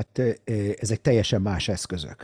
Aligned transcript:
Hát 0.00 0.36
ezek 0.80 1.00
teljesen 1.00 1.42
más 1.42 1.68
eszközök. 1.68 2.16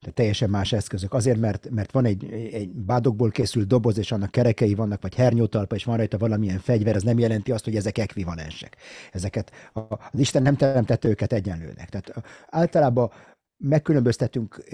Tehát 0.00 0.14
teljesen 0.14 0.50
más 0.50 0.72
eszközök. 0.72 1.14
Azért, 1.14 1.38
mert, 1.38 1.70
mert 1.70 1.92
van 1.92 2.04
egy, 2.04 2.32
egy 2.52 2.68
bádokból 2.68 3.30
készült 3.30 3.66
doboz, 3.66 3.98
és 3.98 4.12
annak 4.12 4.30
kerekei 4.30 4.74
vannak, 4.74 5.02
vagy 5.02 5.14
hernyótalpa, 5.14 5.74
és 5.74 5.84
van 5.84 5.96
rajta 5.96 6.18
valamilyen 6.18 6.58
fegyver, 6.58 6.94
ez 6.94 7.02
nem 7.02 7.18
jelenti 7.18 7.52
azt, 7.52 7.64
hogy 7.64 7.76
ezek 7.76 7.98
ekvivalensek. 7.98 8.76
Ezeket, 9.12 9.52
az 10.12 10.18
Isten 10.18 10.42
nem 10.42 10.56
teremtette 10.56 11.08
őket 11.08 11.32
egyenlőnek. 11.32 11.88
Tehát 11.88 12.12
általában 12.50 13.10
megkülönböztetünk 13.56 14.64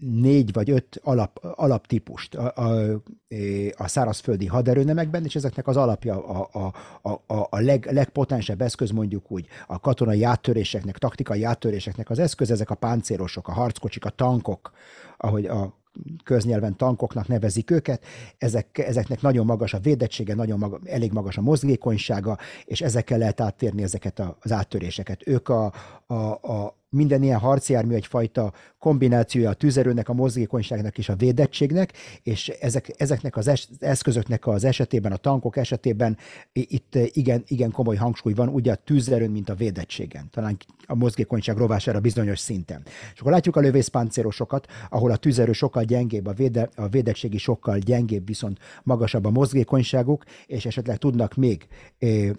négy 0.00 0.52
vagy 0.52 0.70
öt 0.70 1.00
alap, 1.02 1.38
alaptípust 1.54 2.34
a, 2.34 2.52
a, 2.56 3.00
a 3.76 3.88
szárazföldi 3.88 4.46
haderőnemekben, 4.46 5.24
és 5.24 5.34
ezeknek 5.34 5.66
az 5.66 5.76
alapja 5.76 6.26
a, 6.26 6.48
a, 7.02 7.08
a, 7.26 7.46
a 7.50 7.60
leg, 7.60 7.88
legpotensebb 7.92 8.60
eszköz 8.60 8.90
mondjuk 8.90 9.30
úgy 9.30 9.46
a 9.66 9.80
katonai 9.80 10.24
áttöréseknek, 10.24 10.98
taktikai 10.98 11.44
áttöréseknek 11.44 12.10
az 12.10 12.18
eszköz, 12.18 12.50
ezek 12.50 12.70
a 12.70 12.74
páncélosok, 12.74 13.48
a 13.48 13.52
harckocsik, 13.52 14.04
a 14.04 14.10
tankok, 14.10 14.72
ahogy 15.16 15.46
a 15.46 15.76
köznyelven 16.24 16.76
tankoknak 16.76 17.28
nevezik 17.28 17.70
őket, 17.70 18.04
ezek, 18.38 18.78
ezeknek 18.78 19.20
nagyon 19.20 19.46
magas 19.46 19.74
a 19.74 19.78
védettsége, 19.78 20.34
nagyon 20.34 20.58
maga, 20.58 20.80
elég 20.84 21.12
magas 21.12 21.36
a 21.36 21.40
mozgékonysága, 21.40 22.38
és 22.64 22.80
ezekkel 22.80 23.18
lehet 23.18 23.40
áttérni 23.40 23.82
ezeket 23.82 24.22
az 24.40 24.52
áttöréseket. 24.52 25.26
Ők 25.26 25.48
a, 25.48 25.72
a, 26.06 26.14
a, 26.14 26.76
minden 26.90 27.22
ilyen 27.22 27.38
harcjármű 27.38 27.94
egyfajta 27.94 28.52
kombinációja 28.78 29.50
a 29.50 29.54
tüzerőnek, 29.54 30.08
a 30.08 30.12
mozgékonyságnak 30.12 30.98
és 30.98 31.08
a 31.08 31.14
védettségnek, 31.16 31.92
és 32.22 32.48
ezek, 32.48 32.94
ezeknek 32.96 33.36
az 33.36 33.48
es, 33.48 33.68
eszközöknek 33.78 34.46
az 34.46 34.64
esetében, 34.64 35.12
a 35.12 35.16
tankok 35.16 35.56
esetében 35.56 36.16
itt 36.52 36.94
igen, 36.94 37.42
igen 37.46 37.70
komoly 37.70 37.96
hangsúly 37.96 38.32
van, 38.32 38.48
ugye 38.48 38.72
a 38.72 38.74
tűzerőn, 38.74 39.30
mint 39.30 39.48
a 39.48 39.54
védettségen, 39.54 40.28
talán 40.30 40.56
a 40.86 40.94
mozgékonyság 40.94 41.56
rovására 41.56 42.00
bizonyos 42.00 42.38
szinten. 42.38 42.82
És 43.14 43.20
akkor 43.20 43.32
látjuk 43.32 43.56
a 43.56 43.60
lövészpáncélosokat, 43.60 44.66
ahol 44.90 45.10
a 45.10 45.16
tűzerő 45.16 45.52
sokkal 45.52 45.84
gyengébb, 45.84 46.26
a, 46.26 46.32
véde, 46.32 46.68
a 46.76 46.88
védettségi 46.88 47.38
sokkal 47.38 47.78
gyengébb, 47.78 48.26
viszont 48.26 48.58
magasabb 48.82 49.24
a 49.24 49.30
mozgékonyságuk, 49.30 50.24
és 50.46 50.66
esetleg 50.66 50.96
tudnak 50.96 51.34
még 51.34 51.66
e, 51.98 52.06
e, 52.06 52.30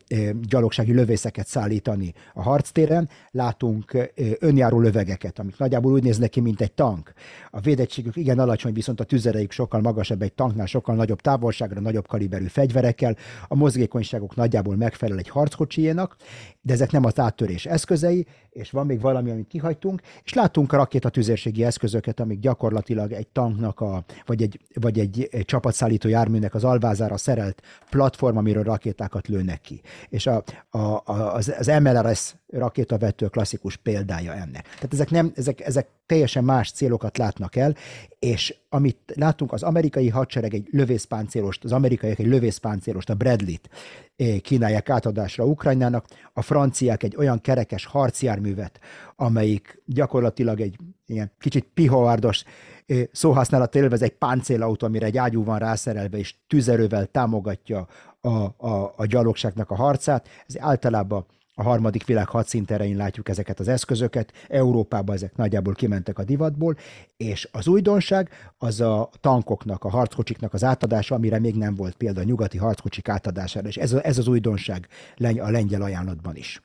gyalogsági 0.42 0.94
lövészeket 0.94 1.48
szállítani 1.48 2.14
a 2.34 2.42
harctéren. 2.42 3.10
Látunk 3.32 4.10
önjáró 4.40 4.80
lövegeket, 4.80 5.40
amik 5.40 5.58
nagyjából 5.58 5.92
úgy 5.92 6.04
néznek 6.04 6.30
ki, 6.30 6.40
mint 6.40 6.62
egy 6.62 6.72
tank. 6.72 7.14
A 7.52 7.60
védettségük 7.60 8.16
igen 8.16 8.40
alacsony, 8.40 8.74
viszont 8.74 9.00
a 9.00 9.04
tüzereik 9.04 9.52
sokkal 9.52 9.82
magasabb 9.82 10.22
egy 10.22 10.34
tanknál, 10.34 10.66
sokkal 10.66 10.96
nagyobb 10.96 11.22
távolságra, 11.22 11.82
nagyobb 11.82 12.08
kaliberű 12.08 12.46
fegyverekkel. 12.46 13.16
A 13.48 13.56
mozgékonyságuk 13.56 14.36
nagyjából 14.36 14.76
megfelel 14.76 15.18
egy 15.18 15.30
harckocsiénak, 15.30 16.16
de 16.62 16.74
ezek 16.74 16.92
nem 16.92 17.06
az 17.06 17.20
áttörés 17.20 17.66
eszközei, 17.66 18.28
és 18.60 18.72
van 18.72 18.86
még 18.86 19.02
valami, 19.02 19.32
amit 19.32 19.48
kihagytunk, 19.48 20.02
és 20.24 20.34
látunk 20.34 20.74
a 20.74 20.78
rakétatüzérségi 20.78 21.64
eszközöket, 21.64 22.20
amik 22.20 22.40
gyakorlatilag 22.40 23.12
egy 23.12 23.28
tanknak, 23.28 23.80
a, 23.80 24.04
vagy, 24.26 24.42
egy, 24.42 24.60
vagy 24.74 25.00
egy, 25.00 25.28
egy 25.32 25.46
csapatszállító 25.46 26.10
járműnek 26.10 26.54
az 26.54 26.64
alvázára 26.64 27.18
szerelt 27.18 27.62
platform, 27.90 28.38
amiről 28.38 28.64
rakétákat 28.64 29.28
lőnek 29.28 29.62
ki. 29.62 29.82
És 30.10 30.28
a, 30.28 30.44
a, 30.70 31.02
az, 31.06 31.54
az 31.58 31.68
MLRS 31.68 32.36
rakétavető 32.48 33.28
klasszikus 33.28 33.76
példája 33.76 34.34
ennek. 34.34 34.64
Tehát 34.64 34.94
ezek, 34.94 35.10
nem, 35.10 35.32
ezek, 35.36 35.60
ezek 35.60 35.88
teljesen 36.10 36.44
más 36.44 36.72
célokat 36.72 37.18
látnak 37.18 37.56
el, 37.56 37.76
és 38.20 38.56
amit 38.70 38.98
látunk, 39.16 39.54
az 39.54 39.64
amerikai 39.64 40.10
hadsereg 40.10 40.54
egy 40.54 40.68
lövészpáncélost, 40.72 41.64
az 41.64 41.72
amerikaiak 41.72 42.20
egy 42.20 42.28
lövészpáncélost, 42.28 43.10
a 43.10 43.14
Bradley-t 43.14 43.70
eh, 44.16 44.40
kínálják 44.40 44.90
átadásra 44.90 45.46
Ukrajnának, 45.46 46.06
a 46.34 46.42
franciák 46.42 47.04
egy 47.04 47.16
olyan 47.16 47.42
kerekes 47.42 47.86
harcjárművet, 47.86 48.80
amelyik 49.16 49.82
gyakorlatilag 49.86 50.62
egy 50.62 50.76
ilyen 51.06 51.32
kicsit 51.40 51.68
pihoárdos 51.74 52.44
eh, 52.86 53.04
szóhasználat 53.12 53.76
élvez 53.76 54.02
egy 54.02 54.18
páncélautó, 54.18 54.88
amire 54.88 55.06
egy 55.06 55.18
ágyú 55.18 55.44
van 55.44 55.60
rászerelve, 55.60 56.18
és 56.18 56.36
tüzerővel 56.48 57.06
támogatja 57.06 57.88
a, 58.22 58.28
a, 58.68 58.94
a 58.96 59.06
gyalogságnak 59.06 59.72
a 59.72 59.76
harcát. 59.76 60.28
Ez 60.48 60.56
általában 60.60 61.26
a 61.60 61.64
harmadik 61.64 62.06
világ 62.06 62.28
hadszinterein 62.28 62.96
látjuk 62.96 63.30
ezeket 63.30 63.60
az 63.60 63.68
eszközöket, 63.68 64.34
Európában 64.48 65.16
ezek 65.16 65.36
nagyjából 65.36 65.74
kimentek 65.74 66.20
a 66.20 66.24
divatból, 66.24 66.78
és 67.18 67.50
az 67.52 67.68
újdonság 67.68 68.30
az 68.58 68.82
a 68.82 69.10
tankoknak, 69.20 69.84
a 69.84 69.90
harckocsiknak 69.90 70.54
az 70.54 70.64
átadása, 70.64 71.16
amire 71.16 71.40
még 71.40 71.56
nem 71.56 71.76
volt 71.76 71.96
példa 71.96 72.22
a 72.22 72.24
nyugati 72.24 72.58
harckocsik 72.58 73.10
átadására, 73.10 73.68
és 73.68 73.78
ez, 73.78 73.94
ez 73.94 74.18
az 74.18 74.28
újdonság 74.28 74.88
a 75.18 75.50
lengyel 75.50 75.82
ajánlatban 75.82 76.36
is. 76.36 76.62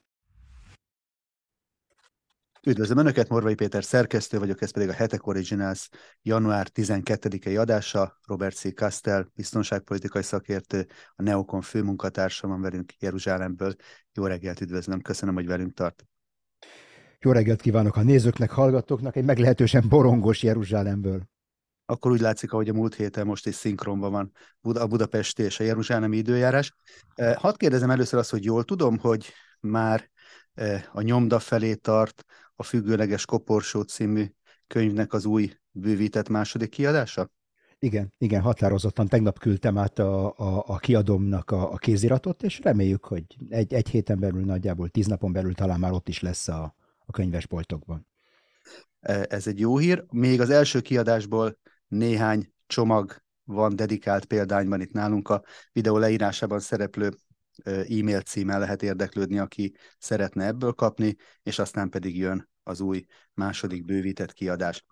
Üdvözlöm 2.67 2.99
Önöket, 2.99 3.29
Morvai 3.29 3.55
Péter 3.55 3.85
szerkesztő 3.85 4.39
vagyok, 4.39 4.63
ez 4.63 4.71
pedig 4.71 4.89
a 4.89 4.93
Hetek 4.93 5.27
Originals 5.27 5.89
január 6.23 6.69
12-i 6.75 7.61
adása. 7.61 8.19
Robert 8.27 8.57
C. 8.57 8.75
Kastel, 8.75 9.31
biztonságpolitikai 9.35 10.23
szakértő, 10.23 10.87
a 11.15 11.23
Neokon 11.23 11.61
főmunkatársa 11.61 12.49
van 12.49 12.61
velünk 12.61 12.93
Jeruzsálemből. 12.99 13.75
Jó 14.13 14.27
reggelt, 14.27 14.61
üdvözlöm, 14.61 15.01
köszönöm, 15.01 15.35
hogy 15.35 15.47
velünk 15.47 15.75
tart. 15.75 16.05
Jó 17.19 17.33
reggelt 17.33 17.61
kívánok 17.61 17.97
a 17.97 18.03
nézőknek, 18.03 18.51
hallgatóknak, 18.51 19.17
egy 19.17 19.25
meglehetősen 19.25 19.85
borongos 19.89 20.43
Jeruzsálemből. 20.43 21.23
Akkor 21.87 22.11
úgy 22.11 22.21
látszik, 22.21 22.53
ahogy 22.53 22.69
a 22.69 22.73
múlt 22.73 22.95
héten 22.95 23.27
most 23.27 23.47
is 23.47 23.55
szinkronban 23.55 24.33
van 24.61 24.77
a 24.77 24.87
budapesti 24.87 25.43
és 25.43 25.61
a 25.61 25.65
jeruzsálemi 25.65 26.17
időjárás. 26.17 26.75
Eh, 27.15 27.35
hadd 27.35 27.57
kérdezem 27.57 27.91
először 27.91 28.19
azt, 28.19 28.31
hogy 28.31 28.45
jól 28.45 28.65
tudom, 28.65 28.99
hogy 28.99 29.33
már 29.61 30.11
eh, 30.55 30.85
a 30.93 31.01
nyomda 31.01 31.39
felé 31.39 31.75
tart 31.75 32.25
a 32.57 32.63
Függőleges 32.63 33.25
Koporsó 33.25 33.81
című 33.81 34.27
könyvnek 34.67 35.13
az 35.13 35.25
új 35.25 35.53
bővített 35.71 36.29
második 36.29 36.71
kiadása? 36.71 37.31
Igen, 37.79 38.13
igen, 38.19 38.41
határozottan 38.41 39.09
tegnap 39.09 39.39
küldtem 39.39 39.79
át 39.79 39.99
a, 39.99 40.39
a, 40.39 40.65
a 40.67 40.77
kiadomnak 40.77 41.51
a, 41.51 41.73
a 41.73 41.77
kéziratot, 41.77 42.43
és 42.43 42.61
reméljük, 42.63 43.05
hogy 43.05 43.25
egy, 43.49 43.75
egy 43.75 43.89
héten 43.89 44.19
belül, 44.19 44.45
nagyjából 44.45 44.89
tíz 44.89 45.07
napon 45.07 45.33
belül 45.33 45.55
talán 45.55 45.79
már 45.79 45.93
ott 45.93 46.09
is 46.09 46.21
lesz 46.21 46.49
a, 46.49 46.75
a 47.07 47.13
könyvesboltokban. 47.13 48.07
E, 49.01 49.27
ez 49.29 49.47
egy 49.47 49.59
jó 49.59 49.79
hír. 49.79 50.05
Még 50.11 50.41
az 50.41 50.51
első 50.51 50.81
kiadásból 50.81 51.59
néhány 51.89 52.53
csomag 52.67 53.23
van 53.45 53.77
dedikált 53.77 54.25
példányban 54.25 54.81
itt 54.81 54.93
nálunk 54.93 55.29
a 55.29 55.43
videó 55.73 55.99
leírásában 55.99 56.61
szereplő 56.61 57.11
e-mail 57.65 58.21
címmel 58.21 58.59
lehet 58.59 58.83
érdeklődni, 58.83 59.39
aki 59.39 59.75
szeretne 59.99 60.47
ebből 60.47 60.73
kapni, 60.73 61.17
és 61.43 61.59
aztán 61.59 61.89
pedig 61.89 62.17
jön 62.17 62.49
az 62.63 62.81
új 62.81 63.05
második 63.35 63.85
bővített 63.85 64.33
kiadás. 64.33 64.85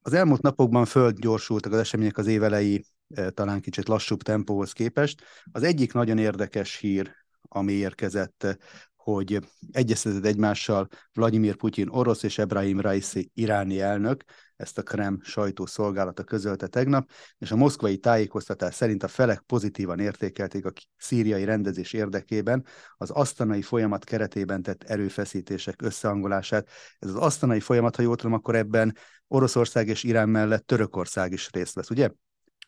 Az 0.00 0.12
elmúlt 0.12 0.42
napokban 0.42 0.84
földgyorsultak 0.84 1.72
az 1.72 1.78
események 1.78 2.18
az 2.18 2.26
évelei 2.26 2.84
talán 3.30 3.60
kicsit 3.60 3.88
lassúbb 3.88 4.22
tempóhoz 4.22 4.72
képest. 4.72 5.22
Az 5.52 5.62
egyik 5.62 5.92
nagyon 5.92 6.18
érdekes 6.18 6.76
hír, 6.76 7.14
ami 7.40 7.72
érkezett 7.72 8.58
hogy 9.04 9.38
egyeztetett 9.72 10.24
egymással 10.24 10.88
Vladimir 11.12 11.56
Putyin 11.56 11.88
orosz 11.88 12.22
és 12.22 12.38
Ebrahim 12.38 12.80
Raisi 12.80 13.30
iráni 13.34 13.80
elnök, 13.80 14.24
ezt 14.64 14.78
a 14.78 14.82
Krem 14.82 15.20
sajtószolgálata 15.22 16.24
közölte 16.24 16.66
tegnap, 16.66 17.10
és 17.38 17.50
a 17.50 17.56
moszkvai 17.56 17.98
tájékoztatás 17.98 18.74
szerint 18.74 19.02
a 19.02 19.08
felek 19.08 19.40
pozitívan 19.40 19.98
értékelték 19.98 20.64
a 20.66 20.72
szíriai 20.96 21.44
rendezés 21.44 21.92
érdekében 21.92 22.64
az 22.96 23.10
asztanai 23.10 23.62
folyamat 23.62 24.04
keretében 24.04 24.62
tett 24.62 24.82
erőfeszítések 24.82 25.82
összehangolását. 25.82 26.68
Ez 26.98 27.08
az 27.08 27.14
asztanai 27.14 27.60
folyamat, 27.60 27.96
ha 27.96 28.02
jól 28.02 28.16
tudom, 28.16 28.32
akkor 28.32 28.54
ebben 28.54 28.96
Oroszország 29.28 29.88
és 29.88 30.02
Irán 30.02 30.28
mellett 30.28 30.66
Törökország 30.66 31.32
is 31.32 31.50
részt 31.52 31.74
vesz, 31.74 31.90
ugye? 31.90 32.10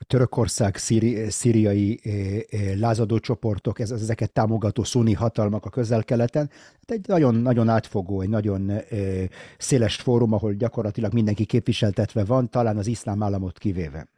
Törökország, 0.07 0.77
szíri, 0.77 1.31
szíriai 1.31 2.01
lázadó 2.79 3.19
csoportok, 3.19 3.79
ez, 3.79 3.91
ezeket 3.91 4.33
támogató 4.33 4.85
szuni 4.85 5.13
hatalmak 5.13 5.65
a 5.65 5.71
közel-keleten. 5.71 6.51
Hát 6.51 6.91
egy 6.91 7.07
nagyon, 7.07 7.35
nagyon 7.35 7.69
átfogó, 7.69 8.21
egy 8.21 8.29
nagyon 8.29 8.73
széles 9.59 9.97
fórum, 9.97 10.33
ahol 10.33 10.53
gyakorlatilag 10.53 11.13
mindenki 11.13 11.45
képviseltetve 11.45 12.25
van, 12.25 12.51
talán 12.51 12.77
az 12.77 12.87
iszlám 12.87 13.23
államot 13.23 13.59
kivéve. 13.59 14.09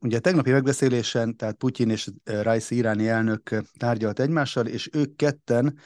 Ugye 0.00 0.16
a 0.16 0.20
tegnapi 0.20 0.50
megbeszélésen, 0.50 1.36
tehát 1.36 1.56
Putyin 1.56 1.90
és 1.90 2.10
Raisi 2.24 2.76
iráni 2.76 3.08
elnök 3.08 3.62
tárgyalt 3.78 4.20
egymással, 4.20 4.66
és 4.66 4.88
ők 4.92 5.16
ketten 5.16 5.78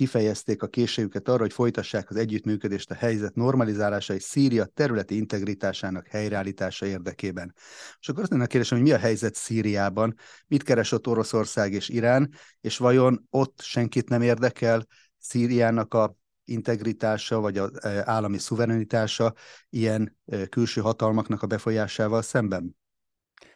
kifejezték 0.00 0.62
a 0.62 0.66
készségüket 0.66 1.28
arra, 1.28 1.40
hogy 1.40 1.52
folytassák 1.52 2.10
az 2.10 2.16
együttműködést 2.16 2.90
a 2.90 2.94
helyzet 2.94 3.34
normalizálása 3.34 4.14
és 4.14 4.22
Szíria 4.22 4.64
területi 4.64 5.16
integritásának 5.16 6.06
helyreállítása 6.06 6.86
érdekében. 6.86 7.54
És 8.00 8.08
akkor 8.08 8.22
azt 8.22 8.32
a 8.32 8.46
kérdésem, 8.46 8.78
hogy 8.78 8.86
mi 8.86 8.92
a 8.92 8.98
helyzet 8.98 9.34
Szíriában, 9.34 10.14
mit 10.46 10.62
keres 10.62 10.92
ott 10.92 11.06
Oroszország 11.06 11.72
és 11.72 11.88
Irán, 11.88 12.30
és 12.60 12.76
vajon 12.76 13.26
ott 13.30 13.60
senkit 13.62 14.08
nem 14.08 14.22
érdekel 14.22 14.86
Szíriának 15.18 15.94
a 15.94 16.16
integritása, 16.44 17.40
vagy 17.40 17.58
az 17.58 17.84
e, 17.84 18.02
állami 18.06 18.38
szuverenitása 18.38 19.34
ilyen 19.70 20.16
e, 20.26 20.46
külső 20.46 20.80
hatalmaknak 20.80 21.42
a 21.42 21.46
befolyásával 21.46 22.22
szemben? 22.22 22.79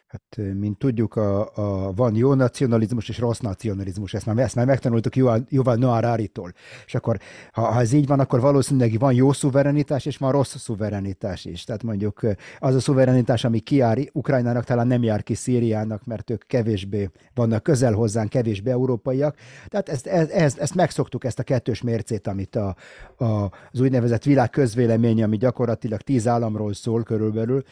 Hát, 0.07 0.53
mint 0.53 0.77
tudjuk, 0.77 1.15
a, 1.15 1.55
a, 1.55 1.93
van 1.93 2.15
jó 2.15 2.33
nacionalizmus 2.33 3.09
és 3.09 3.19
rossz 3.19 3.39
nacionalizmus, 3.39 4.13
ezt 4.13 4.25
már, 4.25 4.37
ezt 4.37 4.55
már 4.55 4.65
megtanultuk 4.65 5.15
Jóval 5.49 5.75
Noah 5.75 6.01
Raritól. 6.01 6.53
És 6.85 6.95
akkor, 6.95 7.19
ha, 7.51 7.61
ha 7.61 7.79
ez 7.79 7.91
így 7.91 8.07
van, 8.07 8.19
akkor 8.19 8.39
valószínűleg 8.39 8.99
van 8.99 9.13
jó 9.13 9.31
szuverenitás, 9.31 10.05
és 10.05 10.17
van 10.17 10.31
rossz 10.31 10.55
szuverenitás 10.55 11.45
is. 11.45 11.63
Tehát 11.63 11.83
mondjuk 11.83 12.21
az 12.59 12.75
a 12.75 12.79
szuverenitás, 12.79 13.43
ami 13.43 13.59
kiár 13.59 13.97
Ukrajnának, 14.11 14.63
talán 14.63 14.87
nem 14.87 15.03
jár 15.03 15.23
ki 15.23 15.33
Szíriának, 15.33 16.05
mert 16.05 16.29
ők 16.29 16.47
kevésbé 16.47 17.09
vannak 17.33 17.63
közel 17.63 17.93
hozzánk, 17.93 18.29
kevésbé 18.29 18.71
európaiak. 18.71 19.35
Tehát 19.67 19.89
ezt, 19.89 20.07
ezt, 20.07 20.57
ezt 20.57 20.75
megszoktuk, 20.75 21.23
ezt 21.23 21.39
a 21.39 21.43
kettős 21.43 21.81
mércét, 21.81 22.27
amit 22.27 22.55
a, 22.55 22.75
a, 23.17 23.25
az 23.71 23.79
úgynevezett 23.79 24.23
világ 24.23 24.49
közvélemény, 24.49 25.23
ami 25.23 25.37
gyakorlatilag 25.37 26.01
tíz 26.01 26.27
államról 26.27 26.73
szól 26.73 27.03
körülbelül, 27.03 27.63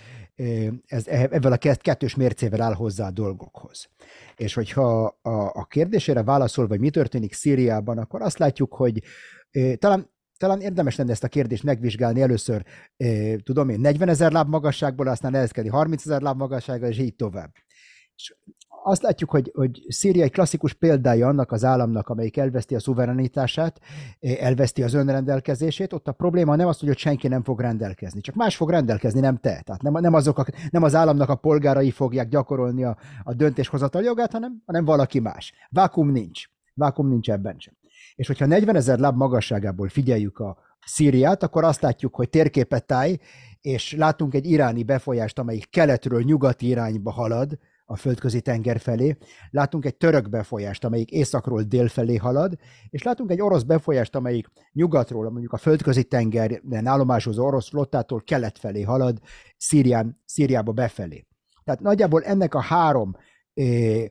ez, 0.85 1.07
ebből 1.07 1.51
a 1.51 1.75
kettős 1.75 2.15
mércével 2.15 2.61
áll 2.61 2.73
hozzá 2.73 3.07
a 3.07 3.11
dolgokhoz. 3.11 3.89
És 4.35 4.53
hogyha 4.53 5.05
a, 5.21 5.29
a 5.31 5.65
kérdésére 5.65 6.23
válaszol, 6.23 6.67
vagy 6.67 6.79
mi 6.79 6.89
történik 6.89 7.33
Szíriában, 7.33 7.97
akkor 7.97 8.21
azt 8.21 8.37
látjuk, 8.37 8.73
hogy 8.73 9.03
talán 9.77 10.11
talán 10.37 10.61
érdemes 10.61 10.95
lenne 10.95 11.11
ezt 11.11 11.23
a 11.23 11.27
kérdést 11.27 11.63
megvizsgálni 11.63 12.21
először, 12.21 12.65
tudom 13.43 13.69
én, 13.69 13.79
40 13.79 14.09
ezer 14.09 14.31
láb 14.31 14.49
magasságból, 14.49 15.07
aztán 15.07 15.35
elkezdeni 15.35 15.67
30 15.67 16.05
ezer 16.05 16.21
láb 16.21 16.37
magassággal, 16.37 16.89
és 16.89 16.99
így 16.99 17.15
tovább. 17.15 17.51
És 18.15 18.35
azt 18.83 19.01
látjuk, 19.01 19.29
hogy, 19.29 19.51
hogy 19.55 19.81
Szíria 19.87 20.23
egy 20.23 20.31
klasszikus 20.31 20.73
példája 20.73 21.27
annak 21.27 21.51
az 21.51 21.63
államnak, 21.63 22.09
amelyik 22.09 22.37
elveszti 22.37 22.75
a 22.75 22.79
szuverenitását, 22.79 23.79
elveszti 24.19 24.83
az 24.83 24.93
önrendelkezését. 24.93 25.93
Ott 25.93 26.07
a 26.07 26.11
probléma 26.11 26.55
nem 26.55 26.67
az, 26.67 26.79
hogy 26.79 26.89
ott 26.89 26.97
senki 26.97 27.27
nem 27.27 27.43
fog 27.43 27.59
rendelkezni, 27.59 28.21
csak 28.21 28.35
más 28.35 28.55
fog 28.55 28.69
rendelkezni, 28.69 29.19
nem 29.19 29.37
te. 29.37 29.61
Tehát 29.61 29.81
nem, 29.81 29.93
nem, 29.93 30.13
azok 30.13 30.37
a, 30.37 30.45
nem 30.69 30.83
az 30.83 30.95
államnak 30.95 31.29
a 31.29 31.35
polgárai 31.35 31.91
fogják 31.91 32.27
gyakorolni 32.27 32.83
a, 32.83 32.97
a 33.23 33.33
döntéshozatal 33.33 34.03
jogát, 34.03 34.31
hanem, 34.31 34.61
hanem 34.65 34.85
valaki 34.85 35.19
más. 35.19 35.53
Vákum 35.69 36.11
nincs. 36.11 36.43
Vákum 36.73 37.07
nincs 37.07 37.31
ebben 37.31 37.55
sem. 37.57 37.73
És 38.15 38.27
hogyha 38.27 38.45
40 38.45 38.75
ezer 38.75 38.99
láb 38.99 39.15
magasságából 39.15 39.89
figyeljük 39.89 40.39
a 40.39 40.57
Szíriát, 40.85 41.43
akkor 41.43 41.63
azt 41.63 41.81
látjuk, 41.81 42.15
hogy 42.15 42.29
térképet 42.29 42.85
táj, 42.85 43.19
és 43.61 43.95
látunk 43.97 44.33
egy 44.33 44.45
iráni 44.45 44.83
befolyást, 44.83 45.39
amelyik 45.39 45.69
keletről 45.69 46.21
nyugati 46.21 46.67
irányba 46.67 47.11
halad, 47.11 47.57
a 47.85 47.95
földközi 47.95 48.41
tenger 48.41 48.79
felé, 48.79 49.17
látunk 49.49 49.85
egy 49.85 49.95
török 49.95 50.29
befolyást, 50.29 50.83
amelyik 50.83 51.11
északról 51.11 51.61
dél 51.61 51.87
felé 51.87 52.15
halad, 52.15 52.57
és 52.89 53.03
látunk 53.03 53.31
egy 53.31 53.41
orosz 53.41 53.63
befolyást, 53.63 54.15
amelyik 54.15 54.47
nyugatról, 54.71 55.29
mondjuk 55.29 55.53
a 55.53 55.57
földközi 55.57 56.03
tengeren 56.03 56.87
állomásozó 56.87 57.45
orosz 57.45 57.69
flottától 57.69 58.21
kelet 58.21 58.57
felé 58.57 58.81
halad, 58.81 59.19
Szírián, 59.57 60.21
Szíriába 60.25 60.71
befelé. 60.71 61.25
Tehát 61.63 61.81
nagyjából 61.81 62.23
ennek 62.23 62.55
a 62.55 62.61
három 62.61 63.15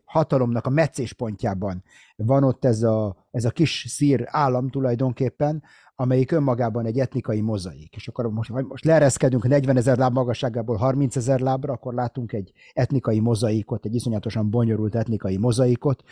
hatalomnak 0.05 0.67
a 0.67 0.71
meccéspontjában 0.71 1.83
van 2.17 2.45
ott 2.45 2.65
ez 2.65 2.83
a, 2.83 3.27
ez 3.31 3.45
a 3.45 3.51
kis 3.51 3.85
szír 3.89 4.25
állam 4.27 4.71
tulajdonképpen, 4.71 5.63
amelyik 5.95 6.31
önmagában 6.31 6.87
egy 6.87 6.99
etnikai 6.99 7.41
mozaik. 7.41 7.97
És 7.97 8.09
akkor 8.09 8.31
most, 8.31 8.51
most 8.51 8.85
leereszkedünk 8.85 9.49
40 9.49 9.77
ezer 9.77 9.99
láb 9.99 10.13
magasságából 10.13 10.77
30 10.77 11.17
ezer 11.17 11.41
lábra, 11.41 11.73
akkor 11.73 11.95
látunk 11.95 12.33
egy 12.33 12.53
etnikai 12.73 13.21
mozaikot, 13.21 13.85
egy 13.85 13.95
iszonyatosan 13.95 14.51
bonyolult 14.51 14.95
etnikai 14.95 15.37
mozaikot. 15.37 16.03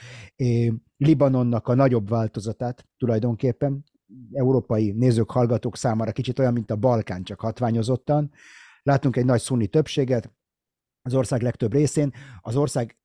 Libanonnak 0.96 1.68
a 1.68 1.74
nagyobb 1.74 2.08
változatát 2.08 2.86
tulajdonképpen, 2.98 3.84
európai 4.32 4.92
nézők, 4.92 5.30
hallgatók 5.30 5.76
számára 5.76 6.12
kicsit 6.12 6.38
olyan, 6.38 6.52
mint 6.52 6.70
a 6.70 6.76
Balkán, 6.76 7.22
csak 7.22 7.40
hatványozottan. 7.40 8.30
Látunk 8.82 9.16
egy 9.16 9.24
nagy 9.24 9.40
szunni 9.40 9.66
többséget, 9.66 10.32
az 11.02 11.14
ország 11.14 11.42
legtöbb 11.42 11.72
részén. 11.72 12.12
Az 12.40 12.56
ország 12.56 12.96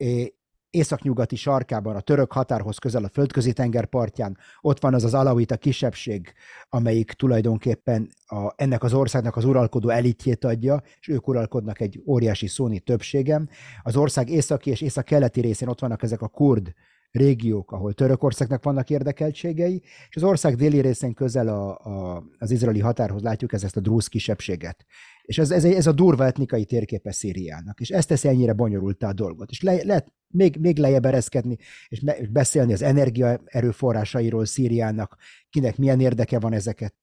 északnyugati 0.75 1.35
sarkában, 1.35 1.95
a 1.95 1.99
török 1.99 2.31
határhoz 2.31 2.77
közel 2.77 3.03
a 3.03 3.09
földközi 3.09 3.53
tenger 3.53 3.85
partján, 3.85 4.37
ott 4.61 4.79
van 4.79 4.93
az 4.93 5.03
az 5.03 5.13
alauita 5.13 5.57
kisebbség, 5.57 6.33
amelyik 6.69 7.11
tulajdonképpen 7.11 8.09
a, 8.25 8.53
ennek 8.55 8.83
az 8.83 8.93
országnak 8.93 9.35
az 9.35 9.45
uralkodó 9.45 9.89
elitjét 9.89 10.43
adja, 10.43 10.81
és 10.99 11.07
ők 11.07 11.27
uralkodnak 11.27 11.79
egy 11.79 12.01
óriási 12.05 12.47
szóni 12.47 12.79
többségem. 12.79 13.49
Az 13.83 13.95
ország 13.95 14.29
északi 14.29 14.69
és 14.69 14.81
észak-keleti 14.81 15.41
részén 15.41 15.67
ott 15.67 15.79
vannak 15.79 16.03
ezek 16.03 16.21
a 16.21 16.27
kurd 16.27 16.73
régiók, 17.11 17.71
ahol 17.71 17.93
Törökországnak 17.93 18.63
vannak 18.63 18.89
érdekeltségei, 18.89 19.81
és 20.09 20.15
az 20.15 20.23
ország 20.23 20.55
déli 20.55 20.79
részén 20.79 21.13
közel 21.13 21.47
a, 21.47 21.69
a, 21.69 22.23
az 22.37 22.51
izraeli 22.51 22.79
határhoz 22.79 23.21
látjuk 23.21 23.53
ezt 23.53 23.77
a 23.77 23.79
drúz 23.79 24.07
kisebbséget. 24.07 24.85
És 25.25 25.37
ez, 25.37 25.51
ez, 25.51 25.63
ez 25.63 25.87
a 25.87 25.91
durva 25.91 26.25
etnikai 26.25 26.65
térképe 26.65 27.11
Szíriának, 27.11 27.79
és 27.79 27.89
ezt 27.89 28.07
teszi 28.07 28.27
ennyire 28.27 28.53
bonyolultá 28.53 29.09
a 29.09 29.13
dolgot. 29.13 29.49
És 29.49 29.61
le, 29.61 29.83
lehet 29.83 30.13
még, 30.27 30.57
még 30.59 30.77
lejjebb 30.77 31.05
ereszkedni, 31.05 31.57
és 31.87 31.99
me, 31.99 32.15
beszélni 32.29 32.73
az 32.73 32.81
energia 32.81 33.41
erőforrásairól 33.45 34.45
Szíriának, 34.45 35.17
kinek 35.49 35.77
milyen 35.77 35.99
érdeke 35.99 36.39
van 36.39 36.53
ezeket, 36.53 36.95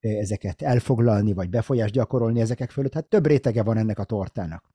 ezeket 0.00 0.62
elfoglalni, 0.62 1.32
vagy 1.32 1.50
befolyást 1.50 1.92
gyakorolni 1.92 2.40
ezekek 2.40 2.70
fölött. 2.70 2.94
Hát 2.94 3.08
több 3.08 3.26
rétege 3.26 3.62
van 3.62 3.76
ennek 3.76 3.98
a 3.98 4.04
tortának. 4.04 4.70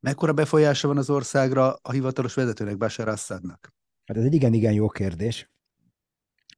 Mekkora 0.00 0.32
befolyása 0.32 0.88
van 0.88 0.96
az 0.96 1.10
országra 1.10 1.78
a 1.82 1.92
hivatalos 1.92 2.34
vezetőnek, 2.34 2.76
Bashar 2.76 3.08
Assadnak? 3.08 3.74
Hát 4.06 4.16
ez 4.16 4.24
egy 4.24 4.34
igen-igen 4.34 4.72
jó 4.72 4.88
kérdés. 4.88 5.50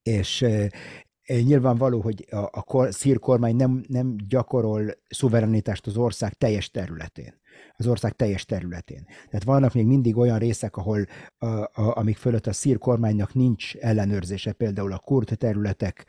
És 0.02 0.44
nyilvánvaló, 1.28 2.00
hogy 2.00 2.26
a, 2.30 2.62
a 2.64 2.90
szír 2.90 3.18
kormány 3.18 3.56
nem, 3.56 3.84
nem 3.88 4.16
gyakorol 4.28 4.90
szuverenitást 5.08 5.86
az 5.86 5.96
ország 5.96 6.32
teljes 6.32 6.70
területén 6.70 7.34
az 7.76 7.86
ország 7.86 8.12
teljes 8.12 8.44
területén. 8.44 9.06
Tehát 9.06 9.44
vannak 9.44 9.74
még 9.74 9.86
mindig 9.86 10.16
olyan 10.16 10.38
részek, 10.38 10.76
ahol 10.76 11.06
a, 11.38 11.46
a, 11.46 11.70
amik 11.74 12.16
fölött 12.16 12.46
a 12.46 12.52
szír 12.52 12.78
kormánynak 12.78 13.34
nincs 13.34 13.76
ellenőrzése, 13.76 14.52
például 14.52 14.92
a 14.92 14.98
kurd 14.98 15.36
területek, 15.38 16.06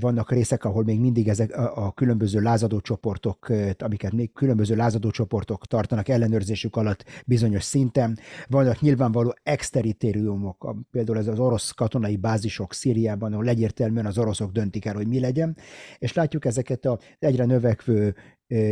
vannak 0.00 0.30
részek, 0.30 0.64
ahol 0.64 0.84
még 0.84 1.00
mindig 1.00 1.28
ezek 1.28 1.56
a, 1.56 1.86
a 1.86 1.92
különböző 1.92 2.40
lázadó 2.40 2.80
csoportok, 2.80 3.52
amiket 3.78 4.12
még 4.12 4.32
különböző 4.32 4.76
lázadó 4.76 5.10
csoportok 5.10 5.66
tartanak 5.66 6.08
ellenőrzésük 6.08 6.76
alatt 6.76 7.04
bizonyos 7.26 7.62
szinten. 7.62 8.18
Vannak 8.48 8.80
nyilvánvaló 8.80 9.34
exteritoriumok, 9.42 10.76
például 10.90 11.18
ez 11.18 11.26
az 11.26 11.38
orosz 11.38 11.70
katonai 11.70 12.16
bázisok 12.16 12.74
Szíriában, 12.74 13.32
ahol 13.32 13.48
egyértelműen 13.48 14.06
az 14.06 14.18
oroszok 14.18 14.52
döntik 14.52 14.84
el, 14.84 14.94
hogy 14.94 15.06
mi 15.06 15.20
legyen, 15.20 15.56
és 15.98 16.12
látjuk 16.12 16.44
ezeket 16.44 16.84
a 16.84 16.98
egyre 17.18 17.44
növekvő 17.44 18.14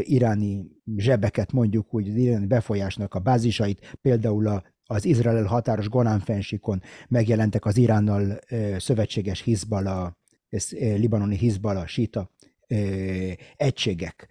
iráni 0.01 0.67
zsebeket, 0.97 1.53
mondjuk 1.53 1.95
úgy, 1.95 2.09
az 2.09 2.15
iráni 2.15 2.47
befolyásnak 2.47 3.15
a 3.15 3.19
bázisait, 3.19 3.97
például 4.01 4.47
a 4.47 4.63
az 4.91 5.05
Izrael 5.05 5.45
határos 5.45 5.89
Golán 5.89 6.21
fensikon 6.21 6.83
megjelentek 7.09 7.65
az 7.65 7.77
Iránnal 7.77 8.39
szövetséges 8.79 9.43
Hizbala 9.43 10.20
libanoni 10.71 11.37
Hizbala, 11.37 11.87
síta 11.87 12.31
egységek 13.57 14.29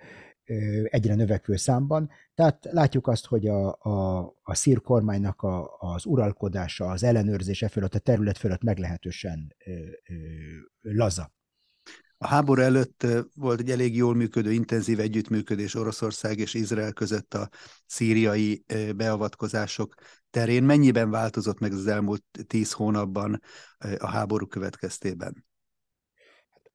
egyre 0.84 1.16
növekvő 1.16 1.56
számban. 1.56 2.10
Tehát 2.36 2.68
látjuk 2.72 3.08
azt, 3.08 3.26
hogy 3.26 3.48
a, 3.48 3.78
a, 3.80 4.20
a 4.44 4.56
szír 4.56 4.82
kormánynak 4.82 5.42
a, 5.42 5.78
az 5.80 6.06
uralkodása, 6.06 6.86
az 6.86 7.04
ellenőrzése 7.04 7.68
fölött, 7.68 7.96
a 7.96 8.00
terület 8.00 8.38
fölött 8.38 8.64
meglehetősen 8.64 9.56
ö, 9.66 9.72
ö, 9.72 10.14
laza. 10.82 11.32
A 12.22 12.28
háború 12.28 12.62
előtt 12.62 13.08
volt 13.36 13.60
egy 13.60 13.72
elég 13.72 13.96
jól 13.96 14.16
működő, 14.16 14.52
intenzív 14.52 15.00
együttműködés 15.00 15.76
Oroszország 15.76 16.38
és 16.38 16.54
Izrael 16.54 16.94
között 16.94 17.34
a 17.34 17.50
szíriai 17.86 18.66
beavatkozások 18.96 19.96
terén. 20.30 20.64
Mennyiben 20.64 21.10
változott 21.10 21.60
meg 21.60 21.74
az 21.74 21.88
elmúlt 21.88 22.24
tíz 22.48 22.72
hónapban 22.72 23.42
a 23.98 24.08
háború 24.08 24.48
következtében? 24.48 25.46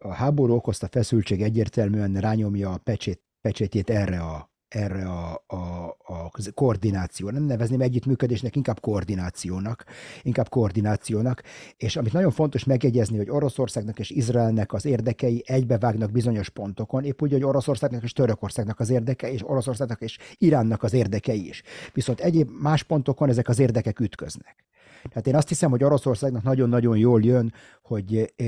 A 0.05 0.13
háború 0.13 0.55
okozta 0.55 0.89
feszültség 0.91 1.43
egyértelműen 1.43 2.15
rányomja 2.15 2.73
a 2.73 2.77
pecsét, 2.77 3.23
pecsétjét 3.41 3.91
erre 3.91 4.21
a 4.21 4.53
erre 4.69 5.09
a, 5.09 5.45
a, 5.47 5.57
a 6.05 6.31
koordináció. 6.55 7.31
Nem 7.31 7.43
nevezném 7.43 7.81
együttműködésnek, 7.81 8.57
inkább 8.57 8.81
koordinációnak. 8.81 9.85
Inkább 10.23 10.49
koordinációnak. 10.49 11.43
És 11.77 11.97
amit 11.97 12.13
nagyon 12.13 12.31
fontos 12.31 12.65
megjegyezni, 12.65 13.17
hogy 13.17 13.31
Oroszországnak 13.31 13.99
és 13.99 14.11
Izraelnek 14.11 14.73
az 14.73 14.85
érdekei 14.85 15.43
egybevágnak 15.47 16.11
bizonyos 16.11 16.49
pontokon, 16.49 17.05
épp 17.05 17.23
úgy, 17.23 17.33
hogy 17.33 17.43
Oroszországnak 17.43 18.03
és 18.03 18.13
Törökországnak 18.13 18.81
az 18.81 18.91
érdeke, 18.91 19.33
és 19.33 19.49
Oroszországnak 19.49 20.01
és 20.01 20.19
Iránnak 20.39 20.83
az 20.83 20.93
érdekei 20.93 21.49
is. 21.49 21.63
Viszont 21.93 22.21
egyéb 22.21 22.51
más 22.61 22.83
pontokon 22.83 23.29
ezek 23.29 23.49
az 23.49 23.59
érdekek 23.59 24.01
ütköznek. 24.01 24.65
Tehát 25.09 25.27
én 25.27 25.37
azt 25.37 25.49
hiszem, 25.49 25.71
hogy 25.71 25.85
Oroszországnak 25.85 26.43
nagyon-nagyon 26.43 26.97
jól 26.97 27.23
jön, 27.23 27.53
hogy 27.83 28.33
eh, 28.37 28.47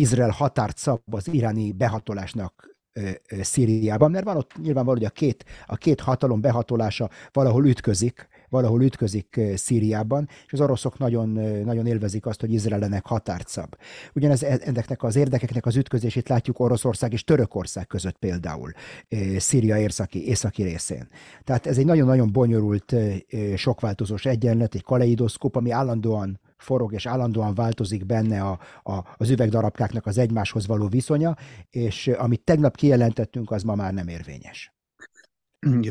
Izrael 0.00 0.30
határt 0.30 0.76
szab 0.76 1.00
az 1.10 1.28
iráni 1.32 1.72
behatolásnak 1.72 2.78
Szíriában, 3.40 4.10
mert 4.10 4.24
van 4.24 4.36
ott 4.36 4.52
nyilvánvaló, 4.62 4.96
hogy 4.98 5.06
a 5.06 5.10
két, 5.10 5.44
a 5.66 5.76
két 5.76 6.00
hatalom 6.00 6.40
behatolása 6.40 7.10
valahol 7.32 7.66
ütközik, 7.66 8.28
valahol 8.48 8.82
ütközik 8.82 9.40
Szíriában, 9.54 10.28
és 10.46 10.52
az 10.52 10.60
oroszok 10.60 10.98
nagyon, 10.98 11.28
nagyon 11.64 11.86
élvezik 11.86 12.26
azt, 12.26 12.40
hogy 12.40 12.52
Izraelnek 12.52 13.06
határcab. 13.06 13.76
Ugyanez 14.14 14.42
e, 14.42 14.58
ennek 14.64 15.02
az 15.02 15.16
érdekeknek 15.16 15.66
az 15.66 15.76
ütközését 15.76 16.28
látjuk 16.28 16.60
Oroszország 16.60 17.12
és 17.12 17.24
Törökország 17.24 17.86
között 17.86 18.16
például, 18.16 18.72
Szíria 19.36 19.78
északi, 19.78 20.28
északi 20.28 20.62
részén. 20.62 21.08
Tehát 21.44 21.66
ez 21.66 21.78
egy 21.78 21.86
nagyon-nagyon 21.86 22.32
bonyolult, 22.32 22.94
sokváltozós 23.54 24.26
egyenlet, 24.26 24.74
egy 24.74 24.82
kaleidoszkóp, 24.82 25.56
ami 25.56 25.70
állandóan 25.70 26.40
forog, 26.60 26.92
és 26.92 27.06
állandóan 27.06 27.54
változik 27.54 28.06
benne 28.06 28.42
a, 28.42 28.58
a, 28.82 29.14
az 29.16 29.30
üvegdarabkáknak 29.30 30.06
az 30.06 30.18
egymáshoz 30.18 30.66
való 30.66 30.88
viszonya, 30.88 31.36
és 31.70 32.08
amit 32.08 32.44
tegnap 32.44 32.76
kijelentettünk, 32.76 33.50
az 33.50 33.62
ma 33.62 33.74
már 33.74 33.92
nem 33.92 34.08
érvényes. 34.08 34.74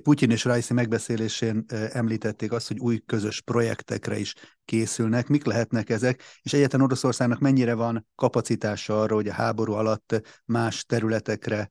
Putyin 0.03 0.31
és 0.31 0.43
Rajszi 0.43 0.73
megbeszélésén 0.73 1.65
említették 1.91 2.51
azt, 2.51 2.67
hogy 2.67 2.79
új 2.79 3.01
közös 3.05 3.41
projektekre 3.41 4.17
is 4.17 4.33
készülnek. 4.65 5.27
Mik 5.27 5.45
lehetnek 5.45 5.89
ezek, 5.89 6.23
és 6.41 6.53
egyetlen 6.53 6.81
Oroszországnak 6.81 7.39
mennyire 7.39 7.73
van 7.73 8.07
kapacitása 8.15 9.01
arra, 9.01 9.15
hogy 9.15 9.27
a 9.27 9.33
háború 9.33 9.73
alatt 9.73 10.41
más 10.45 10.85
területekre, 10.85 11.69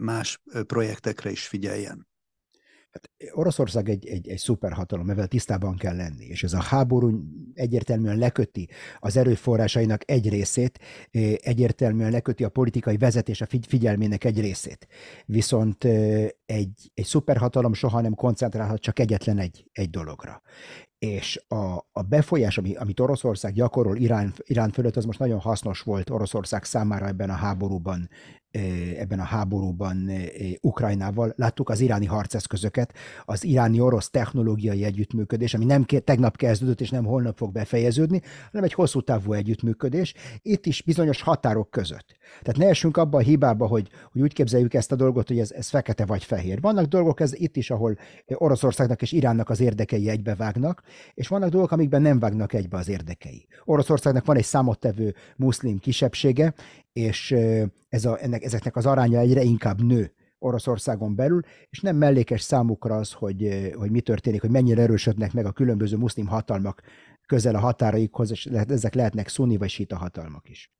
más 0.00 0.42
projektekre 0.66 1.30
is 1.30 1.46
figyeljen? 1.46 2.10
Hát 2.92 3.10
Oroszország 3.34 3.88
egy, 3.88 4.06
egy, 4.06 4.28
egy 4.28 4.38
szuperhatalom, 4.38 5.06
mivel 5.06 5.26
tisztában 5.26 5.76
kell 5.76 5.96
lenni, 5.96 6.24
és 6.24 6.42
ez 6.42 6.52
a 6.52 6.62
háború 6.62 7.22
egyértelműen 7.54 8.18
leköti 8.18 8.68
az 8.98 9.16
erőforrásainak 9.16 10.10
egy 10.10 10.28
részét, 10.28 10.78
egyértelműen 11.36 12.10
leköti 12.10 12.44
a 12.44 12.48
politikai 12.48 12.96
vezetés 12.96 13.40
a 13.40 13.46
figyelmének 13.68 14.24
egy 14.24 14.40
részét. 14.40 14.86
Viszont 15.26 15.84
egy, 16.44 16.90
egy 16.94 17.04
szuperhatalom 17.04 17.72
soha 17.72 18.00
nem 18.00 18.14
koncentrálhat 18.14 18.80
csak 18.80 18.98
egyetlen 18.98 19.38
egy, 19.38 19.68
egy 19.72 19.90
dologra 19.90 20.42
és 21.02 21.44
a, 21.48 21.86
a 21.92 22.02
befolyás, 22.08 22.58
ami, 22.58 22.74
amit 22.74 23.00
Oroszország 23.00 23.52
gyakorol 23.52 23.96
Irán, 23.96 24.34
Irán 24.42 24.70
fölött, 24.70 24.96
az 24.96 25.04
most 25.04 25.18
nagyon 25.18 25.38
hasznos 25.38 25.80
volt 25.80 26.10
Oroszország 26.10 26.64
számára 26.64 27.06
ebben 27.06 27.30
a 27.30 27.34
háborúban, 27.34 28.08
ebben 28.98 29.20
a 29.20 29.24
háborúban 29.24 30.10
Ukrajnával. 30.60 31.32
Láttuk 31.36 31.68
az 31.68 31.80
iráni 31.80 32.06
harceszközöket, 32.06 32.92
az 33.24 33.44
iráni-orosz 33.44 34.10
technológiai 34.10 34.84
együttműködés, 34.84 35.54
ami 35.54 35.64
nem 35.64 35.84
tegnap 35.84 36.36
kezdődött, 36.36 36.80
és 36.80 36.90
nem 36.90 37.04
holnap 37.04 37.36
fog 37.36 37.52
befejeződni, 37.52 38.20
hanem 38.46 38.64
egy 38.64 38.72
hosszú 38.72 39.00
távú 39.00 39.32
együttműködés, 39.32 40.14
itt 40.42 40.66
is 40.66 40.82
bizonyos 40.82 41.22
határok 41.22 41.70
között. 41.70 42.16
Tehát 42.42 42.56
ne 42.56 42.68
essünk 42.68 42.96
abba 42.96 43.18
a 43.18 43.20
hibába, 43.20 43.66
hogy, 43.66 43.88
hogy 44.12 44.20
úgy 44.20 44.32
képzeljük 44.32 44.74
ezt 44.74 44.92
a 44.92 44.96
dolgot, 44.96 45.28
hogy 45.28 45.38
ez, 45.38 45.50
ez 45.50 45.68
fekete 45.68 46.04
vagy 46.04 46.24
fehér. 46.24 46.60
Vannak 46.60 46.86
dolgok 46.86 47.20
ez 47.20 47.34
itt 47.34 47.56
is, 47.56 47.70
ahol 47.70 47.98
Oroszországnak 48.26 49.02
és 49.02 49.12
Iránnak 49.12 49.50
az 49.50 49.60
érdekei 49.60 50.08
egybevágnak, 50.08 50.82
és 51.14 51.28
vannak 51.28 51.50
dolgok, 51.50 51.70
amikben 51.70 52.02
nem 52.02 52.18
vágnak 52.18 52.52
egybe 52.52 52.76
az 52.76 52.88
érdekei. 52.88 53.46
Oroszországnak 53.64 54.24
van 54.24 54.36
egy 54.36 54.44
számottevő 54.44 55.14
muszlim 55.36 55.78
kisebbsége, 55.78 56.54
és 56.92 57.34
ez 57.88 58.04
a, 58.04 58.22
ennek, 58.22 58.42
ezeknek 58.42 58.76
az 58.76 58.86
aránya 58.86 59.18
egyre 59.18 59.42
inkább 59.42 59.82
nő 59.82 60.14
Oroszországon 60.38 61.14
belül, 61.14 61.40
és 61.70 61.80
nem 61.80 61.96
mellékes 61.96 62.42
számukra 62.42 62.96
az, 62.96 63.12
hogy, 63.12 63.70
hogy 63.74 63.90
mi 63.90 64.00
történik, 64.00 64.40
hogy 64.40 64.50
mennyire 64.50 64.82
erősödnek 64.82 65.32
meg 65.32 65.46
a 65.46 65.52
különböző 65.52 65.96
muszlim 65.96 66.26
hatalmak 66.26 66.82
közel 67.26 67.54
a 67.54 67.58
határaikhoz, 67.58 68.30
és 68.30 68.44
lehet, 68.44 68.70
ezek 68.70 68.94
lehetnek 68.94 69.28
szuni 69.28 69.56
vagy 69.56 69.68
sita 69.68 69.96
hatalmak 69.96 70.48
is. 70.48 70.72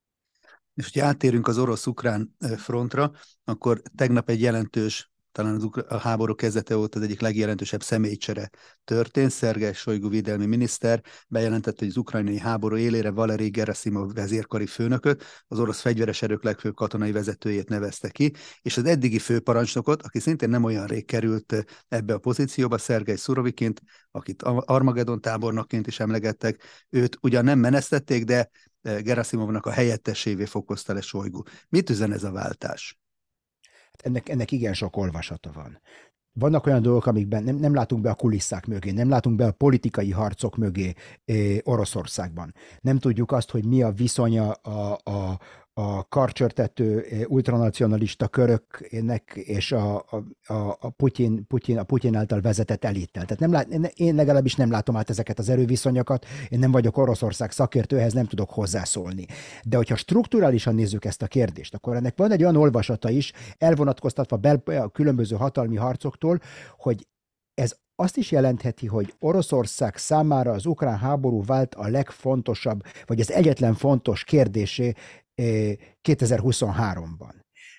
És 0.74 0.84
hogyha 0.92 1.06
átérünk 1.06 1.48
az 1.48 1.58
orosz-ukrán 1.58 2.36
frontra, 2.56 3.12
akkor 3.44 3.82
tegnap 3.94 4.28
egy 4.28 4.40
jelentős 4.40 5.11
talán 5.32 5.54
az 5.54 5.68
a 5.88 5.96
háború 5.96 6.34
kezdete 6.34 6.76
óta 6.76 6.98
az 6.98 7.04
egyik 7.04 7.20
legjelentősebb 7.20 7.82
személycsere 7.82 8.50
történt. 8.84 9.30
Szergej 9.30 9.72
Sojgu 9.72 10.08
védelmi 10.08 10.46
miniszter 10.46 11.02
bejelentette, 11.28 11.76
hogy 11.78 11.88
az 11.88 11.96
ukrajnai 11.96 12.38
háború 12.38 12.76
élére 12.76 13.10
Valeri 13.10 13.48
Gerasimov 13.48 14.12
vezérkari 14.14 14.66
főnököt, 14.66 15.24
az 15.46 15.58
orosz 15.58 15.80
fegyveres 15.80 16.22
erők 16.22 16.42
legfőbb 16.42 16.74
katonai 16.74 17.12
vezetőjét 17.12 17.68
nevezte 17.68 18.10
ki, 18.10 18.32
és 18.62 18.76
az 18.76 18.84
eddigi 18.84 19.18
főparancsnokot, 19.18 20.02
aki 20.02 20.20
szintén 20.20 20.48
nem 20.48 20.64
olyan 20.64 20.86
rég 20.86 21.04
került 21.04 21.64
ebbe 21.88 22.14
a 22.14 22.18
pozícióba, 22.18 22.78
Szergej 22.78 23.16
Szuroviként, 23.16 23.82
akit 24.10 24.42
Armageddon 24.42 25.20
tábornokként 25.20 25.86
is 25.86 26.00
emlegettek, 26.00 26.62
őt 26.90 27.18
ugyan 27.20 27.44
nem 27.44 27.58
menesztették, 27.58 28.24
de 28.24 28.50
Gerasimovnak 28.82 29.66
a 29.66 29.70
helyettesévé 29.70 30.44
fokozta 30.44 30.92
le 30.92 31.00
Sojgu. 31.00 31.42
Mit 31.68 31.90
üzen 31.90 32.12
ez 32.12 32.24
a 32.24 32.30
váltás? 32.30 33.01
Hát 33.92 34.06
ennek, 34.06 34.28
ennek 34.28 34.50
igen 34.50 34.74
sok 34.74 34.96
olvasata 34.96 35.50
van. 35.52 35.80
Vannak 36.34 36.66
olyan 36.66 36.82
dolgok, 36.82 37.06
amikben 37.06 37.42
nem, 37.42 37.56
nem 37.56 37.74
látunk 37.74 38.02
be 38.02 38.10
a 38.10 38.14
kulisszák 38.14 38.66
mögé, 38.66 38.90
nem 38.90 39.08
látunk 39.08 39.36
be 39.36 39.46
a 39.46 39.52
politikai 39.52 40.10
harcok 40.10 40.56
mögé 40.56 40.94
eh, 41.24 41.56
Oroszországban. 41.62 42.54
Nem 42.80 42.98
tudjuk 42.98 43.32
azt, 43.32 43.50
hogy 43.50 43.64
mi 43.64 43.82
a 43.82 43.90
viszonya 43.90 44.50
a, 44.50 44.98
a, 45.02 45.40
a 45.74 46.08
karcsörtető 46.08 47.00
eh, 47.00 47.20
ultranacionalista 47.26 48.28
köröknek 48.28 49.32
és 49.34 49.72
a, 49.72 49.96
a, 49.96 50.24
a, 50.80 50.90
Putyin, 50.90 51.46
Putyin, 51.46 51.78
a 51.78 51.82
Putyin 51.82 52.16
által 52.16 52.40
vezetett 52.40 52.84
elittel. 52.84 53.24
Tehát 53.24 53.38
nem 53.38 53.52
lát, 53.52 53.92
én 53.94 54.14
legalábbis 54.14 54.54
nem 54.54 54.70
látom 54.70 54.96
át 54.96 55.10
ezeket 55.10 55.38
az 55.38 55.48
erőviszonyokat, 55.48 56.26
én 56.48 56.58
nem 56.58 56.70
vagyok 56.70 56.96
Oroszország 56.96 57.50
szakértőhez, 57.50 58.12
nem 58.12 58.26
tudok 58.26 58.50
hozzászólni. 58.50 59.26
De 59.64 59.76
hogyha 59.76 59.96
strukturálisan 59.96 60.74
nézzük 60.74 61.04
ezt 61.04 61.22
a 61.22 61.26
kérdést, 61.26 61.74
akkor 61.74 61.96
ennek 61.96 62.16
van 62.16 62.30
egy 62.32 62.42
olyan 62.42 62.56
olvasata 62.56 63.10
is, 63.10 63.32
elvonatkoztatva 63.58 64.36
bel, 64.36 64.62
a 64.64 64.88
különböző 64.88 65.36
hatalmi 65.36 65.76
harcoktól, 65.76 66.40
hogy 66.76 67.06
ez 67.54 67.76
azt 67.94 68.16
is 68.16 68.30
jelentheti, 68.30 68.86
hogy 68.86 69.14
Oroszország 69.18 69.96
számára 69.96 70.52
az 70.52 70.66
ukrán 70.66 70.98
háború 70.98 71.44
vált 71.44 71.74
a 71.74 71.88
legfontosabb, 71.88 72.82
vagy 73.04 73.20
az 73.20 73.32
egyetlen 73.32 73.74
fontos 73.74 74.24
kérdésé 74.24 74.94
2023-ban. 76.02 77.34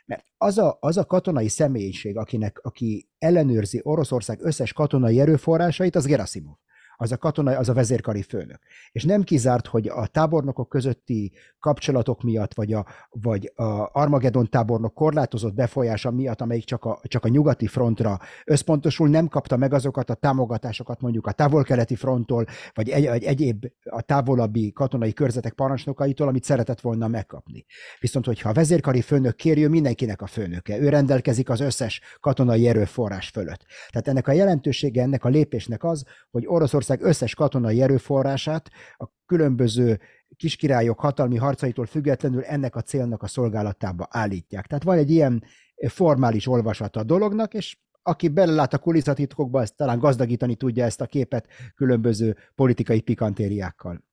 Mert 0.06 0.26
az 0.38 0.58
a, 0.58 0.78
az 0.80 0.98
a 0.98 1.06
katonai 1.06 1.48
személyiség, 1.48 2.18
akinek, 2.18 2.60
aki 2.62 3.10
ellenőrzi 3.18 3.80
Oroszország 3.84 4.42
összes 4.42 4.74
katonai 4.74 5.20
erőforrásait, 5.20 5.96
az 5.96 6.06
Gerasimov 6.06 6.56
az 6.98 7.12
a 7.12 7.18
katonai, 7.18 7.56
az 7.56 7.70
a 7.70 7.74
vezérkari 7.74 8.22
főnök. 8.22 8.60
És 8.92 9.04
nem 9.04 9.24
kizárt, 9.24 9.68
hogy 9.68 9.88
a 9.88 10.08
tábornokok 10.08 10.70
közötti 10.70 11.32
kapcsolatok 11.60 12.24
miatt, 12.24 12.54
vagy 12.54 12.74
a, 12.74 12.86
vagy 13.10 13.52
a 13.56 13.90
Armageddon 13.92 14.50
tábornok 14.50 14.94
korlátozott 14.94 15.54
befolyása 15.54 16.12
miatt, 16.12 16.42
amelyik 16.42 16.64
csak 16.64 16.86
a, 16.86 17.00
csak 17.04 17.26
a 17.26 17.28
nyugati 17.28 17.68
frontra 17.68 18.20
összpontosul, 18.46 19.10
nem 19.10 19.28
kapta 19.28 19.58
meg 19.58 19.74
azokat 19.74 20.10
a 20.10 20.14
támogatásokat 20.14 21.02
mondjuk 21.02 21.28
a 21.28 21.32
távol-keleti 21.32 21.96
fronttól, 21.96 22.46
vagy 22.74 22.90
egy, 22.90 23.06
egy, 23.06 23.24
egyéb 23.24 23.66
a 23.84 24.02
távolabbi 24.02 24.72
katonai 24.72 25.14
körzetek 25.14 25.54
parancsnokaitól, 25.54 26.28
amit 26.28 26.44
szeretett 26.44 26.82
volna 26.82 27.08
megkapni. 27.08 27.66
Viszont, 28.00 28.26
hogyha 28.26 28.50
a 28.50 28.54
vezérkari 28.54 29.02
főnök 29.02 29.36
kéri, 29.36 29.64
ő 29.64 29.70
mindenkinek 29.70 30.22
a 30.22 30.28
főnöke. 30.28 30.80
Ő 30.80 30.90
rendelkezik 30.90 31.50
az 31.50 31.60
összes 31.60 32.02
katonai 32.20 32.68
erőforrás 32.68 33.30
fölött. 33.30 33.66
Tehát 33.90 34.08
ennek 34.08 34.28
a 34.28 34.32
jelentősége, 34.32 35.02
ennek 35.02 35.26
a 35.26 35.30
lépésnek 35.30 35.84
az, 35.84 36.04
hogy 36.32 36.44
Oroszország 36.48 36.83
Oroszország 36.84 37.02
összes 37.10 37.36
katonai 37.36 37.82
erőforrását 37.82 38.70
a 38.98 39.06
különböző 39.26 40.00
kiskirályok 40.36 41.00
hatalmi 41.00 41.38
harcaitól 41.38 41.86
függetlenül 41.86 42.44
ennek 42.44 42.76
a 42.76 42.82
célnak 42.82 43.24
a 43.24 43.28
szolgálatába 43.28 44.08
állítják. 44.10 44.68
Tehát 44.68 44.84
van 44.84 44.98
egy 44.98 45.10
ilyen 45.10 45.44
formális 45.88 46.48
olvasata 46.48 47.00
a 47.00 47.04
dolognak, 47.04 47.54
és 47.54 47.78
aki 48.02 48.28
belelát 48.28 48.74
a 48.74 48.78
kulisszatitkokba, 48.78 49.62
ezt 49.62 49.76
talán 49.76 50.00
gazdagítani 50.00 50.56
tudja 50.56 50.86
ezt 50.86 51.02
a 51.02 51.06
képet 51.06 51.48
különböző 51.76 52.38
politikai 52.56 53.02
pikantériákkal. 53.02 54.04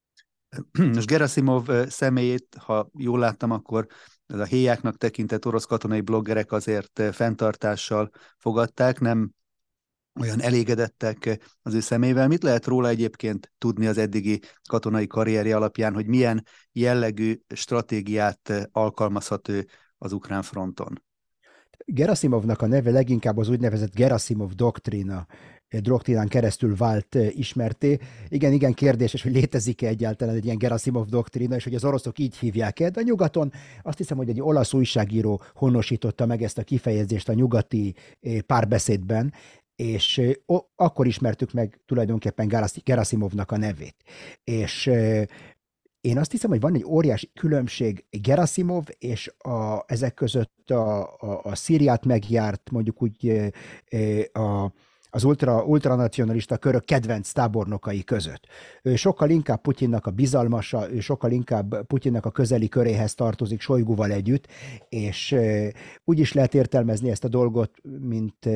Most 0.95 1.07
Gerasimov 1.07 1.69
személyét, 1.87 2.57
ha 2.59 2.91
jól 2.99 3.19
láttam, 3.19 3.51
akkor 3.51 3.87
ez 4.27 4.39
a 4.39 4.45
héjáknak 4.45 4.97
tekintett 4.97 5.47
orosz 5.47 5.65
katonai 5.65 6.01
bloggerek 6.01 6.53
azért 6.53 7.03
fenntartással 7.13 8.11
fogadták, 8.39 9.01
nem 9.01 9.31
olyan 10.21 10.41
elégedettek 10.41 11.39
az 11.63 11.75
ő 11.75 11.81
szemével. 11.81 12.29
Mit 12.29 12.43
lehet 12.43 12.67
róla 12.67 12.89
egyébként 12.89 13.53
tudni 13.59 13.87
az 13.87 13.99
eddigi 13.99 14.41
katonai 14.69 15.07
karrierje 15.07 15.57
alapján, 15.57 15.95
hogy 15.95 16.07
milyen 16.07 16.45
jellegű 16.73 17.41
stratégiát 17.55 18.69
alkalmazhat 18.73 19.49
ő 19.49 19.67
az 19.99 20.13
ukrán 20.13 20.43
fronton? 20.43 21.03
Gerasimovnak 21.85 22.63
a 22.63 22.67
neve 22.67 22.91
leginkább 22.91 23.37
az 23.37 23.49
úgynevezett 23.49 23.95
Gerasimov 23.95 24.53
doktrína 24.53 25.27
doktrinán 25.79 26.29
keresztül 26.29 26.77
vált 26.77 27.15
ismerté. 27.31 27.99
Igen, 28.29 28.53
igen, 28.53 28.73
kérdéses, 28.73 29.23
hogy 29.23 29.33
létezik-e 29.33 29.87
egyáltalán 29.87 30.35
egy 30.35 30.45
ilyen 30.45 30.59
Gerasimov 30.59 31.07
doktrína, 31.07 31.55
és 31.55 31.65
hogy 31.65 31.75
az 31.75 31.85
oroszok 31.85 32.19
így 32.19 32.37
hívják-e, 32.37 32.91
de 32.91 33.01
a 33.01 33.03
nyugaton 33.03 33.53
azt 33.83 33.99
hiszem, 33.99 34.17
hogy 34.17 34.29
egy 34.29 34.41
olasz 34.41 34.73
újságíró 34.73 35.43
honosította 35.55 36.27
meg 36.27 36.43
ezt 36.43 36.59
a 36.59 36.63
kifejezést 36.63 37.29
a 37.29 37.33
nyugati 37.33 37.95
párbeszédben, 38.47 39.33
és 39.81 40.23
akkor 40.77 41.07
ismertük 41.07 41.53
meg 41.53 41.81
tulajdonképpen 41.87 42.71
Gerasimovnak 42.85 43.51
a 43.51 43.57
nevét. 43.57 43.97
És 44.45 44.87
én 46.01 46.19
azt 46.19 46.31
hiszem, 46.31 46.51
hogy 46.51 46.61
van 46.61 46.75
egy 46.75 46.85
óriási 46.85 47.31
különbség 47.35 48.05
Gerasimov 48.11 48.85
és 48.99 49.33
a, 49.39 49.85
ezek 49.87 50.15
között 50.15 50.71
a, 50.71 51.03
a, 51.03 51.41
a 51.43 51.55
Szíriát 51.55 52.05
megjárt, 52.05 52.71
mondjuk 52.71 53.03
úgy 53.03 53.53
a, 54.33 54.73
az 55.11 55.25
ultra, 55.25 55.65
ultranacionalista 55.65 56.57
körök 56.57 56.85
kedvenc 56.85 57.33
tábornokai 57.33 58.05
között. 58.05 58.47
Ő 58.83 58.97
sokkal 58.97 59.31
inkább 59.31 59.61
Putyinnak 59.61 60.07
a 60.07 60.11
bizalmasa, 60.11 60.91
ő 60.93 61.01
sokkal 61.01 61.31
inkább 61.31 61.87
Putyinnak 61.87 62.25
a 62.25 62.31
közeli 62.31 62.69
köréhez 62.69 63.15
tartozik 63.15 63.61
Sojguval 63.61 64.11
együtt, 64.11 64.47
és 64.89 65.37
úgy 66.05 66.19
is 66.19 66.33
lehet 66.33 66.55
értelmezni 66.55 67.11
ezt 67.11 67.25
a 67.25 67.29
dolgot, 67.29 67.71
mint 68.01 68.49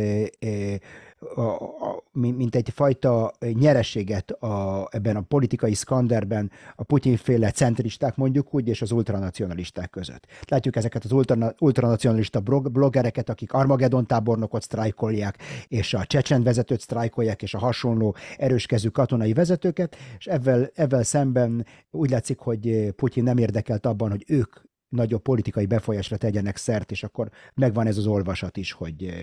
a, 1.35 1.41
a, 1.41 2.03
mint 2.13 2.55
egyfajta 2.55 3.33
nyereséget 3.53 4.31
a, 4.31 4.89
ebben 4.91 5.17
a 5.17 5.21
politikai 5.21 5.75
szkanderben 5.75 6.51
a 6.77 6.83
Putyinféle 6.83 7.51
centristák 7.51 8.17
mondjuk 8.17 8.55
úgy, 8.55 8.69
és 8.69 8.83
az 8.83 8.91
ultranacionalisták 8.91 9.91
között. 9.91 10.27
Látjuk 10.47 10.77
ezeket 10.77 11.05
az 11.05 11.13
ultra, 11.13 11.55
ultranacionalista 11.59 12.41
bloggereket, 12.41 13.29
akik 13.29 13.53
Armageddon 13.53 14.07
tábornokot 14.07 14.63
sztrájkolják, 14.63 15.39
és 15.69 15.95
a 15.95 16.05
csecsen 16.05 16.43
vezetőt 16.43 16.81
sztrájkolják, 16.81 17.43
és 17.43 17.55
a 17.55 17.59
hasonló 17.59 18.17
erőskező 18.37 18.89
katonai 18.89 19.33
vezetőket, 19.33 19.97
és 20.19 20.27
ezzel, 20.27 20.71
ezzel 20.75 21.03
szemben 21.03 21.67
úgy 21.91 22.11
látszik, 22.11 22.39
hogy 22.39 22.93
Putyin 22.97 23.23
nem 23.23 23.39
érdekelt 23.39 23.87
abban, 23.87 24.11
hogy 24.11 24.25
ők 24.27 24.57
nagyobb 24.89 25.23
politikai 25.23 25.67
befolyásra 25.67 26.17
tegyenek 26.17 26.57
szert, 26.57 26.91
és 26.91 27.03
akkor 27.03 27.31
megvan 27.55 27.87
ez 27.87 27.97
az 27.97 28.07
olvasat 28.07 28.57
is, 28.57 28.73
hogy 28.73 29.15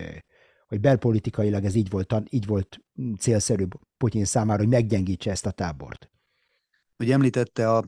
hogy 0.72 0.80
belpolitikailag 0.80 1.64
ez 1.64 1.74
így 1.74 1.90
volt, 1.90 2.14
így 2.28 2.46
volt 2.46 2.80
célszerűbb 3.18 3.72
Putyin 3.96 4.24
számára, 4.24 4.58
hogy 4.58 4.68
meggyengítse 4.68 5.30
ezt 5.30 5.46
a 5.46 5.50
tábort. 5.50 6.10
Ugye 6.98 7.12
említette 7.12 7.70
a 7.70 7.84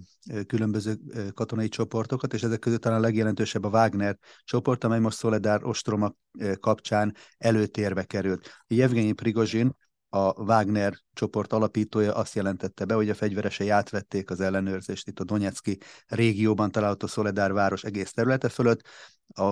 különböző 0.47 0.99
katonai 1.35 1.69
csoportokat, 1.69 2.35
és 2.35 2.43
ezek 2.43 2.59
között 2.59 2.81
talán 2.81 2.99
a 2.99 3.03
legjelentősebb 3.03 3.64
a 3.64 3.69
Wagner 3.69 4.19
csoport, 4.45 4.85
amely 4.85 4.99
most 5.00 5.17
Szoledár 5.17 5.64
Ostroma 5.64 6.14
kapcsán 6.61 7.14
előtérbe 7.38 8.05
került. 8.05 8.50
Jevgenyi 8.67 9.12
Prigozsin, 9.12 9.76
a 10.14 10.33
Wagner 10.42 10.94
csoport 11.12 11.52
alapítója 11.52 12.14
azt 12.14 12.35
jelentette 12.35 12.85
be, 12.85 12.94
hogy 12.94 13.11
a 13.11 13.14
fegyveresei 13.14 13.68
átvették 13.68 14.30
az 14.30 14.40
ellenőrzést 14.40 15.09
itt 15.09 15.21
a 15.21 15.25
Donetszki 15.25 15.78
régióban 16.06 16.71
található 16.71 17.06
Szoledár 17.06 17.52
város 17.52 17.85
egész 17.85 18.12
területe 18.12 18.49
fölött. 18.49 18.80
A, 19.28 19.49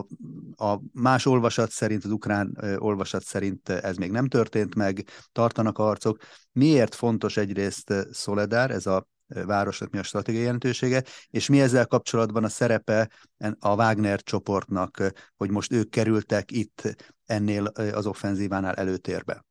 a 0.64 0.80
más 0.92 1.26
olvasat 1.26 1.70
szerint, 1.70 2.04
az 2.04 2.10
ukrán 2.10 2.58
olvasat 2.78 3.22
szerint 3.22 3.68
ez 3.68 3.96
még 3.96 4.10
nem 4.10 4.28
történt 4.28 4.74
meg, 4.74 5.06
tartanak 5.32 5.78
a 5.78 5.82
harcok. 5.82 6.18
Miért 6.52 6.94
fontos 6.94 7.36
egyrészt 7.36 7.94
Szoledár, 8.10 8.70
ez 8.70 8.86
a 8.86 9.06
városnak 9.26 9.90
mi 9.90 9.98
a 9.98 10.02
stratégiai 10.02 10.44
jelentősége, 10.44 11.02
és 11.30 11.48
mi 11.48 11.60
ezzel 11.60 11.86
kapcsolatban 11.86 12.44
a 12.44 12.48
szerepe 12.48 13.10
a 13.58 13.74
Wagner 13.74 14.22
csoportnak, 14.22 15.12
hogy 15.36 15.50
most 15.50 15.72
ők 15.72 15.90
kerültek 15.90 16.50
itt 16.50 16.96
ennél 17.24 17.66
az 17.66 18.06
offenzívánál 18.06 18.74
előtérbe? 18.74 19.44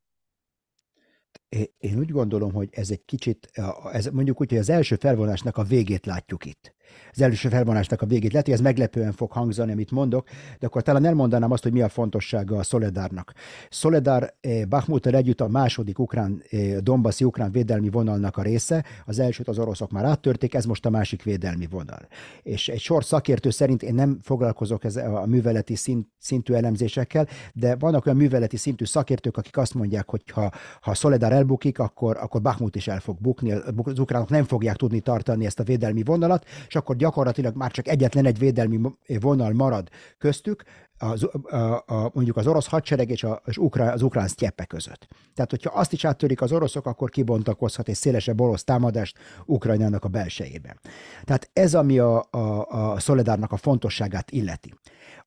Én 1.78 1.98
úgy 2.00 2.10
gondolom, 2.10 2.54
hogy 2.54 2.70
ez 2.72 2.90
egy 2.90 3.06
kicsit, 3.06 3.52
ez 3.92 4.06
mondjuk 4.06 4.42
úgy, 4.42 4.50
hogy 4.50 4.60
az 4.60 4.70
első 4.70 4.96
felvonásnak 4.96 5.58
a 5.58 5.64
végét 5.64 6.06
látjuk 6.06 6.46
itt 6.46 6.74
az 7.12 7.22
első 7.22 7.50
felvonásnak 7.50 8.02
a 8.02 8.06
végét. 8.06 8.32
Lehet, 8.32 8.46
hogy 8.46 8.56
ez 8.56 8.62
meglepően 8.62 9.12
fog 9.12 9.32
hangzani, 9.32 9.72
amit 9.72 9.92
mondok, 9.92 10.28
de 10.60 10.66
akkor 10.66 10.82
talán 10.82 11.06
elmondanám 11.06 11.52
azt, 11.52 11.64
hogy 11.64 11.72
mi 11.72 11.82
a 11.82 11.90
fontossága 11.90 12.58
a 12.58 12.64
Szoledárnak. 12.64 13.34
Szoledár 13.70 14.34
eh, 14.42 14.66
Bakhmuttal 14.66 15.16
együtt 15.16 15.42
a 15.42 15.48
második 15.48 16.00
ukrán, 16.00 16.44
eh, 16.50 16.78
Dombaszi 16.78 17.24
ukrán 17.24 17.52
védelmi 17.52 17.90
vonalnak 17.90 18.38
a 18.38 18.42
része, 18.42 18.86
az 19.06 19.20
elsőt 19.20 19.48
az 19.48 19.60
oroszok 19.60 19.92
már 19.92 20.06
áttörték, 20.06 20.54
ez 20.54 20.66
most 20.66 20.86
a 20.86 20.90
másik 20.90 21.24
védelmi 21.24 21.68
vonal. 21.68 22.08
És 22.44 22.68
egy 22.68 22.80
sor 22.80 23.04
szakértő 23.04 23.50
szerint 23.50 23.84
én 23.84 23.94
nem 23.94 24.20
foglalkozok 24.22 24.84
ez 24.84 24.96
a 24.96 25.26
műveleti 25.26 25.76
szint, 25.76 26.08
szintű 26.20 26.54
elemzésekkel, 26.54 27.28
de 27.54 27.76
vannak 27.76 28.06
olyan 28.06 28.18
műveleti 28.18 28.58
szintű 28.58 28.86
szakértők, 28.86 29.38
akik 29.38 29.58
azt 29.58 29.74
mondják, 29.74 30.10
hogy 30.10 30.22
ha, 30.34 30.52
ha 30.82 30.94
Szoledár 30.94 31.32
elbukik, 31.32 31.80
akkor, 31.80 32.18
akkor 32.18 32.42
Bakhmut 32.42 32.76
is 32.76 32.88
el 32.88 33.00
fog 33.00 33.18
bukni, 33.20 33.52
az 33.52 34.00
ukránok 34.00 34.30
nem 34.30 34.44
fogják 34.44 34.76
tudni 34.76 35.00
tartani 35.00 35.46
ezt 35.46 35.60
a 35.60 35.64
védelmi 35.64 36.04
vonalat, 36.04 36.46
és 36.68 36.76
akkor 36.82 36.96
gyakorlatilag 36.96 37.56
már 37.56 37.72
csak 37.72 37.88
egyetlen 37.88 38.26
egy 38.26 38.40
védelmi 38.40 38.80
vonal 39.20 39.54
marad 39.54 39.90
köztük, 40.18 40.64
az, 41.02 41.28
a, 41.44 41.84
a, 41.86 42.12
mondjuk 42.14 42.38
az 42.38 42.48
orosz 42.48 42.68
hadsereg 42.68 43.10
és 43.10 43.24
a, 43.24 43.42
az, 43.46 43.58
ukrán, 43.58 43.94
az 43.94 44.02
ukrán 44.02 44.28
sztyeppe 44.28 44.66
között. 44.66 45.08
Tehát, 45.34 45.50
hogyha 45.50 45.80
azt 45.80 45.94
is 45.94 46.06
áttörik 46.06 46.42
az 46.42 46.52
oroszok, 46.52 46.86
akkor 46.86 47.10
kibontakozhat 47.10 47.90
egy 47.90 47.96
szélesebb 47.96 48.42
orosz 48.42 48.64
támadást 48.64 49.18
Ukrajnának 49.46 50.04
a 50.04 50.08
belsejében. 50.08 50.80
Tehát 51.24 51.50
ez, 51.54 51.76
ami 51.76 52.00
a, 52.00 52.28
a, 52.30 52.66
a 52.94 53.00
Szoledárnak 53.00 53.52
a 53.52 53.58
fontosságát 53.58 54.32
illeti. 54.32 54.74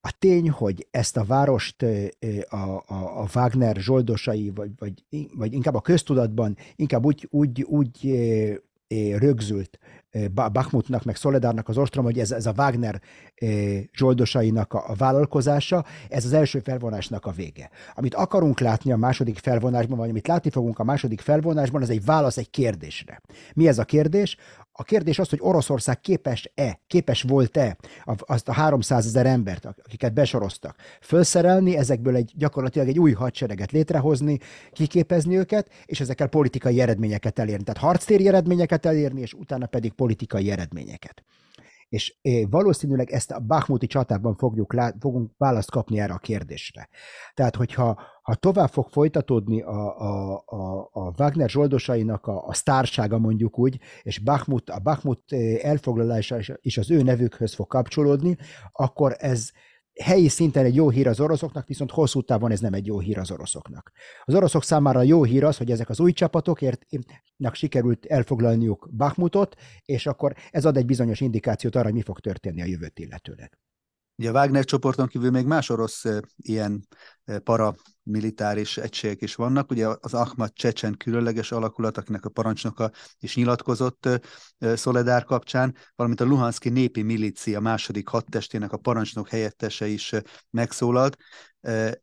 A 0.01 0.15
tény, 0.19 0.51
hogy 0.51 0.87
ezt 0.91 1.17
a 1.17 1.25
várost 1.25 1.83
a, 2.49 2.57
a, 2.57 2.85
a 3.23 3.27
Wagner 3.35 3.77
zsoldosai, 3.77 4.53
vagy, 4.55 4.71
vagy, 4.79 5.05
vagy 5.35 5.53
inkább 5.53 5.75
a 5.75 5.81
köztudatban 5.81 6.57
inkább 6.77 7.05
úgy, 7.05 7.29
úgy, 7.31 7.63
úgy 7.63 8.15
rögzült 9.19 9.79
Bakhmutnak, 10.53 11.05
meg 11.05 11.17
Szoledárnak 11.17 11.69
az 11.69 11.79
ostrom, 11.79 12.05
hogy 12.05 12.19
ez, 12.19 12.31
ez 12.31 12.47
a 12.47 12.53
Wagner 12.57 13.01
zsoldosainak 13.93 14.73
a, 14.73 14.85
a 14.87 14.95
vállalkozása, 14.95 15.85
ez 16.09 16.25
az 16.25 16.33
első 16.33 16.59
felvonásnak 16.59 17.27
a 17.27 17.31
vége. 17.31 17.71
Amit 17.95 18.15
akarunk 18.15 18.61
látni 18.61 18.93
a 18.93 18.97
második 18.97 19.39
felvonásban, 19.39 19.99
vagy 19.99 20.09
amit 20.09 20.27
látni 20.27 20.51
fogunk 20.51 20.79
a 20.79 20.85
második 20.85 21.21
felvonásban, 21.21 21.83
az 21.83 21.91
egy 21.91 22.05
válasz 22.05 22.37
egy 22.37 22.51
kérdésre. 22.51 23.21
Mi 23.55 23.69
ez 23.69 23.79
a 23.79 23.85
kérdés? 23.85 24.37
A 24.77 24.83
kérdés 24.83 25.19
az, 25.19 25.29
hogy 25.29 25.39
Oroszország 25.43 26.01
képes-e, 26.01 26.81
képes 26.87 27.23
volt-e 27.23 27.77
azt 28.05 28.49
a 28.49 28.53
300 28.53 29.07
ezer 29.07 29.27
embert, 29.27 29.67
akiket 29.85 30.13
besoroztak, 30.13 30.77
felszerelni, 31.01 31.77
ezekből 31.77 32.17
egy 32.17 32.33
gyakorlatilag 32.37 32.89
egy 32.89 32.99
új 32.99 33.13
hadsereget 33.13 33.73
létrehozni, 33.73 34.39
kiképezni 34.73 35.37
őket, 35.37 35.69
és 35.85 36.01
ezekkel 36.01 36.27
politikai 36.27 36.81
eredményeket 36.81 37.39
elérni. 37.39 37.65
Tehát 37.65 37.81
harctéri 37.81 38.29
eredményeket 38.29 38.87
elérni, 38.87 39.21
és 39.21 39.33
utána 39.33 39.67
pedig 39.67 39.93
politikai 40.05 40.51
eredményeket. 40.51 41.25
És 41.89 42.17
valószínűleg 42.51 43.11
ezt 43.11 43.31
a 43.31 43.41
Bakhmuti 43.41 43.87
csatában 43.87 44.37
fogjuk 44.37 44.73
lát, 44.73 44.97
fogunk 45.01 45.33
választ 45.37 45.71
kapni 45.71 45.99
erre 46.01 46.13
a 46.13 46.19
kérdésre. 46.19 46.89
Tehát, 47.35 47.57
hogyha 47.57 48.01
ha 48.23 48.35
tovább 48.35 48.69
fog 48.69 48.89
folytatódni 48.89 49.63
a, 49.63 50.01
a, 50.01 50.43
a, 50.47 50.89
a 50.93 51.13
Wagner 51.19 51.49
zsoldosainak 51.49 52.27
a, 52.27 52.47
a 52.47 52.55
sztársága 52.55 53.19
mondjuk 53.19 53.59
úgy, 53.59 53.79
és 54.03 54.19
Bakhmut, 54.19 54.71
a 54.71 54.79
Bakhmut 54.79 55.33
elfoglalása 55.63 56.39
is 56.61 56.79
az 56.79 56.91
ő 56.91 57.03
nevükhöz 57.03 57.55
fog 57.55 57.67
kapcsolódni, 57.67 58.37
akkor 58.73 59.15
ez 59.19 59.51
helyi 60.03 60.29
szinten 60.29 60.65
egy 60.65 60.75
jó 60.75 60.91
hír 60.91 61.09
az 61.09 61.21
oroszoknak, 61.21 61.67
viszont 61.67 61.91
hosszú 61.91 62.23
távon 62.23 62.51
ez 62.51 62.61
nem 62.61 62.73
egy 62.73 62.87
jó 62.87 62.99
hír 62.99 63.19
az 63.19 63.31
oroszoknak. 63.31 63.93
Az 64.25 64.35
oroszok 64.35 64.65
számára 64.65 65.03
jó 65.03 65.25
hír 65.25 65.45
az, 65.45 65.57
hogy 65.57 65.71
ezek 65.71 65.89
az 65.89 66.01
új 66.01 66.13
csapatokért 66.13 66.87
sikerült 67.53 68.07
elfoglalniuk 68.07 68.89
Bakhmutot, 68.97 69.57
és 69.85 70.07
akkor 70.07 70.35
ez 70.51 70.65
ad 70.65 70.77
egy 70.77 70.87
bizonyos 70.87 71.21
indikációt 71.21 71.75
arra, 71.75 71.85
hogy 71.85 71.95
mi 71.95 72.03
fog 72.03 72.21
történni 72.21 72.63
a 72.63 72.67
jövőt 72.67 72.99
illetőleg. 72.99 73.59
Ugye 74.17 74.29
a 74.29 74.33
Wagner 74.33 74.65
csoporton 74.65 75.07
kívül 75.07 75.31
még 75.31 75.47
más 75.47 75.69
orosz 75.71 76.05
ilyen 76.37 76.87
paramilitáris 77.43 78.77
egységek 78.77 79.23
is 79.23 79.35
vannak. 79.35 79.71
Ugye 79.71 79.89
az 80.01 80.15
Ahmad 80.15 80.53
Csecsen 80.53 80.97
különleges 80.97 81.53
alakulat, 81.53 81.97
akinek 81.99 82.25
a 82.25 82.29
parancsnoka 82.29 82.91
is 83.19 83.37
nyilatkozott 83.37 84.09
Szoledár 84.59 85.25
kapcsán, 85.25 85.77
valamint 85.97 86.21
a 86.21 86.25
Luhanszki 86.25 86.69
népi 86.69 87.03
milícia 87.03 87.61
második 87.61 88.09
hadtestének 88.09 88.73
a 88.73 88.77
parancsnok 88.77 89.29
helyettese 89.29 89.87
is 89.87 90.13
megszólalt. 90.51 91.17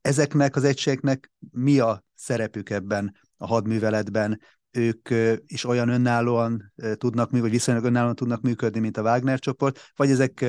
Ezeknek 0.01 0.55
az 0.55 0.63
egységeknek 0.63 1.31
mi 1.51 1.79
a 1.79 2.03
szerepük 2.15 2.69
ebben 2.69 3.15
a 3.37 3.47
hadműveletben? 3.47 4.41
Ők 4.71 5.09
is 5.45 5.65
olyan 5.65 5.89
önállóan 5.89 6.73
tudnak 6.93 7.25
működni, 7.25 7.41
vagy 7.41 7.51
viszonylag 7.51 7.83
önállóan 7.83 8.15
tudnak 8.15 8.41
működni, 8.41 8.79
mint 8.79 8.97
a 8.97 9.01
Wagner 9.01 9.39
csoport, 9.39 9.79
vagy 9.95 10.09
ezek 10.09 10.45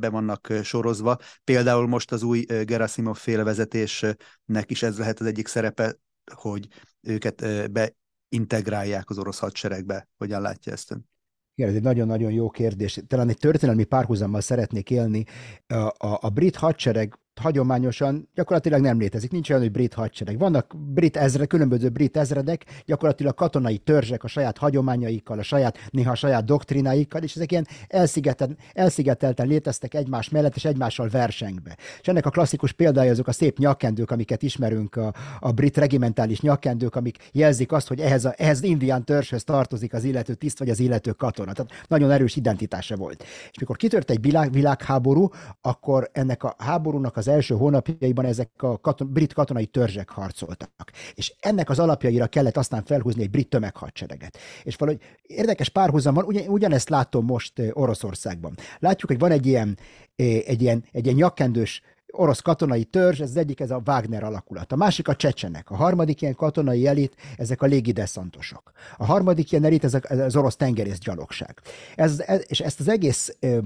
be 0.00 0.08
vannak 0.08 0.52
sorozva. 0.62 1.16
Például 1.44 1.86
most 1.86 2.12
az 2.12 2.22
új 2.22 2.40
Gerasimov 2.40 3.16
félvezetésnek 3.16 4.64
is 4.66 4.82
ez 4.82 4.98
lehet 4.98 5.20
az 5.20 5.26
egyik 5.26 5.46
szerepe, 5.46 5.96
hogy 6.34 6.68
őket 7.00 7.44
beintegrálják 7.72 9.10
az 9.10 9.18
orosz 9.18 9.38
hadseregbe. 9.38 10.08
Hogyan 10.16 10.40
látja 10.40 10.72
ezt 10.72 10.90
ön? 10.90 11.08
Igen, 11.54 11.70
ez 11.70 11.76
egy 11.76 11.82
nagyon-nagyon 11.82 12.32
jó 12.32 12.50
kérdés. 12.50 13.00
Talán 13.06 13.28
egy 13.28 13.38
történelmi 13.38 13.84
párhuzammal 13.84 14.40
szeretnék 14.40 14.90
élni. 14.90 15.24
A, 15.66 15.74
a, 15.74 16.18
a 16.20 16.28
brit 16.28 16.56
hadsereg 16.56 17.18
hagyományosan 17.38 18.28
gyakorlatilag 18.34 18.80
nem 18.80 18.98
létezik. 18.98 19.30
Nincs 19.30 19.50
olyan, 19.50 19.62
hogy 19.62 19.70
brit 19.70 19.94
hadsereg. 19.94 20.38
Vannak 20.38 20.74
brit 20.76 21.16
ezre, 21.16 21.46
különböző 21.46 21.88
brit 21.88 22.16
ezredek, 22.16 22.64
gyakorlatilag 22.84 23.34
katonai 23.34 23.78
törzsek 23.78 24.24
a 24.24 24.28
saját 24.28 24.58
hagyományaikkal, 24.58 25.38
a 25.38 25.42
saját, 25.42 25.78
néha 25.90 26.10
a 26.10 26.14
saját 26.14 26.44
doktrináikkal, 26.44 27.22
és 27.22 27.34
ezek 27.34 27.52
ilyen 27.52 27.66
elszigetelten, 27.88 28.56
elszigetelten 28.72 29.46
léteztek 29.46 29.94
egymás 29.94 30.28
mellett, 30.28 30.56
és 30.56 30.64
egymással 30.64 31.08
versengbe. 31.08 31.76
És 32.00 32.08
ennek 32.08 32.26
a 32.26 32.30
klasszikus 32.30 32.72
példája 32.72 33.10
azok 33.10 33.28
a 33.28 33.32
szép 33.32 33.58
nyakkendők, 33.58 34.10
amiket 34.10 34.42
ismerünk, 34.42 34.96
a, 34.96 35.14
a 35.40 35.52
brit 35.52 35.76
regimentális 35.76 36.40
nyakkendők, 36.40 36.96
amik 36.96 37.16
jelzik 37.32 37.72
azt, 37.72 37.88
hogy 37.88 38.00
ehhez, 38.00 38.24
a, 38.24 38.34
ehhez 38.36 38.62
indián 38.62 39.04
törzshöz 39.04 39.44
tartozik 39.44 39.94
az 39.94 40.04
illető 40.04 40.34
tiszt, 40.34 40.58
vagy 40.58 40.70
az 40.70 40.80
illető 40.80 41.10
katona. 41.10 41.52
Tehát 41.52 41.72
nagyon 41.88 42.10
erős 42.10 42.36
identitása 42.36 42.96
volt. 42.96 43.22
És 43.50 43.58
mikor 43.58 43.76
kitört 43.76 44.10
egy 44.10 44.20
világ, 44.20 44.52
világháború, 44.52 45.28
akkor 45.60 46.10
ennek 46.12 46.44
a 46.44 46.54
háborúnak 46.58 47.16
az 47.16 47.25
első 47.28 47.54
hónapjaiban 47.54 48.24
ezek 48.24 48.50
a 48.56 48.78
katon, 48.78 49.12
brit 49.12 49.32
katonai 49.32 49.66
törzsek 49.66 50.10
harcoltak. 50.10 50.92
És 51.14 51.34
ennek 51.40 51.70
az 51.70 51.78
alapjaira 51.78 52.26
kellett 52.26 52.56
aztán 52.56 52.84
felhúzni 52.84 53.22
egy 53.22 53.30
brit 53.30 53.48
tömeghadsereget. 53.48 54.38
És 54.62 54.76
valahogy 54.76 55.02
érdekes 55.22 55.68
párhuzam 55.68 56.14
van, 56.14 56.24
ugyan, 56.24 56.48
ugyanezt 56.48 56.88
látom 56.88 57.24
most 57.24 57.52
Oroszországban. 57.72 58.54
Látjuk, 58.78 59.10
hogy 59.10 59.20
van 59.20 59.30
egy 59.30 59.46
ilyen, 59.46 59.78
egy 60.16 60.62
ilyen, 60.62 60.84
egy 60.92 61.04
ilyen 61.04 61.16
nyakkendős 61.16 61.82
orosz 62.16 62.40
katonai 62.40 62.84
törzs, 62.84 63.20
ez 63.20 63.28
az 63.28 63.36
egyik, 63.36 63.60
ez 63.60 63.70
a 63.70 63.82
Wagner 63.86 64.24
alakulat. 64.24 64.72
A 64.72 64.76
másik 64.76 65.08
a 65.08 65.16
csecsenek. 65.16 65.70
A 65.70 65.76
harmadik 65.76 66.22
ilyen 66.22 66.34
katonai 66.34 66.86
elit, 66.86 67.14
ezek 67.36 67.62
a 67.62 67.66
légideszantosok. 67.66 68.72
A 68.96 69.04
harmadik 69.04 69.52
ilyen 69.52 69.64
elit, 69.64 69.84
ez 69.84 69.96
az 70.08 70.36
orosz 70.36 70.56
tengerészgyalogság. 70.56 71.60
Ez, 71.94 72.20
ez, 72.20 72.44
és 72.46 72.60
ezt 72.60 72.80
az 72.80 72.88
egész 72.88 73.36
ö, 73.40 73.58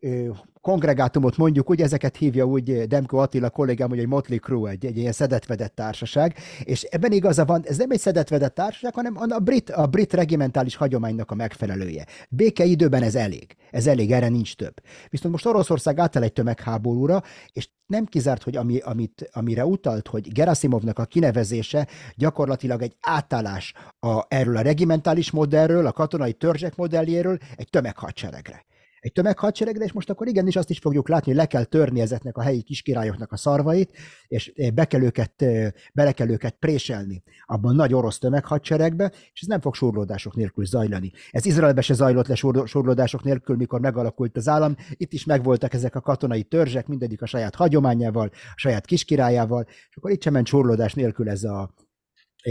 ö, 0.00 0.30
kongregátumot 0.64 1.36
mondjuk, 1.36 1.70
úgy 1.70 1.80
ezeket 1.80 2.16
hívja 2.16 2.44
úgy 2.44 2.86
Demko 2.86 3.16
Attila 3.16 3.50
kollégám, 3.50 3.88
hogy 3.88 3.98
egy 3.98 4.06
Motley 4.06 4.38
Crew, 4.38 4.66
egy, 4.66 4.86
egy 4.86 4.96
ilyen 4.96 5.12
szedetvedett 5.12 5.74
társaság, 5.74 6.36
és 6.62 6.82
ebben 6.82 7.12
igaza 7.12 7.44
van, 7.44 7.62
ez 7.66 7.76
nem 7.76 7.90
egy 7.90 7.98
szedetvedett 7.98 8.54
társaság, 8.54 8.94
hanem 8.94 9.16
a 9.16 9.38
brit, 9.38 9.70
a 9.70 9.86
brit 9.86 10.12
regimentális 10.12 10.76
hagyománynak 10.76 11.30
a 11.30 11.34
megfelelője. 11.34 12.06
Békeidőben 12.28 13.02
ez 13.02 13.14
elég. 13.14 13.56
Ez 13.70 13.86
elég, 13.86 14.12
erre 14.12 14.28
nincs 14.28 14.56
több. 14.56 14.74
Viszont 15.08 15.32
most 15.32 15.46
Oroszország 15.46 15.98
átáll 15.98 16.22
egy 16.22 16.32
tömegháborúra, 16.32 17.22
és 17.52 17.68
nem 17.86 18.04
kizárt, 18.04 18.42
hogy 18.42 18.56
ami, 18.56 18.78
amit, 18.78 19.30
amire 19.32 19.64
utalt, 19.66 20.08
hogy 20.08 20.32
Gerasimovnak 20.32 20.98
a 20.98 21.04
kinevezése 21.04 21.86
gyakorlatilag 22.16 22.82
egy 22.82 22.96
átállás 23.00 23.74
a, 23.98 24.24
erről 24.28 24.56
a 24.56 24.62
regimentális 24.62 25.30
modellről, 25.30 25.86
a 25.86 25.92
katonai 25.92 26.32
törzsek 26.32 26.76
modelljéről 26.76 27.38
egy 27.56 27.70
tömeghadseregre 27.70 28.64
egy 29.04 29.12
tömeghadseregre, 29.12 29.84
és 29.84 29.92
most 29.92 30.10
akkor 30.10 30.28
igenis 30.28 30.56
azt 30.56 30.70
is 30.70 30.78
fogjuk 30.78 31.08
látni, 31.08 31.30
hogy 31.30 31.40
le 31.40 31.46
kell 31.46 31.64
törni 31.64 32.00
ezeknek 32.00 32.36
a 32.36 32.42
helyi 32.42 32.62
kiskirályoknak 32.62 33.32
a 33.32 33.36
szarvait, 33.36 33.90
és 34.28 34.52
eh, 34.56 34.70
be 34.70 34.84
kell 34.84 35.02
őket, 35.02 35.42
eh, 35.42 35.70
bele 35.94 36.12
kell 36.12 36.28
őket 36.28 36.56
préselni 36.58 37.22
abban 37.46 37.74
nagy 37.74 37.94
orosz 37.94 38.18
tömeghadseregbe, 38.18 39.12
és 39.32 39.40
ez 39.40 39.48
nem 39.48 39.60
fog 39.60 39.74
surlódások 39.74 40.34
nélkül 40.34 40.66
zajlani. 40.66 41.12
Ez 41.30 41.46
Izraelbe 41.46 41.80
se 41.80 41.94
zajlott 41.94 42.26
le 42.26 42.34
surlódások 42.64 43.22
nélkül, 43.22 43.56
mikor 43.56 43.80
megalakult 43.80 44.36
az 44.36 44.48
állam. 44.48 44.76
Itt 44.90 45.12
is 45.12 45.24
megvoltak 45.24 45.74
ezek 45.74 45.94
a 45.94 46.00
katonai 46.00 46.42
törzsek, 46.42 46.86
mindegyik 46.86 47.22
a 47.22 47.26
saját 47.26 47.54
hagyományával, 47.54 48.30
a 48.32 48.54
saját 48.56 48.86
kiskirályával, 48.86 49.64
és 49.68 49.96
akkor 49.96 50.10
itt 50.10 50.22
sem 50.22 50.32
ment 50.32 50.46
surlódás 50.46 50.94
nélkül 50.94 51.28
ez 51.28 51.44
a, 51.44 51.74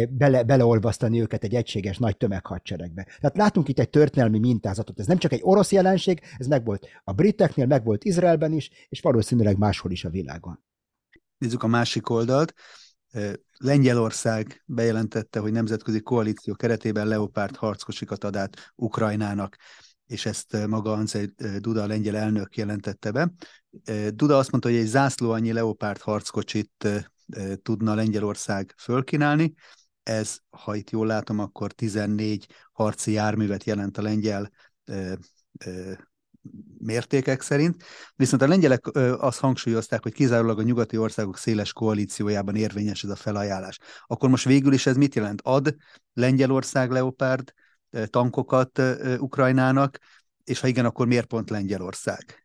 bele, 0.09 0.43
beleolvasztani 0.43 1.21
őket 1.21 1.43
egy 1.43 1.55
egységes 1.55 1.97
nagy 1.97 2.17
tömeghadseregbe. 2.17 3.03
Tehát 3.03 3.37
látunk 3.37 3.67
itt 3.67 3.79
egy 3.79 3.89
történelmi 3.89 4.39
mintázatot. 4.39 4.99
Ez 4.99 5.07
nem 5.07 5.17
csak 5.17 5.31
egy 5.31 5.41
orosz 5.43 5.71
jelenség, 5.71 6.21
ez 6.37 6.47
megvolt 6.47 6.87
a 7.03 7.13
briteknél, 7.13 7.65
megvolt 7.65 8.03
Izraelben 8.03 8.53
is, 8.53 8.69
és 8.89 9.01
valószínűleg 9.01 9.57
máshol 9.57 9.91
is 9.91 10.05
a 10.05 10.09
világon. 10.09 10.63
Nézzük 11.37 11.63
a 11.63 11.67
másik 11.67 12.09
oldalt. 12.09 12.53
Lengyelország 13.57 14.63
bejelentette, 14.65 15.39
hogy 15.39 15.51
nemzetközi 15.51 16.01
koalíció 16.01 16.53
keretében 16.53 17.07
Leopárd 17.07 17.55
harckocsikat 17.55 18.23
ad 18.23 18.35
át 18.35 18.73
Ukrajnának, 18.75 19.57
és 20.05 20.25
ezt 20.25 20.67
maga 20.67 20.91
Anzej 20.91 21.25
Duda, 21.59 21.81
a 21.83 21.87
lengyel 21.87 22.15
elnök 22.15 22.57
jelentette 22.57 23.11
be. 23.11 23.33
Duda 24.13 24.37
azt 24.37 24.51
mondta, 24.51 24.69
hogy 24.69 24.77
egy 24.77 24.85
zászló 24.85 25.31
annyi 25.31 25.51
Leopárd 25.51 26.01
harckocsit 26.01 26.87
tudna 27.61 27.93
Lengyelország 27.93 28.73
fölkínálni, 28.77 29.53
ez, 30.03 30.37
ha 30.49 30.75
itt 30.75 30.89
jól 30.89 31.07
látom, 31.07 31.39
akkor 31.39 31.71
14 31.71 32.47
harci 32.71 33.11
járművet 33.11 33.63
jelent 33.63 33.97
a 33.97 34.01
lengyel 34.01 34.51
ö, 34.85 35.13
ö, 35.65 35.91
mértékek 36.77 37.41
szerint. 37.41 37.83
Viszont 38.15 38.41
a 38.41 38.47
lengyelek 38.47 38.95
ö, 38.95 39.15
azt 39.19 39.39
hangsúlyozták, 39.39 40.03
hogy 40.03 40.13
kizárólag 40.13 40.59
a 40.59 40.63
nyugati 40.63 40.97
országok 40.97 41.37
széles 41.37 41.73
koalíciójában 41.73 42.55
érvényes 42.55 43.03
ez 43.03 43.09
a 43.09 43.15
felajánlás. 43.15 43.79
Akkor 44.05 44.29
most 44.29 44.45
végül 44.45 44.73
is 44.73 44.85
ez 44.85 44.95
mit 44.95 45.15
jelent? 45.15 45.41
Ad 45.43 45.75
Lengyelország 46.13 46.91
Leopard 46.91 47.53
tankokat 48.05 48.81
Ukrajnának, 49.17 49.99
és 50.43 50.59
ha 50.59 50.67
igen, 50.67 50.85
akkor 50.85 51.07
miért 51.07 51.25
pont 51.25 51.49
Lengyelország? 51.49 52.42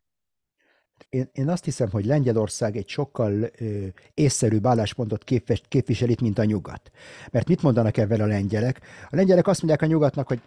Én, 1.09 1.29
én 1.31 1.49
azt 1.49 1.63
hiszem, 1.63 1.89
hogy 1.89 2.05
Lengyelország 2.05 2.77
egy 2.77 2.87
sokkal 2.87 3.31
ö, 3.57 3.85
észszerűbb 4.13 4.65
álláspontot 4.65 5.23
képvisel 5.67 6.09
itt, 6.09 6.21
mint 6.21 6.39
a 6.39 6.43
nyugat. 6.43 6.91
Mert 7.31 7.47
mit 7.47 7.61
mondanak 7.61 7.97
ebben 7.97 8.21
a 8.21 8.25
lengyelek? 8.25 8.81
A 9.09 9.15
lengyelek 9.15 9.47
azt 9.47 9.61
mondják 9.61 9.81
a 9.81 9.91
nyugatnak, 9.91 10.27
hogy 10.27 10.41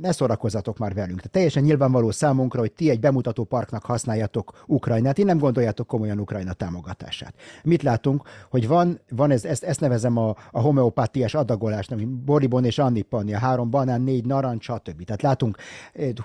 ne 0.00 0.12
szórakozzatok 0.12 0.78
már 0.78 0.94
velünk. 0.94 1.16
Tehát 1.16 1.30
teljesen 1.30 1.62
nyilvánvaló 1.62 2.10
számunkra, 2.10 2.60
hogy 2.60 2.72
ti 2.72 2.90
egy 2.90 3.00
bemutató 3.00 3.44
parknak 3.44 3.84
használjátok 3.84 4.64
Ukrajnát, 4.66 5.14
ti 5.14 5.22
nem 5.22 5.38
gondoljátok 5.38 5.86
komolyan 5.86 6.18
Ukrajna 6.18 6.52
támogatását. 6.52 7.34
Mit 7.64 7.82
látunk, 7.82 8.22
hogy 8.50 8.68
van, 8.68 9.00
van 9.10 9.30
ez, 9.30 9.44
ezt, 9.44 9.64
ezt 9.64 9.80
nevezem 9.80 10.16
a, 10.16 10.36
a 10.50 10.60
homeopátiás 10.60 11.34
adagolást, 11.34 11.92
ami 11.92 12.04
Boribon 12.04 12.64
és 12.64 12.78
Annipani, 12.78 13.34
a 13.34 13.38
három 13.38 13.70
banán, 13.70 14.00
négy 14.00 14.24
narancs, 14.24 14.64
stb. 14.64 15.04
Tehát 15.04 15.22
látunk 15.22 15.56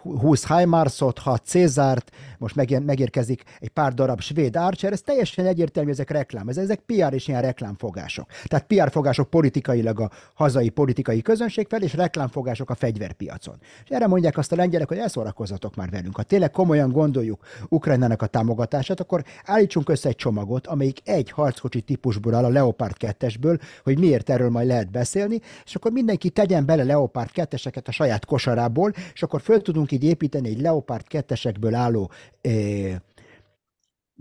20 0.01 0.43
eh, 0.43 0.57
Heimarszot, 0.57 1.19
6 1.19 1.45
Cézárt, 1.45 2.11
most 2.37 2.55
megérkezik 2.85 3.43
egy 3.59 3.69
pár 3.69 3.93
darab 3.93 4.21
svéd 4.21 4.55
Archer, 4.55 4.91
ez 4.91 5.01
teljesen 5.01 5.45
egyértelmű, 5.45 5.89
ezek 5.89 6.09
reklám, 6.09 6.47
ez, 6.47 6.57
ezek 6.57 6.79
PR 6.79 7.13
és 7.13 7.27
ilyen 7.27 7.41
reklámfogások. 7.41 8.27
Tehát 8.43 8.65
PR 8.65 8.91
fogások 8.91 9.29
politikailag 9.29 9.99
a 9.99 10.09
hazai 10.33 10.69
politikai 10.69 11.21
közönség 11.21 11.67
fel, 11.69 11.81
és 11.81 11.93
reklámfogások 11.93 12.69
a 12.69 12.75
fegyverpiacon 12.75 13.52
piacon. 13.53 13.83
És 13.83 13.89
erre 13.89 14.07
mondják 14.07 14.37
azt 14.37 14.51
a 14.51 14.55
lengyelek, 14.55 14.87
hogy 14.87 14.97
elszórakozzatok 14.97 15.75
már 15.75 15.89
velünk. 15.89 16.15
Ha 16.15 16.23
tényleg 16.23 16.51
komolyan 16.51 16.91
gondoljuk 16.91 17.45
Ukrajnának 17.69 18.21
a 18.21 18.27
támogatását, 18.27 18.99
akkor 18.99 19.23
állítsunk 19.45 19.89
össze 19.89 20.09
egy 20.09 20.15
csomagot, 20.15 20.67
amelyik 20.67 20.99
egy 21.03 21.29
harckocsi 21.29 21.81
típusból 21.81 22.33
áll 22.33 22.43
a 22.43 22.49
Leopard 22.49 22.95
2-esből, 22.99 23.61
hogy 23.83 23.99
miért 23.99 24.29
erről 24.29 24.49
majd 24.49 24.67
lehet 24.67 24.91
beszélni, 24.91 25.39
és 25.65 25.75
akkor 25.75 25.91
mindenki 25.91 26.29
tegyen 26.29 26.65
bele 26.65 26.83
Leopard 26.83 27.29
2-eseket 27.33 27.87
a 27.87 27.91
saját 27.91 28.25
kosarából, 28.25 28.93
és 29.13 29.23
akkor 29.23 29.41
föl 29.41 29.61
tudunk 29.61 29.91
így 29.91 30.03
építeni 30.03 30.49
egy 30.49 30.61
Leopard 30.61 31.05
2-esekből 31.09 31.73
álló 31.73 32.11
eh, 32.41 32.95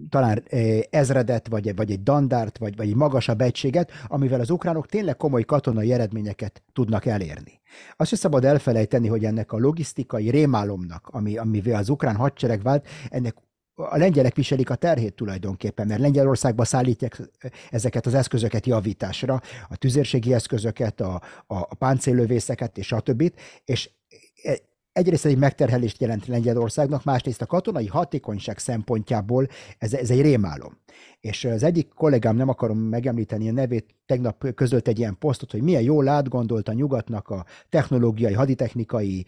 talán 0.09 0.43
ezredet, 0.91 1.49
vagy, 1.49 1.77
vagy 1.77 1.91
egy 1.91 2.03
dandárt, 2.03 2.59
vagy, 2.59 2.77
vagy 2.77 2.89
egy 2.89 2.95
magasabb 2.95 3.41
egységet, 3.41 3.91
amivel 4.07 4.41
az 4.41 4.51
ukránok 4.51 4.87
tényleg 4.87 5.17
komoly 5.17 5.43
katonai 5.43 5.93
eredményeket 5.93 6.63
tudnak 6.73 7.07
elérni. 7.07 7.61
Azt 7.97 8.09
sem 8.09 8.19
szabad 8.19 8.45
elfelejteni, 8.45 9.09
hogy 9.09 9.25
ennek 9.25 9.53
a 9.53 9.59
logisztikai 9.59 10.31
rémálomnak, 10.31 11.09
ami, 11.11 11.37
amivel 11.37 11.81
az 11.81 11.89
ukrán 11.89 12.17
hadsereg 12.17 12.63
vált, 12.63 12.87
ennek 13.09 13.35
a 13.75 13.97
lengyelek 13.97 14.35
viselik 14.35 14.71
a 14.71 14.75
terhét 14.75 15.15
tulajdonképpen, 15.15 15.87
mert 15.87 16.01
Lengyelországba 16.01 16.65
szállítják 16.65 17.21
ezeket 17.71 18.07
az 18.07 18.15
eszközöket 18.15 18.67
javításra, 18.67 19.41
a 19.69 19.77
tüzérségi 19.77 20.35
eszközöket, 20.35 21.01
a, 21.01 21.15
a, 21.47 21.55
a 21.57 21.75
páncéllövészeket 21.75 22.79
és 22.79 22.93
a 22.93 23.01
többit, 23.01 23.41
és 23.65 23.91
egyrészt 24.93 25.25
egy 25.25 25.39
megterhelést 25.39 26.01
jelent 26.01 26.27
Lengyelországnak, 26.27 27.05
másrészt 27.05 27.43
a 27.43 27.47
katonai 27.47 27.87
hatékonyság 27.87 28.59
szempontjából 28.59 29.47
ez, 29.79 29.95
ez 29.95 30.11
egy 30.11 30.21
rémálom. 30.21 30.79
És 31.21 31.45
az 31.45 31.63
egyik 31.63 31.89
kollégám, 31.89 32.37
nem 32.37 32.49
akarom 32.49 32.79
megemlíteni 32.79 33.49
a 33.49 33.53
nevét, 33.53 33.95
tegnap 34.07 34.55
közölt 34.55 34.89
egy 34.89 34.99
ilyen 34.99 35.19
posztot, 35.19 35.51
hogy 35.51 35.63
milyen 35.63 35.83
jól 35.83 36.09
átgondolt 36.09 36.69
a 36.69 36.73
nyugatnak 36.73 37.29
a 37.29 37.45
technológiai, 37.69 38.33
haditechnikai 38.33 39.27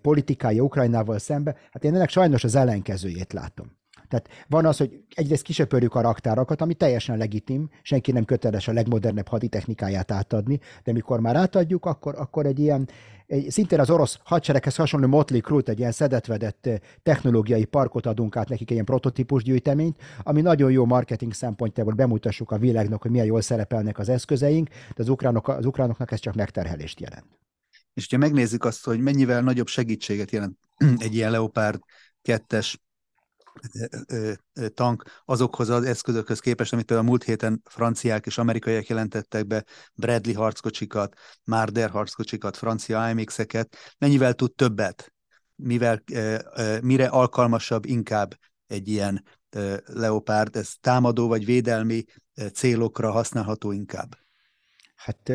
politikája 0.00 0.62
Ukrajnával 0.62 1.18
szembe. 1.18 1.56
Hát 1.70 1.84
én 1.84 1.94
ennek 1.94 2.08
sajnos 2.08 2.44
az 2.44 2.54
ellenkezőjét 2.54 3.32
látom. 3.32 3.79
Tehát 4.10 4.28
van 4.48 4.66
az, 4.66 4.76
hogy 4.76 5.02
egyrészt 5.14 5.42
kisöpörjük 5.42 5.94
a 5.94 6.00
raktárakat, 6.00 6.60
ami 6.60 6.74
teljesen 6.74 7.18
legitim, 7.18 7.70
senki 7.82 8.12
nem 8.12 8.24
köteles 8.24 8.68
a 8.68 8.72
legmodernebb 8.72 9.28
haditechnikáját 9.28 10.10
átadni, 10.10 10.60
de 10.84 10.92
mikor 10.92 11.20
már 11.20 11.36
átadjuk, 11.36 11.84
akkor, 11.84 12.14
akkor 12.18 12.46
egy 12.46 12.58
ilyen, 12.58 12.88
egy, 13.26 13.50
szintén 13.50 13.80
az 13.80 13.90
orosz 13.90 14.18
hadsereghez 14.24 14.76
hasonló 14.76 15.06
Motley 15.06 15.40
Crue, 15.40 15.62
egy 15.64 15.78
ilyen 15.78 15.92
szedetvedett 15.92 16.66
eh, 16.66 16.78
technológiai 17.02 17.64
parkot 17.64 18.06
adunk 18.06 18.36
át 18.36 18.48
nekik, 18.48 18.66
egy 18.66 18.72
ilyen 18.72 18.84
prototípus 18.84 19.42
gyűjteményt, 19.42 19.96
ami 20.22 20.40
nagyon 20.40 20.70
jó 20.70 20.84
marketing 20.84 21.32
szempontjából 21.32 21.94
bemutassuk 21.94 22.50
a 22.50 22.58
világnak, 22.58 23.02
hogy 23.02 23.10
milyen 23.10 23.26
jól 23.26 23.40
szerepelnek 23.40 23.98
az 23.98 24.08
eszközeink, 24.08 24.68
de 24.68 25.02
az, 25.02 25.08
ukránok, 25.08 25.48
az 25.48 25.66
ukránoknak 25.66 26.12
ez 26.12 26.20
csak 26.20 26.34
megterhelést 26.34 27.00
jelent. 27.00 27.26
És 27.94 28.06
ha 28.10 28.16
megnézzük 28.16 28.64
azt, 28.64 28.84
hogy 28.84 29.00
mennyivel 29.00 29.42
nagyobb 29.42 29.66
segítséget 29.66 30.30
jelent 30.30 30.58
egy 30.98 31.14
ilyen 31.14 31.30
Leopard 31.30 31.80
2-es 32.28 32.74
tank 34.74 35.22
azokhoz 35.24 35.68
az 35.68 35.84
eszközökhöz 35.84 36.40
képest, 36.40 36.72
amit 36.72 36.90
a 36.90 37.02
múlt 37.02 37.24
héten 37.24 37.62
franciák 37.64 38.26
és 38.26 38.38
amerikaiak 38.38 38.86
jelentettek 38.86 39.46
be, 39.46 39.64
Bradley 39.94 40.34
harckocsikat, 40.34 41.16
Marder 41.44 41.90
harckocsikat, 41.90 42.56
francia 42.56 43.04
AMX-eket, 43.04 43.76
mennyivel 43.98 44.34
tud 44.34 44.54
többet, 44.54 45.12
mivel, 45.54 46.02
mire 46.82 47.06
alkalmasabb 47.06 47.84
inkább 47.84 48.38
egy 48.66 48.88
ilyen 48.88 49.24
leopárd, 49.84 50.56
ez 50.56 50.72
támadó 50.80 51.28
vagy 51.28 51.44
védelmi 51.44 52.04
célokra 52.52 53.10
használható 53.10 53.72
inkább? 53.72 54.18
Hát 54.94 55.32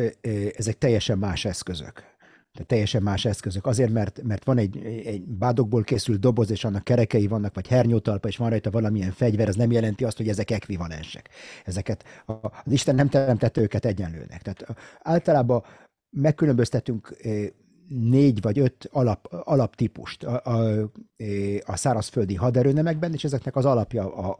ezek 0.56 0.78
teljesen 0.78 1.18
más 1.18 1.44
eszközök. 1.44 2.15
Tehát 2.56 2.70
teljesen 2.70 3.02
más 3.02 3.24
eszközök. 3.24 3.66
Azért, 3.66 3.92
mert, 3.92 4.22
mert 4.22 4.44
van 4.44 4.58
egy, 4.58 4.76
egy 5.04 5.22
bádokból 5.22 5.82
készült 5.82 6.20
doboz, 6.20 6.50
és 6.50 6.64
annak 6.64 6.84
kerekei 6.84 7.26
vannak, 7.26 7.54
vagy 7.54 7.66
hernyótalpa, 7.66 8.28
és 8.28 8.36
van 8.36 8.50
rajta 8.50 8.70
valamilyen 8.70 9.12
fegyver, 9.12 9.48
ez 9.48 9.54
nem 9.54 9.70
jelenti 9.70 10.04
azt, 10.04 10.16
hogy 10.16 10.28
ezek 10.28 10.50
ekvivalensek. 10.50 11.28
Ezeket, 11.64 12.04
az 12.64 12.72
Isten 12.72 12.94
nem 12.94 13.08
teremtette 13.08 13.60
őket 13.60 13.84
egyenlőnek. 13.84 14.42
Tehát 14.42 14.66
általában 15.02 15.62
megkülönböztetünk 16.10 17.16
négy 17.88 18.40
vagy 18.40 18.58
öt 18.58 18.88
alap, 18.92 19.28
alaptípust 19.44 20.24
a, 20.24 20.40
a, 20.44 20.90
a 21.64 21.76
szárazföldi 21.76 22.34
haderőnemekben, 22.34 23.12
és 23.12 23.24
ezeknek 23.24 23.56
az 23.56 23.64
alapja 23.64 24.14
a, 24.14 24.36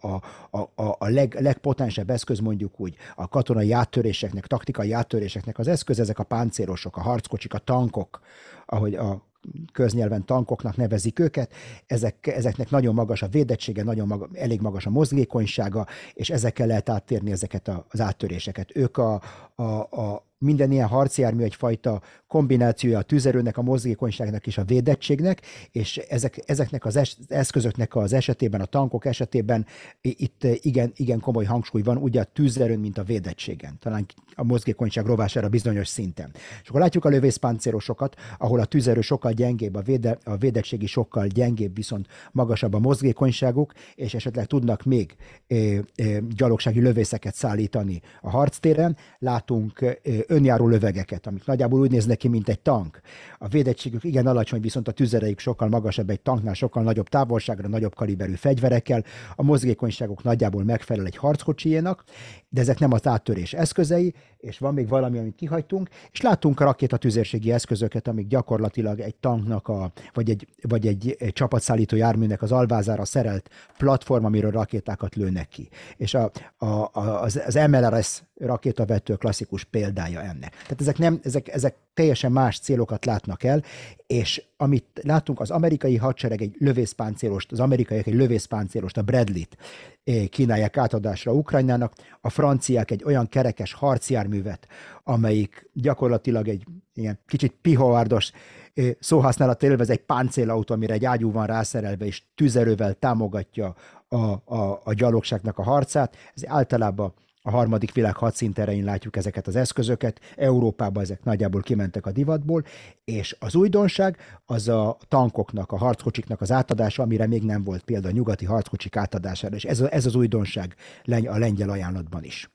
a, 0.51 0.59
a, 0.83 0.97
a 0.99 1.09
leg, 1.09 1.37
legpotensebb 1.41 2.11
eszköz 2.11 2.39
mondjuk 2.39 2.81
úgy 2.81 2.95
a 3.15 3.29
katonai 3.29 3.73
áttöréseknek, 3.73 4.47
taktikai 4.47 4.93
áttöréseknek 4.93 5.59
az 5.59 5.69
eszköz, 5.69 6.01
ezek 6.01 6.19
a 6.19 6.25
páncélosok, 6.25 6.97
a 6.97 7.01
harckocsik, 7.01 7.55
a 7.55 7.59
tankok, 7.59 8.21
ahogy 8.67 8.95
a 8.95 9.25
köznyelven 9.73 10.25
tankoknak 10.25 10.77
nevezik 10.77 11.19
őket, 11.19 11.53
ezek, 11.87 12.27
ezeknek 12.27 12.71
nagyon 12.71 12.95
magas 12.95 13.23
a 13.23 13.29
védettsége, 13.29 13.83
nagyon 13.83 14.07
maga, 14.07 14.29
elég 14.33 14.61
magas 14.61 14.87
a 14.87 14.91
mozgékonysága, 14.91 15.87
és 16.15 16.31
ezekkel 16.31 16.67
lehet 16.67 16.89
áttérni 16.89 17.31
ezeket 17.31 17.71
az 17.89 18.01
áttöréseket. 18.01 18.77
Ők 18.77 18.97
a, 18.97 19.21
a, 19.55 19.63
a, 19.63 20.25
minden 20.39 20.73
ilyen 20.73 20.87
harcjármű 20.87 21.43
egyfajta 21.43 22.03
kombinációja 22.27 22.99
a 22.99 23.03
tüzerőnek, 23.03 23.57
a 23.57 23.63
mozgékonyságnak 23.63 24.47
és 24.47 24.59
a 24.59 24.65
védettségnek, 24.65 25.43
és 25.71 25.97
ezek, 25.97 26.43
ezeknek 26.47 26.85
az 26.85 26.97
es, 26.97 27.17
eszközöknek 27.29 27.97
az 27.97 28.13
esetében, 28.13 28.61
a 28.61 28.65
tankok 28.65 29.05
esetében 29.05 29.67
itt 30.01 30.45
igen, 30.45 30.93
igen 30.95 31.21
komoly 31.21 31.45
hangsúly 31.45 31.83
van, 31.83 31.97
ugye 31.97 32.21
a 32.21 32.25
tűzerőn, 32.25 32.79
mint 32.79 32.99
a 32.99 33.03
védettségen, 33.03 33.79
talán 33.81 34.07
a 34.35 34.45
mozgékonyság 34.45 35.07
rovására 35.07 35.49
bizonyos 35.49 35.89
szinten. 35.89 36.31
És 36.63 36.69
akkor 36.69 36.81
látjuk 36.81 37.05
a 37.05 37.09
lövészpáncélosokat, 37.09 38.17
ahol 38.39 38.61
a 38.61 38.65
tűzerő 38.65 39.01
sokkal 39.01 39.33
gyengébb, 39.33 39.75
a, 39.75 39.81
véde, 39.81 40.19
a 40.25 40.37
védettségi 40.37 40.87
sokkal 40.87 41.27
gyengébb, 41.27 41.75
viszont 41.75 42.07
magasabb 42.33 42.75
a 42.75 42.79
mozgékonyságuk, 42.79 43.73
és 43.95 44.15
esetleg 44.15 44.47
tudnak 44.47 44.83
még 44.83 45.17
ö, 45.47 45.79
ö, 45.97 46.19
gyalogsági 46.37 46.81
lövészeket 46.81 47.35
szállítani 47.35 48.01
a 48.21 48.31
harctéren. 48.31 48.97
Látunk 49.19 49.81
ö, 49.81 49.91
önjáró 50.27 50.69
lövegeket, 50.69 51.27
amik 51.27 51.47
nagyjából 51.47 51.81
úgy 51.81 51.91
néznek 51.91 52.17
ki, 52.17 52.29
mint 52.29 52.49
egy 52.49 52.61
tank. 52.61 53.01
A 53.39 53.49
védettségük 53.49 54.05
igen 54.05 54.27
alacsony, 54.27 54.61
viszont 54.61 54.89
a 54.89 54.93
tüzereik 54.93 55.39
sokkal 55.39 55.69
magasabb 55.69 56.11
egy 56.11 56.21
tanknál, 56.21 56.55
sokkal 56.55 56.83
nagyobb 56.83 57.09
távolságra, 57.09 57.69
nagyobb 57.69 57.95
kaliberű 57.95 58.35
fegyverekkel. 58.35 59.05
A 59.37 59.43
mozgékonyságuk 59.43 60.23
nagyjából 60.23 60.65
megfelel 60.65 61.07
egy 61.07 61.17
harckocsiénak, 61.17 62.05
de 62.49 62.61
ezek 62.61 62.79
nem 62.79 62.93
az 62.93 63.07
áttörés 63.07 63.53
eszközei, 63.53 64.15
és 64.47 64.59
van 64.59 64.75
még 64.75 64.89
valami, 64.89 65.19
amit 65.19 65.35
kihagytunk, 65.35 65.89
és 66.11 66.21
láttunk 66.21 66.61
a 66.61 66.65
rakétatüzérségi 66.65 67.53
eszközöket, 67.53 68.09
amik 68.09 68.27
gyakorlatilag 68.27 69.01
egy 69.01 69.15
tanknak, 69.15 69.69
a, 69.69 69.93
vagy, 70.13 70.31
egy, 70.31 70.49
vagy 70.63 70.87
egy, 70.87 71.17
egy 71.19 71.33
csapatszállító 71.33 71.97
járműnek 71.97 72.43
az 72.43 72.53
alvázára 72.53 73.05
szerelt 73.05 73.51
platform, 73.79 74.25
amiről 74.25 74.51
rakétákat 74.51 75.15
lőnek 75.15 75.49
ki. 75.49 75.69
És 75.97 76.15
a, 76.15 76.31
a, 76.57 76.67
a, 76.67 77.23
az, 77.23 77.43
az 77.47 77.55
MLRS 77.55 78.23
rakétavető 78.35 79.15
klasszikus 79.15 79.65
példája 79.65 80.21
ennek. 80.21 80.51
Tehát 80.51 80.81
ezek, 80.81 80.99
nem, 80.99 81.21
ezek, 81.23 81.49
ezek 81.49 81.77
teljesen 81.97 82.33
más 82.33 82.59
célokat 82.59 83.05
látnak 83.05 83.43
el, 83.43 83.63
és 84.07 84.43
amit 84.57 85.01
látunk, 85.03 85.41
az 85.41 85.51
amerikai 85.51 85.97
hadsereg 85.97 86.43
egy 86.43 86.55
lövészpáncélost, 86.59 87.53
az 87.53 87.61
amerikaiak 87.61 88.07
egy 88.07 88.15
lövészpáncélost, 88.15 88.97
a 88.97 89.03
Bradley-t 89.03 89.57
eh, 90.05 90.27
kínálják 90.27 90.77
átadásra 90.77 91.33
Ukrajnának, 91.33 91.93
a 92.21 92.31
franciák 92.31 92.91
egy 92.91 93.05
olyan 93.05 93.29
kerekes 93.29 93.73
harcjárművet, 93.73 94.69
amelyik 95.05 95.71
gyakorlatilag 95.73 96.49
egy 96.49 96.65
ilyen 96.95 97.19
kicsit 97.27 97.55
pihoárdos 97.63 98.31
eh, 98.75 98.91
szóhasználat 99.01 99.63
élvez 99.63 99.91
egy 99.91 100.05
páncélautó, 100.05 100.75
amire 100.75 100.95
egy 100.95 101.05
ágyú 101.05 101.33
van 101.33 101.47
rászerelve, 101.47 102.05
és 102.05 102.23
tüzerővel 102.35 102.95
támogatja 102.95 103.75
a, 104.09 104.17
a, 104.17 104.81
a 104.85 104.93
gyalogságnak 104.93 105.59
a 105.59 105.63
harcát. 105.63 106.17
Ez 106.35 106.47
általában 106.47 107.15
a 107.47 107.51
harmadik 107.51 107.93
világ 107.93 108.17
hadszinterein 108.17 108.85
látjuk 108.85 109.17
ezeket 109.17 109.47
az 109.47 109.57
eszközöket, 109.57 110.21
Európában 110.37 111.03
ezek 111.03 111.25
nagyjából 111.25 111.61
kimentek 111.61 112.07
a 112.07 112.13
divatból, 112.13 112.65
és 113.05 113.37
az 113.39 113.55
újdonság 113.55 114.17
az 114.45 114.69
a 114.69 114.97
tankoknak, 115.09 115.73
a 115.73 115.77
harckocsiknak 115.77 116.41
az 116.41 116.53
átadása, 116.53 117.03
amire 117.03 117.27
még 117.27 117.43
nem 117.43 117.65
volt 117.65 117.83
példa 117.83 118.09
a 118.09 118.11
nyugati 118.11 118.45
harckocsik 118.45 118.97
átadására, 118.97 119.57
és 119.57 119.65
ez, 119.65 119.81
ez 119.81 120.07
az 120.07 120.15
újdonság 120.15 120.75
a 121.05 121.39
lengyel 121.39 121.71
ajánlatban 121.71 122.25
is. 122.25 122.51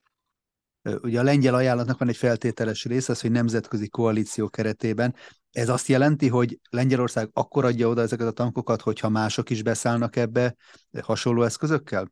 Ugye 1.01 1.19
a 1.19 1.23
lengyel 1.23 1.53
ajánlatnak 1.53 1.99
van 1.99 2.07
egy 2.07 2.17
feltételes 2.17 2.85
része, 2.85 3.11
az, 3.11 3.21
hogy 3.21 3.31
nemzetközi 3.31 3.87
koalíció 3.87 4.49
keretében. 4.49 5.15
Ez 5.51 5.69
azt 5.69 5.87
jelenti, 5.87 6.27
hogy 6.27 6.59
Lengyelország 6.69 7.29
akkor 7.33 7.65
adja 7.65 7.87
oda 7.87 8.01
ezeket 8.01 8.27
a 8.27 8.31
tankokat, 8.31 8.81
hogyha 8.81 9.09
mások 9.09 9.49
is 9.49 9.63
beszállnak 9.63 10.15
ebbe 10.15 10.55
hasonló 11.01 11.43
eszközökkel? 11.43 12.11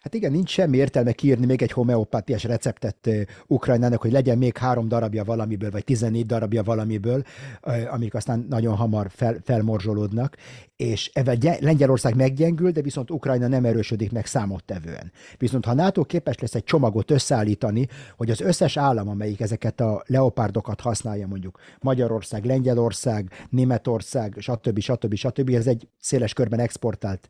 Hát 0.00 0.14
igen, 0.14 0.30
nincs 0.32 0.50
semmi 0.50 0.76
értelme 0.76 1.12
kiírni 1.12 1.46
még 1.46 1.62
egy 1.62 1.72
homeopátiás 1.72 2.44
receptet 2.44 3.08
Ukrajnának, 3.46 4.00
hogy 4.00 4.12
legyen 4.12 4.38
még 4.38 4.56
három 4.56 4.88
darabja 4.88 5.24
valamiből, 5.24 5.70
vagy 5.70 5.84
14 5.84 6.26
darabja 6.26 6.62
valamiből, 6.62 7.22
amik 7.90 8.14
aztán 8.14 8.46
nagyon 8.48 8.76
hamar 8.76 9.10
fel, 9.10 9.36
felmorzsolódnak, 9.44 10.36
és 10.76 11.10
ezzel 11.12 11.36
Lengyelország 11.60 12.16
meggyengül, 12.16 12.70
de 12.70 12.82
viszont 12.82 13.10
Ukrajna 13.10 13.48
nem 13.48 13.64
erősödik 13.64 14.12
meg 14.12 14.26
számottevően. 14.26 15.12
Viszont 15.38 15.64
ha 15.64 15.74
NATO 15.74 16.04
képes 16.04 16.38
lesz 16.38 16.54
egy 16.54 16.64
csomagot 16.64 17.10
összeállítani, 17.10 17.86
hogy 18.16 18.30
az 18.30 18.40
összes 18.40 18.76
állam, 18.76 19.08
amelyik 19.08 19.40
ezeket 19.40 19.80
a 19.80 20.02
leopárdokat 20.06 20.80
használja, 20.80 21.26
mondjuk 21.26 21.58
Magyarország, 21.80 22.44
Lengyelország, 22.44 23.46
Németország, 23.50 24.34
stb. 24.38 24.78
stb. 24.78 25.14
stb. 25.14 25.50
Ez 25.50 25.66
egy 25.66 25.88
széles 25.98 26.32
körben 26.32 26.60
exportált 26.60 27.28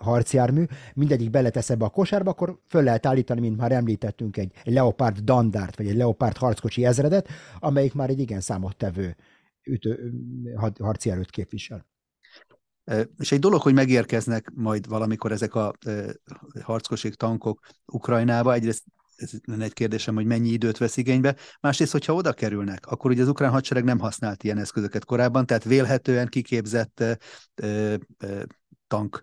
harcjármű, 0.00 0.64
mindegyik 0.94 1.30
beletesz 1.30 1.70
ebbe 1.70 1.84
a 1.84 1.88
kosárba, 1.88 2.30
akkor 2.30 2.58
föl 2.68 2.82
lehet 2.82 3.06
állítani, 3.06 3.40
mint 3.40 3.56
már 3.56 3.72
említettünk, 3.72 4.36
egy, 4.36 4.52
egy 4.64 4.72
Leopard 4.72 5.18
dandárt, 5.18 5.76
vagy 5.76 5.88
egy 5.88 5.96
Leopard 5.96 6.36
harckocsi 6.36 6.84
ezredet, 6.84 7.28
amelyik 7.58 7.94
már 7.94 8.08
egy 8.08 8.20
igen 8.20 8.40
számottevő 8.40 9.16
ütő, 9.62 10.12
harci 10.78 11.10
erőt 11.10 11.30
képvisel. 11.30 11.86
És 13.18 13.32
egy 13.32 13.38
dolog, 13.38 13.60
hogy 13.60 13.74
megérkeznek 13.74 14.50
majd 14.54 14.88
valamikor 14.88 15.32
ezek 15.32 15.54
a 15.54 15.72
harckosik, 16.62 17.14
tankok 17.14 17.66
Ukrajnába, 17.86 18.52
egyrészt 18.52 18.84
ez 19.20 19.60
egy 19.60 19.72
kérdésem, 19.72 20.14
hogy 20.14 20.26
mennyi 20.26 20.48
időt 20.48 20.78
vesz 20.78 20.96
igénybe. 20.96 21.36
Másrészt, 21.60 21.92
hogyha 21.92 22.14
oda 22.14 22.32
kerülnek, 22.32 22.86
akkor 22.86 23.10
ugye 23.10 23.22
az 23.22 23.28
ukrán 23.28 23.50
hadsereg 23.50 23.84
nem 23.84 23.98
használt 23.98 24.44
ilyen 24.44 24.58
eszközöket 24.58 25.04
korábban, 25.04 25.46
tehát 25.46 25.64
vélhetően 25.64 26.26
kiképzett 26.26 27.04
tank 28.90 29.22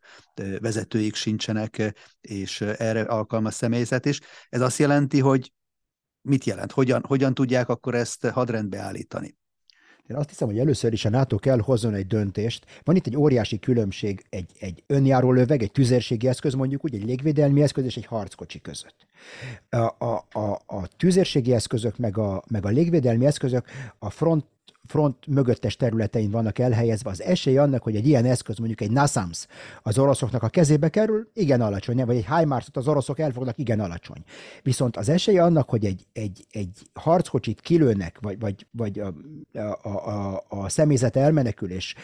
vezetőik 0.60 1.16
sincsenek, 1.16 1.94
és 2.22 2.62
erre 2.62 3.02
alkalmas 3.02 3.54
személyzet 3.54 4.06
is. 4.06 4.20
Ez 4.50 4.62
azt 4.62 4.78
jelenti, 4.78 5.20
hogy 5.20 5.52
mit 6.22 6.44
jelent? 6.44 6.72
Hogyan, 6.72 7.04
hogyan 7.08 7.34
tudják 7.34 7.70
akkor 7.70 7.96
ezt 7.96 8.28
hadrendbe 8.28 8.80
állítani? 8.80 9.38
Én 10.08 10.16
azt 10.16 10.30
hiszem, 10.30 10.48
hogy 10.48 10.60
először 10.60 10.94
is 10.94 11.06
a 11.06 11.10
NATO 11.10 11.38
kell 11.38 11.60
hozzon 11.60 11.94
egy 11.94 12.08
döntést. 12.08 12.66
Van 12.84 12.96
itt 12.96 13.08
egy 13.08 13.16
óriási 13.18 13.60
különbség 13.60 14.26
egy, 14.30 14.52
egy 14.60 14.84
önjáró 14.88 15.32
löveg, 15.32 15.62
egy 15.62 15.72
tüzérségi 15.72 16.28
eszköz, 16.28 16.54
mondjuk 16.54 16.84
úgy, 16.84 16.96
egy 16.96 17.04
légvédelmi 17.04 17.62
eszköz 17.62 17.86
és 17.86 17.98
egy 17.98 18.06
harckocsi 18.06 18.62
között. 18.62 19.06
A, 19.70 20.06
a, 20.06 20.28
a, 20.32 20.62
a 20.66 20.88
tüzérségi 20.98 21.54
eszközök 21.54 21.98
meg 21.98 22.18
a, 22.18 22.44
meg 22.50 22.66
a 22.66 22.70
légvédelmi 22.70 23.26
eszközök 23.26 23.66
a 24.00 24.10
front 24.10 24.46
front 24.88 25.28
mögöttes 25.28 25.76
területein 25.76 26.32
vannak 26.32 26.60
elhelyezve, 26.60 27.10
az 27.10 27.22
esély 27.22 27.58
annak, 27.58 27.84
hogy 27.84 27.96
egy 27.96 28.08
ilyen 28.08 28.26
eszköz, 28.26 28.58
mondjuk 28.58 28.82
egy 28.82 28.92
NASAMS 28.92 29.48
az 29.82 29.98
oroszoknak 29.98 30.44
a 30.44 30.50
kezébe 30.50 30.90
kerül, 30.90 31.30
igen 31.34 31.62
alacsony, 31.62 32.06
vagy 32.06 32.16
egy 32.16 32.28
HIMARS-ot 32.38 32.78
az 32.78 32.88
oroszok 32.88 33.20
elfognak, 33.20 33.58
igen 33.58 33.80
alacsony. 33.80 34.24
Viszont 34.64 34.98
az 34.98 35.10
esély 35.10 35.38
annak, 35.38 35.70
hogy 35.70 35.86
egy, 35.86 36.06
egy, 36.14 36.46
egy 36.52 36.82
harckocsit 36.94 37.62
kilőnek, 37.62 38.18
vagy, 38.22 38.40
vagy, 38.40 38.66
vagy 38.72 39.00
a, 39.00 39.14
a, 39.82 39.90
a, 39.90 40.46
a 40.48 40.70
személyzet 40.70 41.16
elmenekül, 41.16 41.72
és 41.72 41.96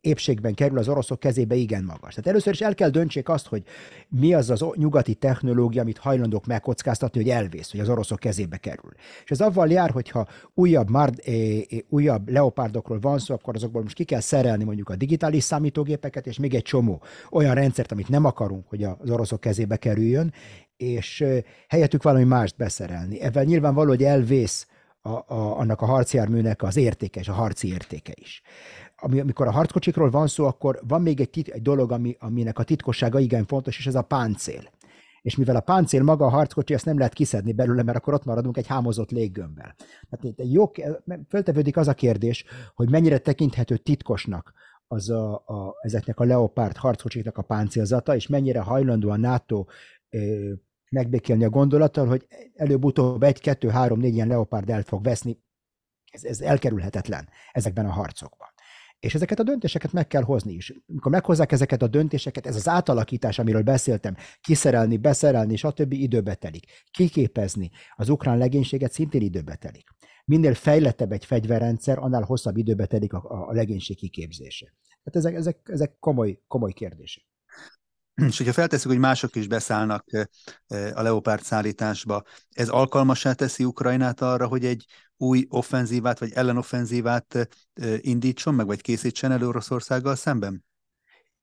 épségben 0.00 0.54
kerül 0.54 0.78
az 0.78 0.88
oroszok 0.88 1.20
kezébe, 1.20 1.54
igen 1.54 1.84
magas. 1.84 2.14
Tehát 2.14 2.26
először 2.26 2.52
is 2.52 2.60
el 2.60 2.74
kell 2.74 2.90
döntsék 2.90 3.28
azt, 3.28 3.46
hogy 3.46 3.62
mi 4.08 4.34
az 4.34 4.50
az 4.50 4.64
nyugati 4.74 5.14
technológia, 5.14 5.82
amit 5.82 5.98
hajlandók 5.98 6.46
megkockáztatni, 6.46 7.20
hogy 7.20 7.30
elvész, 7.30 7.70
hogy 7.70 7.80
az 7.80 7.88
oroszok 7.88 8.18
kezébe 8.18 8.56
kerül. 8.56 8.92
És 9.24 9.30
ez 9.30 9.40
avval 9.40 9.68
jár, 9.68 9.90
hogyha 9.90 10.26
újabb, 10.54 10.90
mard, 10.90 11.20
újabb 11.88 11.94
leopárdokról 12.26 13.00
van 13.00 13.18
szó, 13.18 13.34
akkor 13.34 13.54
azokból 13.54 13.82
most 13.82 13.94
ki 13.94 14.04
kell 14.04 14.20
szerelni 14.20 14.64
mondjuk 14.64 14.88
a 14.88 14.96
digitális 14.96 15.44
számítógépeket, 15.44 16.26
és 16.26 16.38
még 16.38 16.54
egy 16.54 16.62
csomó 16.62 17.02
olyan 17.30 17.54
rendszert, 17.54 17.92
amit 17.92 18.08
nem 18.08 18.24
akarunk, 18.24 18.68
hogy 18.68 18.82
az 18.82 19.10
oroszok 19.10 19.40
kezébe 19.40 19.76
kerüljön, 19.76 20.32
és 20.76 21.24
helyettük 21.68 22.02
valami 22.02 22.24
mást 22.24 22.56
beszerelni. 22.56 23.20
Ebben 23.20 23.44
nyilvánvaló, 23.44 23.88
hogy 23.88 24.02
elvész 24.02 24.66
a, 25.00 25.34
a, 25.34 25.58
annak 25.58 25.80
a 25.80 25.86
harcjárműnek 25.86 26.62
az 26.62 26.76
értéke 26.76 27.20
és 27.20 27.28
a 27.28 27.32
harci 27.32 27.68
értéke 27.68 28.12
is. 28.14 28.42
Ami, 28.96 29.20
amikor 29.20 29.46
a 29.46 29.50
harckocsikról 29.50 30.10
van 30.10 30.26
szó, 30.26 30.44
akkor 30.44 30.80
van 30.88 31.02
még 31.02 31.20
egy, 31.20 31.30
tit, 31.30 31.48
egy 31.48 31.62
dolog, 31.62 31.92
ami, 31.92 32.16
aminek 32.18 32.58
a 32.58 32.62
titkossága 32.62 33.18
igen 33.18 33.46
fontos, 33.46 33.78
és 33.78 33.86
ez 33.86 33.94
a 33.94 34.02
páncél 34.02 34.62
és 35.26 35.36
mivel 35.36 35.56
a 35.56 35.60
páncél 35.60 36.02
maga 36.02 36.24
a 36.24 36.28
harckocsi, 36.28 36.74
ezt 36.74 36.84
nem 36.84 36.98
lehet 36.98 37.12
kiszedni 37.12 37.52
belőle, 37.52 37.82
mert 37.82 37.96
akkor 37.96 38.14
ott 38.14 38.24
maradunk 38.24 38.56
egy 38.56 38.66
hámozott 38.66 39.10
léggömbbel. 39.10 39.74
Tehát 40.10 40.36
jó, 40.36 40.70
föltevődik 41.28 41.76
az 41.76 41.88
a 41.88 41.94
kérdés, 41.94 42.44
hogy 42.74 42.90
mennyire 42.90 43.18
tekinthető 43.18 43.76
titkosnak 43.76 44.52
az 44.86 45.10
a, 45.10 45.34
a, 45.34 45.76
ezeknek 45.80 46.20
a 46.20 46.24
Leopard 46.24 46.76
harckocsiknak 46.76 47.38
a 47.38 47.42
páncélzata, 47.42 48.14
és 48.14 48.26
mennyire 48.26 48.60
hajlandó 48.60 49.10
a 49.10 49.16
NATO 49.16 49.64
ö, 50.10 50.52
megbékélni 50.90 51.44
a 51.44 51.50
gondolattal, 51.50 52.06
hogy 52.06 52.26
előbb-utóbb 52.54 53.22
egy, 53.22 53.40
kettő, 53.40 53.68
három, 53.68 53.98
négy 53.98 54.14
ilyen 54.14 54.28
Leopard 54.28 54.70
el 54.70 54.82
fog 54.82 55.02
veszni. 55.02 55.42
Ez, 56.10 56.24
ez 56.24 56.40
elkerülhetetlen 56.40 57.28
ezekben 57.52 57.86
a 57.86 57.92
harcokban. 57.92 58.48
És 59.00 59.14
ezeket 59.14 59.38
a 59.38 59.42
döntéseket 59.42 59.92
meg 59.92 60.06
kell 60.06 60.22
hozni 60.22 60.52
is. 60.52 60.72
Amikor 60.86 61.12
meghozzák 61.12 61.52
ezeket 61.52 61.82
a 61.82 61.86
döntéseket, 61.86 62.46
ez 62.46 62.56
az 62.56 62.68
átalakítás, 62.68 63.38
amiről 63.38 63.62
beszéltem, 63.62 64.16
kiszerelni, 64.40 64.96
beszerelni, 64.96 65.56
stb. 65.56 65.92
időbe 65.92 66.34
telik. 66.34 66.64
Kiképezni 66.90 67.70
az 67.96 68.08
ukrán 68.08 68.38
legénységet 68.38 68.92
szintén 68.92 69.20
időbe 69.20 69.54
telik. 69.54 69.88
Minél 70.24 70.54
fejlettebb 70.54 71.12
egy 71.12 71.24
fegyverrendszer, 71.24 71.98
annál 71.98 72.22
hosszabb 72.22 72.56
időbe 72.56 72.86
telik 72.86 73.12
a, 73.12 73.48
a 73.48 73.52
legénység 73.52 73.96
kiképzése. 73.96 74.74
Tehát 75.04 75.26
ezek, 75.26 75.34
ezek, 75.34 75.58
ezek 75.64 75.96
komoly, 75.98 76.38
komoly 76.46 76.72
kérdések. 76.72 77.24
És 78.14 78.36
hogyha 78.36 78.52
feltesszük, 78.52 78.90
hogy 78.90 79.00
mások 79.00 79.36
is 79.36 79.46
beszállnak 79.46 80.04
a 80.94 81.02
Leopard 81.02 81.42
szállításba, 81.42 82.22
ez 82.50 82.68
alkalmasá 82.68 83.32
teszi 83.32 83.64
Ukrajnát 83.64 84.20
arra, 84.20 84.46
hogy 84.46 84.64
egy 84.64 84.86
új 85.16 85.46
offenzívát 85.48 86.18
vagy 86.18 86.32
ellenoffenzívát 86.34 87.48
indítson 88.00 88.54
meg, 88.54 88.66
vagy 88.66 88.80
készítsen 88.80 89.32
elő 89.32 89.46
Oroszországgal 89.46 90.14
szemben? 90.14 90.64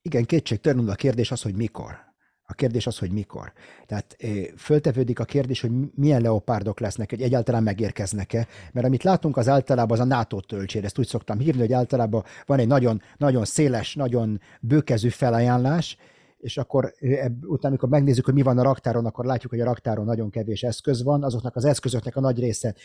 Igen, 0.01 0.25
kétségtelenül 0.25 0.89
a 0.89 0.95
kérdés 0.95 1.31
az, 1.31 1.41
hogy 1.41 1.55
mikor. 1.55 2.12
A 2.45 2.53
kérdés 2.53 2.88
az, 2.88 2.97
hogy 2.97 3.12
mikor. 3.12 3.53
Tehát 3.86 4.17
föltevődik 4.57 5.19
a 5.19 5.25
kérdés, 5.25 5.62
hogy 5.62 5.71
milyen 5.95 6.21
leopárdok 6.21 6.79
lesznek, 6.79 7.09
hogy 7.09 7.21
egyáltalán 7.21 7.63
megérkeznek-e, 7.63 8.47
mert 8.71 8.86
amit 8.86 9.03
látunk 9.03 9.38
az 9.38 9.47
általában 9.47 9.99
az 9.99 10.03
a 10.03 10.07
NATO 10.07 10.39
töltsér, 10.39 10.86
ezt 10.86 10.99
úgy 10.99 11.07
szoktam 11.07 11.39
hívni, 11.39 11.59
hogy 11.59 11.73
általában 11.73 12.23
van 12.45 12.59
egy 12.59 12.67
nagyon, 12.67 13.01
nagyon 13.17 13.45
széles, 13.45 13.95
nagyon 13.95 14.41
bőkezű 14.62 15.09
felajánlás, 15.09 15.97
és 16.43 16.58
akkor 16.58 16.93
utána, 17.41 17.67
amikor 17.67 17.89
megnézzük, 17.89 18.25
hogy 18.25 18.34
mi 18.34 18.41
van 18.41 18.58
a 18.58 18.63
raktáron, 18.63 19.06
akkor 19.06 19.25
látjuk, 19.25 19.51
hogy 19.51 19.62
a 19.62 19.65
raktáron 19.65 20.06
nagyon 20.06 20.29
kevés 20.29 20.63
eszköz 20.63 21.03
van, 21.03 21.23
azoknak 21.23 21.56
az 21.56 21.65
eszközöknek 21.65 22.15
a 22.15 22.19
nagy 22.19 22.39
része 22.39 22.75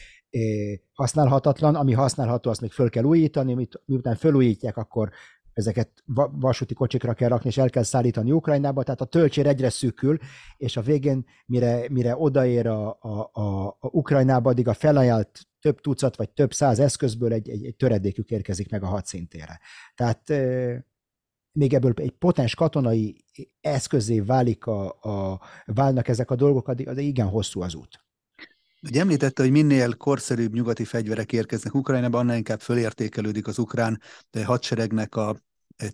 használhatatlan, 0.93 1.75
ami 1.75 1.93
használható, 1.93 2.51
azt 2.51 2.61
még 2.61 2.73
föl 2.73 2.91
kell 2.91 3.05
újítani, 3.05 3.69
miután 3.85 4.15
fölújítják, 4.15 4.77
akkor 4.77 5.11
ezeket 5.53 5.89
vasúti 6.33 6.75
kocsikra 6.75 7.15
kell 7.15 7.29
rakni, 7.29 7.49
és 7.49 7.59
el 7.59 7.71
kell 7.71 7.83
szállítani 7.83 8.33
Ukrajnába, 8.33 8.83
tehát 8.83 9.01
a 9.01 9.05
töltsér 9.05 9.47
egyre 9.47 9.71
szűkül, 9.71 10.19
és 10.57 10.77
a 10.77 10.81
végén, 10.81 11.25
mire, 11.47 11.87
mire 11.91 12.17
odaér 12.17 12.67
a, 12.67 12.99
a, 13.01 13.31
a, 13.33 13.67
a 13.67 13.89
Ukrajnába, 13.91 14.51
addig 14.51 14.69
a 14.69 14.75
felajánlt 14.75 15.41
több 15.61 15.81
tucat 15.81 16.17
vagy 16.17 16.31
több 16.31 16.53
száz 16.53 16.79
eszközből 16.79 17.33
egy, 17.33 17.49
egy, 17.49 17.65
egy 17.65 17.77
töredékük 17.77 18.31
érkezik 18.31 18.71
meg 18.71 18.83
a 18.83 18.87
hadszintére. 18.87 19.61
Tehát 19.95 20.33
még 21.53 21.75
ebből 21.75 21.93
egy 21.97 22.11
potens 22.11 22.55
katonai 22.55 23.25
eszközé 23.61 24.21
válik 24.21 24.67
a, 24.67 24.87
a, 25.01 25.41
válnak 25.67 26.09
ezek 26.09 26.31
a 26.31 26.37
dolgok, 26.37 26.73
de 26.73 27.01
igen 27.01 27.29
hosszú 27.29 27.61
az 27.61 27.75
út. 27.75 28.03
Ugye 28.83 29.01
említette, 29.01 29.43
hogy 29.43 29.51
minél 29.51 29.95
korszerűbb 29.95 30.53
nyugati 30.53 30.85
fegyverek 30.85 31.33
érkeznek 31.33 31.75
Ukrajnába, 31.75 32.19
annál 32.19 32.37
inkább 32.37 32.61
fölértékelődik 32.61 33.47
az 33.47 33.59
ukrán 33.59 34.01
hadseregnek 34.45 35.17
a 35.17 35.37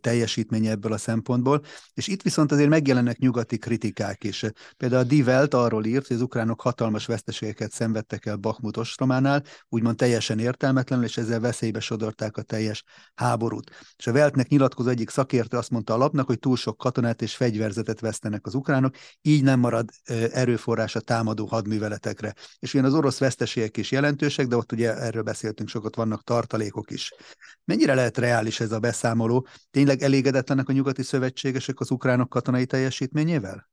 teljesítménye 0.01 0.70
ebből 0.70 0.92
a 0.92 0.99
szempontból, 0.99 1.62
és 1.94 2.07
itt 2.07 2.23
viszont 2.23 2.53
azért 2.53 2.68
megjelennek 2.68 3.18
nyugati 3.18 3.59
kritikák 3.59 4.25
is. 4.25 4.44
Például 4.77 5.03
a 5.03 5.05
Die 5.05 5.25
Welt 5.25 5.55
arról 5.55 5.85
írt, 5.85 6.07
hogy 6.07 6.16
az 6.16 6.23
ukránok 6.23 6.61
hatalmas 6.61 7.07
veszteségeket 7.07 7.73
szenvedtek 7.73 8.27
el 8.27 8.37
Bakhmut 8.37 8.77
ostrománál, 8.77 9.42
úgymond 9.68 9.97
teljesen 9.97 10.38
értelmetlenül, 10.38 11.05
és 11.05 11.16
ezzel 11.16 11.40
veszélybe 11.40 11.81
sodorták 11.81 12.37
a 12.37 12.42
teljes 12.42 12.85
háborút. 13.14 13.70
És 13.97 14.07
a 14.07 14.12
Weltnek 14.12 14.49
nyilatkozó 14.49 14.88
egyik 14.88 15.11
szakértő 15.11 15.57
azt 15.57 15.70
mondta 15.70 15.94
a 15.94 15.97
lapnak, 15.97 16.27
hogy 16.27 16.38
túl 16.38 16.57
sok 16.57 16.77
katonát 16.77 17.23
és 17.23 17.37
fegyverzetet 17.37 18.01
vesztenek 18.01 18.47
az 18.47 18.55
ukránok, 18.55 18.94
így 19.23 19.42
nem 19.42 19.61
marad 19.61 19.88
erőforrás 20.33 20.97
a 20.97 21.01
támadó 21.01 21.47
hadműveletekre. 21.47 22.35
És 22.59 22.75
ugyan 22.75 22.87
az 22.87 22.94
orosz 22.94 23.18
veszteségek 23.18 23.77
is 23.77 23.90
jelentősek, 23.90 24.47
de 24.47 24.57
ott 24.57 24.73
ugye 24.73 24.97
erről 24.97 25.23
beszéltünk 25.23 25.68
sokat, 25.68 25.94
vannak 25.94 26.23
tartalékok 26.23 26.90
is. 26.90 27.14
Mennyire 27.64 27.94
lehet 27.94 28.18
reális 28.18 28.61
ez 28.61 28.73
a 28.73 28.79
beszámoló? 28.79 29.47
Tényleg 29.74 30.02
elégedetlenek 30.02 30.68
a 30.68 30.72
nyugati 30.72 31.02
szövetségesek 31.02 31.80
az 31.80 31.90
ukránok 31.90 32.28
katonai 32.28 32.66
teljesítményével? 32.66 33.70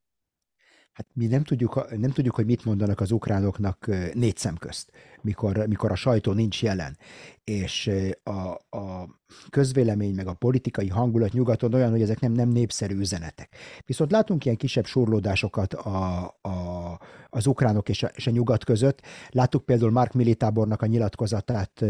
Hát 0.93 1.07
mi 1.13 1.25
nem 1.25 1.43
tudjuk, 1.43 1.97
nem 1.97 2.11
tudjuk, 2.11 2.35
hogy 2.35 2.45
mit 2.45 2.65
mondanak 2.65 2.99
az 2.99 3.11
ukránoknak 3.11 3.85
négy 4.13 4.37
szem 4.37 4.57
közt, 4.57 4.91
mikor, 5.21 5.67
mikor 5.67 5.91
a 5.91 5.95
sajtó 5.95 6.31
nincs 6.31 6.63
jelen. 6.63 6.97
És 7.43 7.91
a, 8.23 8.77
a 8.77 9.19
közvélemény 9.49 10.15
meg 10.15 10.27
a 10.27 10.33
politikai 10.33 10.87
hangulat 10.87 11.33
nyugaton 11.33 11.73
olyan, 11.73 11.91
hogy 11.91 12.01
ezek 12.01 12.19
nem, 12.19 12.31
nem 12.31 12.49
népszerű 12.49 12.95
üzenetek. 12.95 13.55
Viszont 13.85 14.11
látunk 14.11 14.45
ilyen 14.45 14.57
kisebb 14.57 14.85
surlódásokat 14.85 15.73
a, 15.73 16.23
a, 16.41 16.99
az 17.29 17.47
ukránok 17.47 17.89
és 17.89 18.03
a, 18.03 18.11
és 18.15 18.27
a 18.27 18.31
nyugat 18.31 18.63
között. 18.63 19.01
Láttuk 19.29 19.65
például 19.65 19.91
Mark 19.91 20.13
Militábornak 20.13 20.81
a 20.81 20.85
nyilatkozatát 20.85 21.83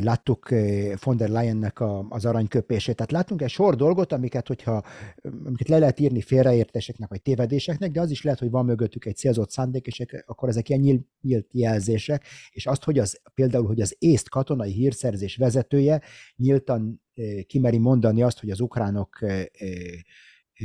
láttuk 0.00 0.48
von 1.02 1.16
der 1.16 1.28
Leyennek 1.28 1.80
a, 1.80 2.06
az 2.08 2.24
aranyköpését, 2.24 2.96
tehát 2.96 3.12
láttunk 3.12 3.42
egy 3.42 3.50
sor 3.50 3.76
dolgot, 3.76 4.12
amiket, 4.12 4.46
hogyha 4.46 4.82
amiket 5.44 5.68
le 5.68 5.78
lehet 5.78 6.00
írni 6.00 6.20
félreértéseknek 6.20 7.08
vagy 7.08 7.22
tévedéseknek, 7.22 7.90
de 7.90 8.00
az 8.00 8.10
is 8.10 8.22
lehet, 8.22 8.38
hogy 8.38 8.50
van 8.50 8.64
mögöttük 8.64 9.04
egy 9.04 9.16
célzott 9.16 9.50
szándék, 9.50 9.86
és 9.86 10.04
akkor 10.26 10.48
ezek 10.48 10.68
ilyen 10.68 10.80
nyílt, 10.80 11.06
nyílt 11.22 11.46
jelzések, 11.52 12.24
és 12.50 12.66
azt, 12.66 12.84
hogy 12.84 12.98
az 12.98 13.20
például, 13.34 13.66
hogy 13.66 13.80
az 13.80 13.96
észt 13.98 14.28
katonai 14.28 14.72
hírszerzés 14.72 15.36
vezetője 15.36 16.02
nyíltan 16.40 17.02
kimeri 17.46 17.78
mondani 17.78 18.22
azt, 18.22 18.40
hogy 18.40 18.50
az 18.50 18.60
ukránok 18.60 19.18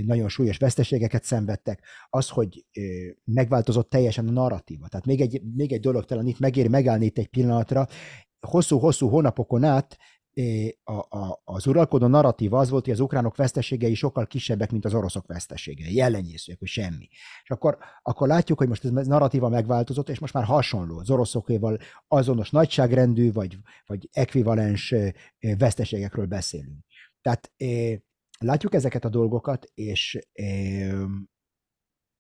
nagyon 0.05 0.29
súlyos 0.29 0.57
veszteségeket 0.57 1.23
szenvedtek, 1.23 1.83
az, 2.09 2.29
hogy 2.29 2.65
megváltozott 3.23 3.89
teljesen 3.89 4.27
a 4.27 4.31
narratíva. 4.31 4.88
Tehát 4.88 5.05
még 5.05 5.21
egy, 5.21 5.41
még 5.55 5.71
egy 5.71 5.79
dolog 5.79 6.05
talán 6.05 6.27
itt 6.27 6.39
megéri 6.39 6.67
megállni 6.67 7.05
itt 7.05 7.17
egy 7.17 7.27
pillanatra, 7.27 7.88
hosszú-hosszú 8.39 9.09
hónapokon 9.09 9.63
át 9.63 9.97
a, 10.84 10.93
a, 10.93 11.41
az 11.43 11.67
uralkodó 11.67 12.08
narratíva 12.08 12.60
az 12.60 12.69
volt, 12.69 12.84
hogy 12.84 12.93
az 12.93 13.00
ukránok 13.00 13.36
veszteségei 13.36 13.93
sokkal 13.93 14.28
kisebbek, 14.28 14.71
mint 14.71 14.86
az 14.86 14.93
oroszok 14.93 15.28
veszteségei. 15.28 15.95
Jellenyészőek, 15.95 16.60
hogy 16.60 16.67
semmi. 16.67 17.08
És 17.43 17.50
akkor, 17.50 17.78
akkor 18.02 18.28
látjuk, 18.28 18.58
hogy 18.58 18.67
most 18.67 18.86
ez 18.86 19.08
narratíva 19.08 19.50
megváltozott, 19.50 20.10
és 20.10 20.19
most 20.19 20.34
már 20.34 20.43
hasonló. 20.43 21.00
Az 21.00 21.10
oroszokéval 21.10 21.78
azonos 22.08 22.50
nagyságrendű, 22.50 23.32
vagy, 23.32 23.58
vagy 23.86 24.10
ekvivalens 24.12 24.95
veszteségekről 25.58 26.26
beszélünk. 26.26 26.86
Tehát 27.21 27.52
látjuk 28.39 28.74
ezeket 28.74 29.06
a 29.06 29.10
dolgokat, 29.10 29.71
és 29.74 30.19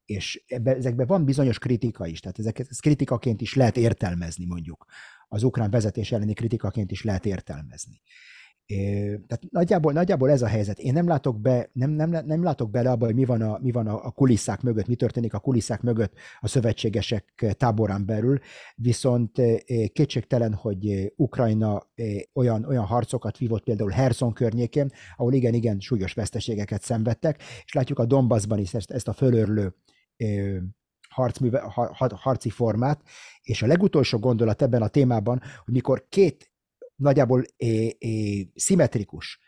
és 0.05 0.43
ebbe, 0.47 0.75
ezekben 0.75 1.07
van 1.07 1.25
bizonyos 1.25 1.59
kritika 1.59 2.07
is, 2.07 2.19
tehát 2.19 2.39
ezeket 2.39 2.67
ez 2.69 2.79
kritikaként 2.79 3.41
is 3.41 3.55
lehet 3.55 3.77
értelmezni 3.77 4.45
mondjuk 4.45 4.85
az 5.27 5.43
ukrán 5.43 5.69
vezetés 5.69 6.11
elleni 6.11 6.33
kritikaként 6.33 6.91
is 6.91 7.03
lehet 7.03 7.25
értelmezni. 7.25 8.01
Tehát 9.27 9.41
nagyjából, 9.49 9.93
nagyjából 9.93 10.31
ez 10.31 10.41
a 10.41 10.47
helyzet. 10.47 10.79
Én 10.79 10.93
nem 10.93 11.07
látok, 11.07 11.41
be, 11.41 11.69
nem, 11.73 11.89
nem, 11.89 12.09
nem 12.09 12.43
látok 12.43 12.71
bele 12.71 12.91
abba, 12.91 13.05
hogy 13.05 13.15
mi 13.15 13.25
van, 13.25 13.41
a, 13.41 13.59
mi 13.61 13.71
van 13.71 13.87
a, 13.87 14.11
kulisszák 14.11 14.61
mögött, 14.61 14.87
mi 14.87 14.95
történik 14.95 15.33
a 15.33 15.39
kulisszák 15.39 15.81
mögött 15.81 16.13
a 16.39 16.47
szövetségesek 16.47 17.55
táborán 17.57 18.05
belül, 18.05 18.39
viszont 18.75 19.41
kétségtelen, 19.93 20.53
hogy 20.53 21.13
Ukrajna 21.15 21.89
olyan, 22.33 22.65
olyan 22.65 22.85
harcokat 22.85 23.37
vívott 23.37 23.63
például 23.63 23.91
Herson 23.91 24.33
környékén, 24.33 24.91
ahol 25.15 25.33
igen-igen 25.33 25.79
súlyos 25.79 26.13
veszteségeket 26.13 26.81
szenvedtek, 26.81 27.41
és 27.65 27.73
látjuk 27.73 27.99
a 27.99 28.05
Donbassban 28.05 28.59
is 28.59 28.73
ezt, 28.73 28.91
ezt 28.91 29.07
a 29.07 29.13
fölörlő 29.13 29.75
harcműve, 31.15 31.59
harci 32.15 32.49
formát, 32.49 33.01
és 33.41 33.61
a 33.61 33.67
legutolsó 33.67 34.19
gondolat 34.19 34.61
ebben 34.61 34.81
a 34.81 34.87
témában, 34.87 35.41
hogy 35.65 35.73
mikor 35.73 36.05
két 36.09 36.51
nagyjából 36.95 37.43
é, 37.57 37.95
é, 37.99 38.47
szimmetrikus 38.55 39.39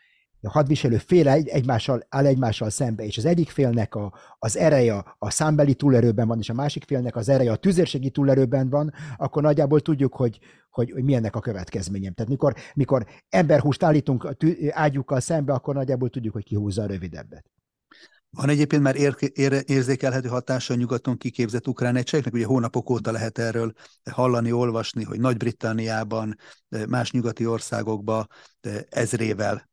a 0.42 0.50
hadviselő 0.50 0.96
fél 0.96 1.28
egy, 1.28 1.48
egymással, 1.48 2.06
áll 2.08 2.26
egymással 2.26 2.70
szembe, 2.70 3.04
és 3.04 3.16
az 3.16 3.24
egyik 3.24 3.50
félnek 3.50 3.94
a, 3.94 4.12
az 4.38 4.56
ereje 4.56 5.04
a 5.18 5.30
számbeli 5.30 5.74
túlerőben 5.74 6.28
van, 6.28 6.38
és 6.38 6.48
a 6.48 6.54
másik 6.54 6.84
félnek 6.84 7.16
az 7.16 7.28
ereje 7.28 7.52
a 7.52 7.56
tüzérségi 7.56 8.10
túlerőben 8.10 8.70
van, 8.70 8.92
akkor 9.16 9.42
nagyjából 9.42 9.80
tudjuk, 9.80 10.14
hogy, 10.14 10.38
hogy, 10.70 10.90
hogy 10.90 11.04
milyennek 11.04 11.36
a 11.36 11.40
következményem. 11.40 12.12
Tehát 12.12 12.30
mikor, 12.30 12.54
mikor 12.74 13.06
emberhúst 13.28 13.82
állítunk 13.82 14.24
a 14.24 14.36
ágyukkal 14.70 15.20
szembe, 15.20 15.52
akkor 15.52 15.74
nagyjából 15.74 16.08
tudjuk, 16.08 16.32
hogy 16.32 16.44
kihúzza 16.44 16.82
a 16.82 16.86
rövidebbet. 16.86 17.44
Van 18.30 18.48
egyébként 18.48 18.82
már 18.82 18.96
ér, 18.96 19.16
ér, 19.32 19.62
érzékelhető 19.66 20.28
hatása 20.28 20.74
a 20.74 20.76
nyugaton 20.76 21.16
kiképzett 21.16 21.68
ukrán 21.68 21.96
egységnek, 21.96 22.32
ugye 22.32 22.46
hónapok 22.46 22.90
óta 22.90 23.10
lehet 23.10 23.38
erről 23.38 23.72
hallani, 24.10 24.52
olvasni, 24.52 25.04
hogy 25.04 25.20
Nagy-Britanniában, 25.20 26.36
más 26.88 27.10
nyugati 27.10 27.46
országokban 27.46 28.26
ezrével 28.88 29.68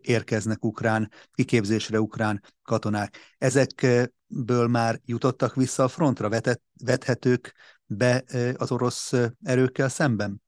érkeznek 0.00 0.64
ukrán 0.64 1.10
kiképzésre 1.32 2.00
ukrán 2.00 2.42
katonák. 2.62 3.18
Ezekből 3.38 4.68
már 4.68 5.00
jutottak 5.04 5.54
vissza 5.54 5.82
a 5.82 5.88
frontra, 5.88 6.28
vetett, 6.28 6.62
vethetők 6.84 7.54
be 7.86 8.24
az 8.56 8.72
orosz 8.72 9.12
erőkkel 9.42 9.88
szemben? 9.88 10.42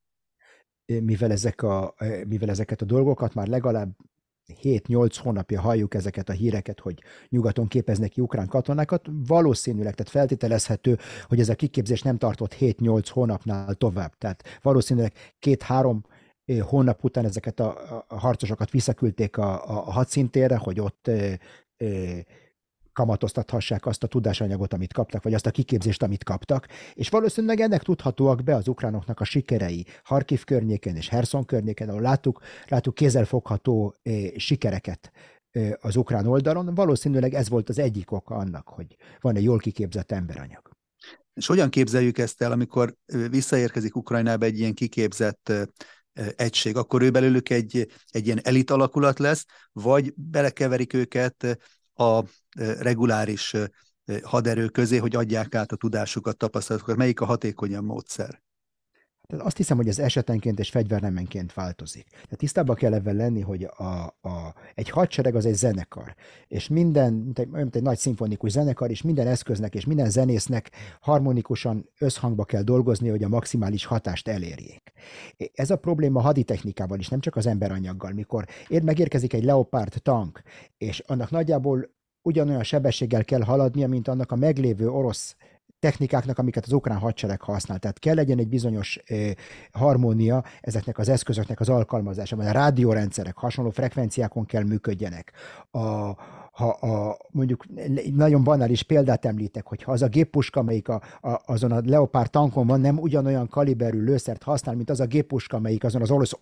Mivel, 0.87 1.31
ezek 1.31 1.63
a, 1.63 1.95
mivel 2.27 2.49
ezeket 2.49 2.83
a 2.83 2.85
dolgokat 2.85 3.35
már 3.35 3.47
legalább 3.47 3.91
7-8 4.63 5.17
hónapja 5.23 5.61
halljuk 5.61 5.95
ezeket 5.95 6.29
a 6.29 6.33
híreket, 6.33 6.81
hogy 6.81 7.03
nyugaton 7.29 7.69
képeznek 7.69 8.11
ki 8.11 8.21
ukrán 8.21 8.49
katonákat, 8.49 9.07
valószínűleg, 9.27 9.95
tehát 9.95 10.13
feltételezhető, 10.13 10.99
hogy 11.29 11.41
ez 11.41 11.49
a 11.49 11.55
kiképzés 11.55 12.03
nem 12.03 12.19
tartott 12.19 12.57
7-8 12.61 13.07
hónapnál 13.11 13.75
tovább. 13.75 14.15
Tehát 14.19 14.43
valószínűleg 14.63 15.13
két-három 15.39 16.05
hónap 16.61 17.05
után 17.05 17.25
ezeket 17.25 17.61
a, 17.61 18.05
harcosokat 18.09 18.71
visszaküldték 18.71 19.37
a, 19.37 19.69
a, 19.69 19.91
hadszintérre, 19.91 20.57
hogy 20.57 20.81
ott 20.81 21.09
e, 21.09 21.39
e, 21.77 21.87
kamatoztathassák 22.97 23.87
azt 23.87 24.03
a 24.03 24.07
tudásanyagot, 24.07 24.73
amit 24.73 24.93
kaptak, 24.93 25.23
vagy 25.23 25.35
azt 25.35 25.47
a 25.47 25.51
kiképzést, 25.51 26.03
amit 26.03 26.25
kaptak, 26.25 26.67
és 26.95 27.09
valószínűleg 27.09 27.61
ennek 27.61 27.83
tudhatóak 27.83 28.43
be 28.43 28.55
az 28.55 28.69
ukránoknak 28.69 29.21
a 29.21 29.25
sikerei 29.25 29.87
Harkiv 30.05 30.45
környéken 30.45 30.97
és 30.97 31.09
Herson 31.09 31.45
környéken, 31.45 31.89
ahol 31.89 32.01
láttuk, 32.01 32.41
láttuk 32.69 32.95
kézzelfogható 32.95 33.95
eh, 34.03 34.31
sikereket 34.37 35.13
eh, 35.51 35.73
az 35.81 35.97
ukrán 35.97 36.27
oldalon. 36.27 36.75
Valószínűleg 36.75 37.35
ez 37.35 37.49
volt 37.49 37.69
az 37.69 37.79
egyik 37.79 38.13
oka 38.13 38.35
annak, 38.35 38.69
hogy 38.69 38.97
van 39.21 39.37
egy 39.37 39.45
jól 39.45 39.59
kiképzett 39.59 40.13
emberanyag. 40.13 40.71
És 41.35 41.47
hogyan 41.47 41.71
képzeljük 41.71 42.19
ezt 42.19 42.43
el, 42.43 42.53
amikor 42.53 42.95
visszaérkezik 43.31 43.97
Ukrajnába 43.97 44.45
egy 44.45 44.59
ilyen 44.59 44.75
kiképzett 44.75 45.53
egység, 46.37 46.77
akkor 46.77 47.03
ő 47.03 47.11
belőlük 47.11 47.51
egy, 47.51 47.89
egy 48.11 48.27
ilyen 48.27 48.41
elit 48.43 48.71
alakulat 48.71 49.19
lesz, 49.19 49.45
vagy 49.73 50.15
belekeverik 50.15 50.93
őket 50.93 51.59
a 51.97 52.23
reguláris 52.79 53.55
haderő 54.23 54.69
közé, 54.69 54.97
hogy 54.97 55.17
adják 55.17 55.55
át 55.55 55.73
a 55.73 55.77
tudásukat, 55.77 56.37
tapasztalatokat. 56.37 56.97
Melyik 56.97 57.21
a 57.21 57.25
hatékonyabb 57.25 57.85
módszer? 57.85 58.43
Azt 59.29 59.57
hiszem, 59.57 59.77
hogy 59.77 59.89
ez 59.89 59.99
esetenként 59.99 60.59
és 60.59 60.71
fegyvernemenként 60.71 61.55
változik. 61.55 62.07
Tehát 62.11 62.37
tisztában 62.37 62.77
kell 62.77 62.95
ebben 62.95 63.17
lenni, 63.17 63.41
hogy 63.41 63.65
a, 63.77 63.83
a, 64.21 64.55
egy 64.75 64.91
hadsereg 64.91 65.35
az 65.35 65.47
egy 65.47 65.55
zenekar, 65.55 66.15
és 66.49 66.69
minden, 66.69 67.13
mint 67.13 67.39
egy, 67.39 67.49
mint 67.49 67.77
egy 67.77 67.83
nagy 67.83 67.99
szimfonikus 67.99 68.51
zenekar, 68.51 68.91
és 68.91 69.03
minden 69.03 69.27
eszköznek 69.27 69.75
és 69.75 69.85
minden 69.85 70.11
zenésznek 70.11 70.71
harmonikusan 71.01 71.91
összhangba 71.99 72.45
kell 72.45 72.63
dolgozni, 72.63 73.09
hogy 73.09 73.23
a 73.23 73.29
maximális 73.29 73.85
hatást 73.85 74.29
elérjék. 74.29 74.93
Ez 75.55 75.71
a 75.71 75.77
probléma 75.77 76.21
haditechnikával 76.21 76.99
is, 76.99 77.09
nem 77.09 77.21
csak 77.21 77.37
az 77.37 77.47
emberanyaggal. 77.47 78.13
Mikor 78.13 78.47
ér 78.69 78.83
megérkezik 78.83 79.33
egy 79.33 79.45
Leopard 79.45 79.93
tank, 80.03 80.43
és 80.79 81.03
annak 81.07 81.31
nagyjából 81.31 81.95
ugyanolyan 82.23 82.63
sebességgel 82.63 83.25
kell 83.25 83.43
haladnia, 83.43 83.89
mint 83.89 84.09
annak 84.09 84.33
a 84.33 84.37
meglévő 84.37 84.89
orosz 84.89 85.37
technikáknak, 85.87 86.39
amiket 86.39 86.65
az 86.65 86.73
ukrán 86.73 86.99
hadsereg 86.99 87.41
használ. 87.41 87.79
Tehát 87.79 87.99
kell 87.99 88.15
legyen 88.15 88.39
egy 88.39 88.49
bizonyos 88.49 89.03
harmónia 89.73 90.45
ezeknek 90.61 90.99
az 90.99 91.09
eszközöknek 91.09 91.61
az 91.61 91.69
alkalmazása, 91.69 92.37
vagy 92.37 92.47
a 92.47 92.53
rádiórendszerek 92.53 93.37
hasonló 93.37 93.71
frekvenciákon 93.71 94.47
kell 94.47 94.63
működjenek. 94.63 95.33
A, 95.71 95.79
ha 96.53 96.69
a, 96.69 97.17
mondjuk 97.31 97.65
nagyon 98.15 98.45
banális 98.45 98.83
példát 98.83 99.25
említek, 99.25 99.67
hogy 99.67 99.83
ha 99.83 99.93
az 99.93 100.03
a 100.03 100.09
géppuska, 100.09 100.61
amelyik 100.61 100.89
a, 100.89 101.01
a, 101.21 101.41
azon 101.47 101.73
a 101.73 101.81
Leopard 101.85 102.31
tankon 102.31 102.67
van, 102.67 102.81
nem 102.81 102.99
ugyanolyan 102.99 103.49
kaliberű 103.49 104.01
lőszert 104.01 104.43
használ, 104.43 104.75
mint 104.75 104.91
az 104.91 105.01
a 105.01 105.07
géppuska, 105.07 105.57
amelyik 105.57 105.85
azon 105.85 106.03
az 106.03 106.11
orosz 106.11 106.33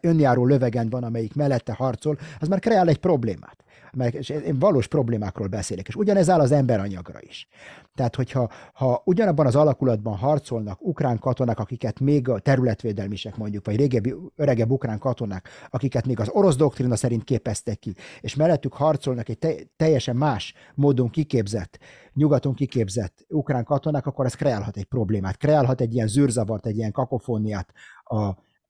önjáró 0.00 0.46
lövegen 0.46 0.90
van, 0.90 1.04
amelyik 1.04 1.34
mellette 1.34 1.72
harcol, 1.72 2.18
az 2.40 2.48
már 2.48 2.58
kreál 2.58 2.88
egy 2.88 2.98
problémát 2.98 3.62
mert 3.96 4.14
és 4.14 4.28
én 4.28 4.58
valós 4.58 4.86
problémákról 4.86 5.46
beszélek, 5.46 5.88
és 5.88 5.94
ugyanez 5.94 6.30
áll 6.30 6.40
az 6.40 6.52
emberanyagra 6.52 7.18
is. 7.20 7.48
Tehát, 7.94 8.16
hogyha 8.16 8.50
ha 8.72 9.02
ugyanabban 9.04 9.46
az 9.46 9.56
alakulatban 9.56 10.16
harcolnak 10.16 10.82
ukrán 10.82 11.18
katonák, 11.18 11.58
akiket 11.58 12.00
még 12.00 12.28
a 12.28 12.38
területvédelmisek 12.38 13.36
mondjuk, 13.36 13.66
vagy 13.66 13.76
régebbi, 13.76 14.14
öregebb 14.36 14.70
ukrán 14.70 14.98
katonák, 14.98 15.48
akiket 15.70 16.06
még 16.06 16.20
az 16.20 16.28
orosz 16.28 16.56
doktrina 16.56 16.96
szerint 16.96 17.24
képeztek 17.24 17.78
ki, 17.78 17.94
és 18.20 18.34
mellettük 18.34 18.72
harcolnak 18.72 19.28
egy 19.28 19.38
te, 19.38 19.54
teljesen 19.76 20.16
más 20.16 20.54
módon 20.74 21.10
kiképzett, 21.10 21.78
nyugaton 22.12 22.54
kiképzett 22.54 23.24
ukrán 23.28 23.64
katonák, 23.64 24.06
akkor 24.06 24.24
ez 24.24 24.34
kreálhat 24.34 24.76
egy 24.76 24.84
problémát, 24.84 25.36
kreálhat 25.36 25.80
egy 25.80 25.94
ilyen 25.94 26.06
zűrzavart, 26.06 26.66
egy 26.66 26.76
ilyen 26.76 26.92
kakofóniát 26.92 27.72
a, 28.04 28.16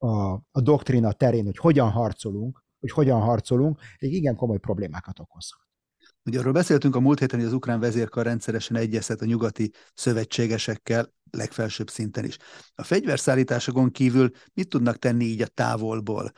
a, 0.07 0.33
a 0.51 0.61
doktrina 0.61 1.11
terén, 1.11 1.45
hogy 1.45 1.57
hogyan 1.57 1.89
harcolunk, 1.89 2.62
hogy 2.83 2.91
hogyan 2.91 3.21
harcolunk, 3.21 3.79
egy 3.97 4.13
igen 4.13 4.35
komoly 4.35 4.57
problémákat 4.57 5.19
okozhat. 5.19 5.61
Ugye 6.25 6.39
arról 6.39 6.53
beszéltünk 6.53 6.95
a 6.95 6.99
múlt 6.99 7.19
héten, 7.19 7.39
hogy 7.39 7.47
az 7.47 7.53
ukrán 7.53 7.79
vezérkar 7.79 8.25
rendszeresen 8.25 8.77
egyeztet 8.77 9.21
a 9.21 9.25
nyugati 9.25 9.71
szövetségesekkel, 9.93 11.13
legfelsőbb 11.31 11.89
szinten 11.89 12.25
is. 12.25 12.37
A 12.75 12.83
fegyverszállításokon 12.83 13.91
kívül 13.91 14.31
mit 14.53 14.69
tudnak 14.69 14.97
tenni 14.97 15.25
így 15.25 15.41
a 15.41 15.47
távolból 15.47 16.31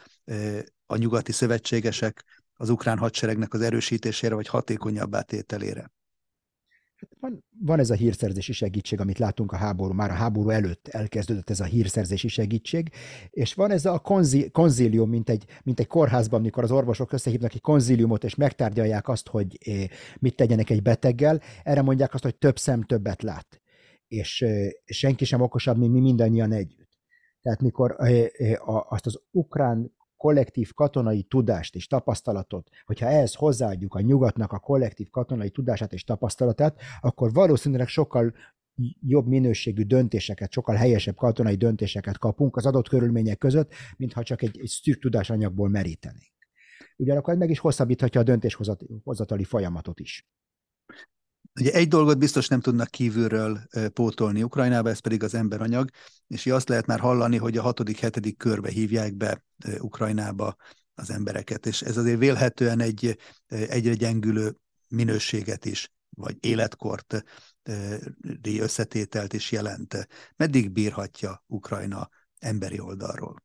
a 0.86 0.96
nyugati 0.96 1.32
szövetségesek 1.32 2.44
az 2.54 2.70
ukrán 2.70 2.98
hadseregnek 2.98 3.54
az 3.54 3.62
erősítésére 3.62 4.36
vagy 4.36 4.48
hatékonyabbá 4.48 5.22
tételére? 5.22 5.92
Van, 7.20 7.44
van 7.60 7.80
ez 7.80 7.90
a 7.90 7.94
hírszerzési 7.94 8.54
segítség, 8.54 9.00
amit 9.00 9.20
látunk 9.20 9.52
a 9.52 9.56
háború, 9.56 9.94
már 9.94 10.10
a 10.10 10.14
háború 10.14 10.50
előtt 10.50 10.88
elkezdődött 10.88 11.50
ez 11.50 11.60
a 11.60 11.64
hírszerzési 11.64 12.28
segítség, 12.28 12.92
és 13.30 13.54
van 13.54 13.72
ez 13.72 13.86
a 13.86 14.00
konzi, 14.00 14.50
konzílium, 14.52 15.10
mint 15.10 15.30
egy, 15.30 15.46
mint 15.64 15.80
egy 15.80 15.88
kórházban, 15.88 16.40
amikor 16.40 16.64
az 16.64 16.72
orvosok 16.72 17.12
összehívnak 17.12 17.54
egy 17.54 17.62
konzíliumot, 17.62 18.24
és 18.24 18.36
megtárgyalják 18.36 19.08
azt, 19.08 19.28
hogy 19.28 19.58
eh, 19.66 19.84
mit 20.20 20.36
tegyenek 20.36 20.70
egy 20.70 20.82
beteggel, 20.82 21.42
erre 21.64 21.82
mondják 21.82 22.14
azt, 22.14 22.24
hogy 22.24 22.36
több 22.36 22.58
szem 22.58 22.82
többet 22.82 23.22
lát, 23.22 23.62
és 24.08 24.42
eh, 24.42 24.70
senki 24.86 25.26
sem 25.26 25.42
okosabb, 25.42 25.78
mint 25.78 25.94
mi 25.94 26.00
mindannyian 26.00 26.52
együtt. 26.52 26.90
Tehát 27.42 27.62
mikor 27.62 27.96
eh, 27.98 28.92
azt 28.92 29.06
az 29.06 29.20
ukrán 29.32 29.94
kollektív 30.18 30.74
katonai 30.74 31.24
tudást 31.24 31.76
és 31.76 31.88
tapasztalatot, 31.88 32.70
hogyha 32.86 33.08
ehhez 33.08 33.34
hozzáadjuk 33.34 33.94
a 33.94 34.02
nyugatnak 34.02 34.52
a 34.52 34.60
kollektív 34.60 35.10
katonai 35.10 35.50
tudását 35.50 35.94
és 35.94 36.04
tapasztalatát, 36.04 36.82
akkor 37.02 37.34
valószínűleg 37.34 37.88
sokkal 37.88 38.34
jobb 39.02 39.28
minőségű 39.28 39.84
döntéseket, 39.84 40.52
sokkal 40.52 40.76
helyesebb 40.76 41.16
katonai 41.16 41.56
döntéseket 41.56 42.18
kapunk 42.18 42.56
az 42.56 42.66
adott 42.66 42.88
körülmények 42.88 43.38
között, 43.38 43.74
mintha 43.98 44.24
csak 44.24 44.42
egy, 44.42 44.60
egy 44.60 44.68
szűk 44.68 45.00
tudásanyagból 45.00 45.70
merítenénk. 45.70 46.34
Ugyanakkor 46.98 47.36
meg 47.36 47.50
is 47.50 47.60
hosszabbíthatja 47.60 48.22
a 48.22 48.24
döntéshozatali 48.24 49.44
folyamatot 49.44 50.00
is. 50.00 50.28
Ugye 51.60 51.72
egy 51.72 51.88
dolgot 51.88 52.18
biztos 52.18 52.48
nem 52.48 52.60
tudnak 52.60 52.90
kívülről 52.90 53.60
pótolni 53.94 54.44
Ukrajnába, 54.44 54.90
ez 54.90 55.00
pedig 55.00 55.24
az 55.24 55.34
emberanyag, 55.34 55.90
és 56.28 56.46
azt 56.46 56.70
lehet 56.70 56.86
már 56.86 57.00
hallani, 57.00 57.38
hogy 57.38 57.58
a 57.58 57.62
hatodik, 57.62 58.00
hetedik 58.00 58.38
körbe 58.38 58.70
hívják 58.70 59.16
be 59.16 59.44
Ukrajnába 59.80 60.56
az 60.94 61.10
embereket, 61.10 61.66
és 61.66 61.82
ez 61.82 61.98
azért 61.98 62.20
vélhetően 62.20 62.80
egy 62.80 63.18
egyre 63.48 63.94
gyengülő 63.94 64.56
minőséget 64.88 65.66
is, 65.66 65.92
vagy 66.10 66.38
életkort 66.40 67.24
összetételt 68.44 69.34
is 69.34 69.52
jelent. 69.52 70.08
Meddig 70.36 70.72
bírhatja 70.72 71.44
Ukrajna 71.48 72.10
emberi 72.40 72.80
oldalról? 72.80 73.44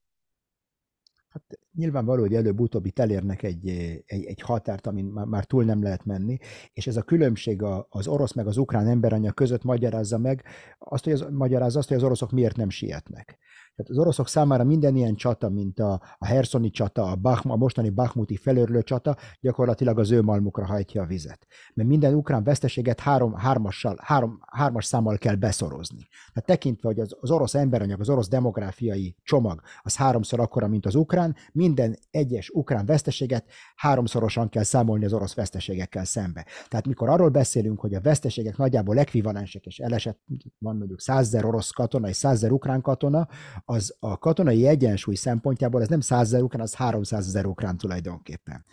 hát 1.29 1.60
nyilvánvaló, 1.75 2.21
hogy 2.21 2.35
előbb-utóbb 2.35 2.87
itt 2.87 2.99
elérnek 2.99 3.43
egy, 3.43 3.69
egy, 4.07 4.25
egy 4.25 4.41
határt, 4.41 4.87
amin 4.87 5.05
már, 5.05 5.27
már 5.27 5.45
túl 5.45 5.65
nem 5.65 5.83
lehet 5.83 6.05
menni, 6.05 6.39
és 6.73 6.87
ez 6.87 6.97
a 6.97 7.03
különbség 7.03 7.63
az 7.89 8.07
orosz 8.07 8.33
meg 8.33 8.47
az 8.47 8.57
ukrán 8.57 8.87
emberanyag 8.87 9.35
között 9.35 9.65
magyarázza 9.65 10.19
meg 10.19 10.45
azt, 10.79 11.05
hogy 11.05 11.13
az, 11.13 11.27
magyarázza 11.31 11.79
azt, 11.79 11.89
hogy 11.89 11.97
az 11.97 12.03
oroszok 12.03 12.31
miért 12.31 12.57
nem 12.57 12.71
sietnek. 12.71 13.39
Tehát 13.77 13.91
az 13.91 13.99
oroszok 13.99 14.29
számára 14.29 14.65
minden 14.65 14.97
ilyen 14.97 15.15
csata, 15.15 15.49
mint 15.49 15.81
a, 15.81 16.03
a 16.19 16.27
Herszoni 16.27 16.71
csata, 16.71 17.05
a, 17.05 17.17
Bach, 17.17 17.51
a 17.51 17.57
mostani 17.57 17.91
Bakhmuti 17.91 18.37
felörlő 18.37 18.83
csata, 18.83 19.17
gyakorlatilag 19.41 19.99
az 19.99 20.11
ő 20.11 20.23
malmukra 20.23 20.67
hajtja 20.67 21.03
a 21.03 21.07
vizet. 21.07 21.47
Mert 21.75 21.89
minden 21.89 22.15
ukrán 22.15 22.45
veszteséget 22.45 23.01
három, 23.01 23.35
hármassal, 23.35 23.99
három, 24.03 24.39
hármas 24.47 24.85
számmal 24.85 25.19
kell 25.19 25.35
beszorozni. 25.35 26.09
Tehát 26.33 26.49
tekintve, 26.49 26.89
hogy 26.89 27.01
az, 27.01 27.17
az 27.21 27.31
orosz 27.31 27.55
emberanyag, 27.55 28.01
az 28.01 28.09
orosz 28.09 28.29
demográfiai 28.29 29.17
csomag, 29.23 29.61
az 29.83 29.97
háromszor 29.97 30.41
akkora, 30.41 30.69
mint 30.69 30.87
az 30.87 30.95
ukrán, 30.95 31.37
minden 31.53 31.99
egyes 32.11 32.49
ukrán 32.49 32.87
veszteséget 32.87 33.45
háromszorosan 33.75 34.49
kell 34.49 34.63
számolni 34.63 35.05
az 35.05 35.13
orosz 35.13 35.35
veszteségekkel 35.35 36.05
szembe. 36.05 36.47
Tehát 36.69 36.87
mikor 36.87 37.09
arról 37.09 37.29
beszélünk, 37.29 37.81
hogy 37.81 37.95
a 37.95 38.01
veszteségek 38.01 38.57
nagyjából 38.57 38.99
ekvivalensek, 38.99 39.67
és 39.67 39.79
elesett 39.79 40.19
van 40.59 40.77
mondjuk 40.77 41.01
százezer 41.01 41.45
orosz 41.45 41.71
katona 41.71 42.09
és 42.09 42.17
százezer 42.17 42.51
ukrán 42.51 42.81
katona, 42.81 43.29
az 43.65 43.97
a 43.99 44.19
katonai 44.19 44.67
egyensúly 44.67 45.15
szempontjából 45.15 45.83
ez 45.83 45.89
nem 45.89 46.01
100 46.01 46.21
ezer 46.21 46.43
ukrán, 46.43 46.63
az 46.63 46.75
300 46.75 47.27
ezer 47.27 47.47
ukrán 47.47 47.77
tulajdonképpen. 47.77 48.65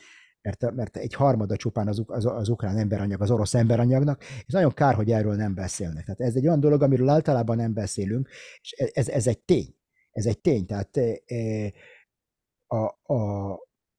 Mert, 0.41 0.71
mert 0.75 0.97
egy 0.97 1.13
harmada 1.13 1.55
csupán 1.55 1.87
az, 1.87 2.03
az, 2.05 2.25
az 2.25 2.49
ukrán 2.49 2.77
emberanyag, 2.77 3.21
az 3.21 3.31
orosz 3.31 3.53
emberanyagnak, 3.53 4.23
és 4.23 4.53
nagyon 4.53 4.73
kár, 4.73 4.95
hogy 4.95 5.11
erről 5.11 5.35
nem 5.35 5.53
beszélnek. 5.53 6.03
Tehát 6.03 6.21
ez 6.21 6.35
egy 6.35 6.47
olyan 6.47 6.59
dolog, 6.59 6.81
amiről 6.81 7.09
általában 7.09 7.55
nem 7.55 7.73
beszélünk, 7.73 8.29
és 8.61 8.71
ez, 8.71 9.07
ez 9.09 9.27
egy 9.27 9.39
tény. 9.39 9.75
Ez 10.11 10.25
egy 10.25 10.39
tény. 10.39 10.65
Tehát 10.65 10.97
e, 10.97 11.73
a, 12.67 13.13
a, 13.13 13.51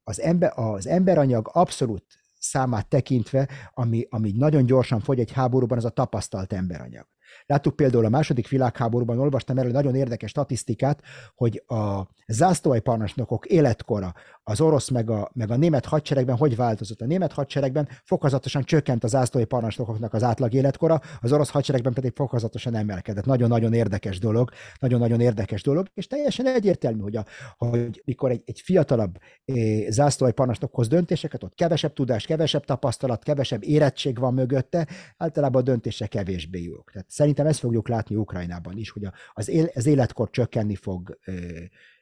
az, 0.03 0.21
ember, 0.21 0.51
az 0.55 0.87
emberanyag 0.87 1.49
abszolút 1.53 2.05
számát 2.39 2.87
tekintve, 2.87 3.49
ami, 3.73 4.05
ami 4.09 4.31
nagyon 4.31 4.65
gyorsan 4.65 4.99
fogy 4.99 5.19
egy 5.19 5.31
háborúban, 5.31 5.77
az 5.77 5.85
a 5.85 5.89
tapasztalt 5.89 6.53
emberanyag. 6.53 7.07
Láttuk 7.45 7.75
például 7.75 8.05
a 8.05 8.09
második 8.09 8.47
világháborúban, 8.47 9.19
olvastam 9.19 9.57
erről 9.57 9.71
nagyon 9.71 9.95
érdekes 9.95 10.29
statisztikát, 10.29 11.01
hogy 11.35 11.63
a 11.67 12.07
zászlóajparancsnokok 12.27 13.45
életkora 13.45 14.13
az 14.49 14.61
orosz 14.61 14.89
meg 14.89 15.09
a, 15.09 15.29
meg 15.33 15.51
a 15.51 15.55
német 15.55 15.85
hadseregben 15.85 16.37
hogy 16.37 16.55
változott. 16.55 17.01
A 17.01 17.05
német 17.05 17.31
hadseregben 17.31 17.87
fokozatosan 18.03 18.63
csökkent 18.63 19.03
az 19.03 19.09
zászlói 19.09 19.45
parancsnokoknak 19.45 20.13
az 20.13 20.23
átlag 20.23 20.53
életkora, 20.53 21.01
az 21.21 21.31
orosz 21.31 21.49
hadseregben 21.49 21.93
pedig 21.93 22.11
fokozatosan 22.15 22.75
emelkedett. 22.75 23.25
Nagyon-nagyon 23.25 23.73
érdekes 23.73 24.19
dolog, 24.19 24.49
nagyon-nagyon 24.79 25.19
érdekes 25.19 25.61
dolog, 25.61 25.87
és 25.93 26.07
teljesen 26.07 26.47
egyértelmű, 26.47 27.01
hogy, 27.01 27.15
a, 27.15 27.25
hogy 27.57 28.01
mikor 28.05 28.31
egy, 28.31 28.41
egy 28.45 28.59
fiatalabb 28.59 29.17
eh, 29.45 29.55
zászlói 29.89 30.31
parancsnok 30.31 30.75
hoz 30.75 30.87
döntéseket, 30.87 31.43
ott 31.43 31.55
kevesebb 31.55 31.93
tudás, 31.93 32.25
kevesebb 32.25 32.65
tapasztalat, 32.65 33.23
kevesebb 33.23 33.63
érettség 33.63 34.19
van 34.19 34.33
mögötte, 34.33 34.87
általában 35.17 35.61
a 35.61 35.65
döntése 35.65 36.07
kevésbé 36.07 36.63
jók. 36.63 36.91
Tehát 36.91 37.09
szerintem 37.09 37.45
ezt 37.45 37.59
fogjuk 37.59 37.87
látni 37.87 38.15
Ukrajnában 38.15 38.77
is, 38.77 38.89
hogy 38.89 39.07
az, 39.33 39.49
él, 39.49 39.69
az 39.73 39.85
életkor 39.85 40.29
csökkenni 40.29 40.75
fog, 40.75 41.17
eh, 41.21 41.35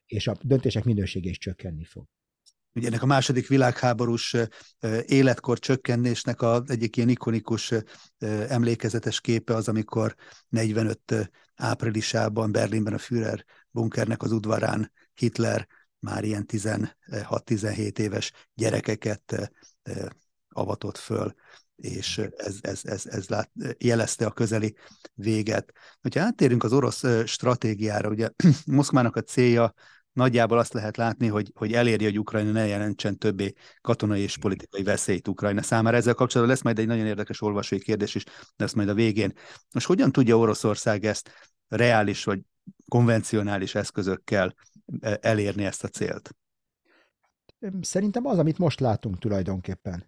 és 0.05 0.27
a 0.27 0.35
döntések 0.41 0.83
minősége 0.83 1.29
is 1.29 1.37
csökkenni 1.37 1.83
fog. 1.83 2.05
Ugye 2.77 2.87
ennek 2.87 3.03
a 3.03 3.05
második 3.05 3.47
világháborús 3.47 4.35
életkor 5.05 5.59
csökkenésnek 5.59 6.41
az 6.41 6.69
egyik 6.69 6.97
ilyen 6.97 7.09
ikonikus 7.09 7.73
emlékezetes 8.47 9.21
képe 9.21 9.55
az, 9.55 9.67
amikor 9.67 10.15
45 10.49 11.31
áprilisában 11.55 12.51
Berlinben 12.51 12.93
a 12.93 12.97
Führer 12.97 13.45
bunkernek 13.71 14.21
az 14.23 14.31
udvarán 14.31 14.91
Hitler 15.13 15.67
már 15.99 16.23
ilyen 16.23 16.45
16-17 16.47 17.97
éves 17.99 18.31
gyerekeket 18.53 19.51
avatott 20.49 20.97
föl, 20.97 21.33
és 21.75 22.21
ez, 22.35 22.57
ez, 22.61 22.79
ez, 22.83 23.05
ez 23.05 23.27
lát, 23.27 23.51
jelezte 23.77 24.25
a 24.25 24.31
közeli 24.31 24.75
véget. 25.13 25.71
Ha 26.13 26.21
áttérünk 26.21 26.63
az 26.63 26.73
orosz 26.73 27.03
stratégiára, 27.25 28.09
ugye 28.09 28.29
Moszkvának 28.65 29.15
a 29.15 29.21
célja 29.21 29.73
nagyjából 30.17 30.57
azt 30.57 30.73
lehet 30.73 30.97
látni, 30.97 31.27
hogy, 31.27 31.51
hogy 31.55 31.73
eléri, 31.73 32.03
hogy 32.03 32.19
Ukrajna 32.19 32.51
ne 32.51 32.67
jelentsen 32.67 33.17
többé 33.17 33.53
katonai 33.81 34.21
és 34.21 34.37
politikai 34.37 34.83
veszélyt 34.83 35.27
Ukrajna 35.27 35.61
számára. 35.61 35.97
Ezzel 35.97 36.13
kapcsolatban 36.13 36.55
lesz 36.55 36.63
majd 36.63 36.79
egy 36.79 36.87
nagyon 36.87 37.05
érdekes 37.05 37.41
olvasói 37.41 37.79
kérdés 37.79 38.15
is, 38.15 38.23
de 38.55 38.63
ezt 38.63 38.75
majd 38.75 38.89
a 38.89 38.93
végén. 38.93 39.33
Most 39.73 39.87
hogyan 39.87 40.11
tudja 40.11 40.37
Oroszország 40.37 41.05
ezt 41.05 41.31
reális 41.67 42.23
vagy 42.23 42.39
konvencionális 42.87 43.75
eszközökkel 43.75 44.55
e, 44.99 45.17
elérni 45.21 45.65
ezt 45.65 45.83
a 45.83 45.87
célt? 45.87 46.35
Szerintem 47.81 48.25
az, 48.25 48.37
amit 48.37 48.57
most 48.57 48.79
látunk 48.79 49.19
tulajdonképpen 49.19 50.07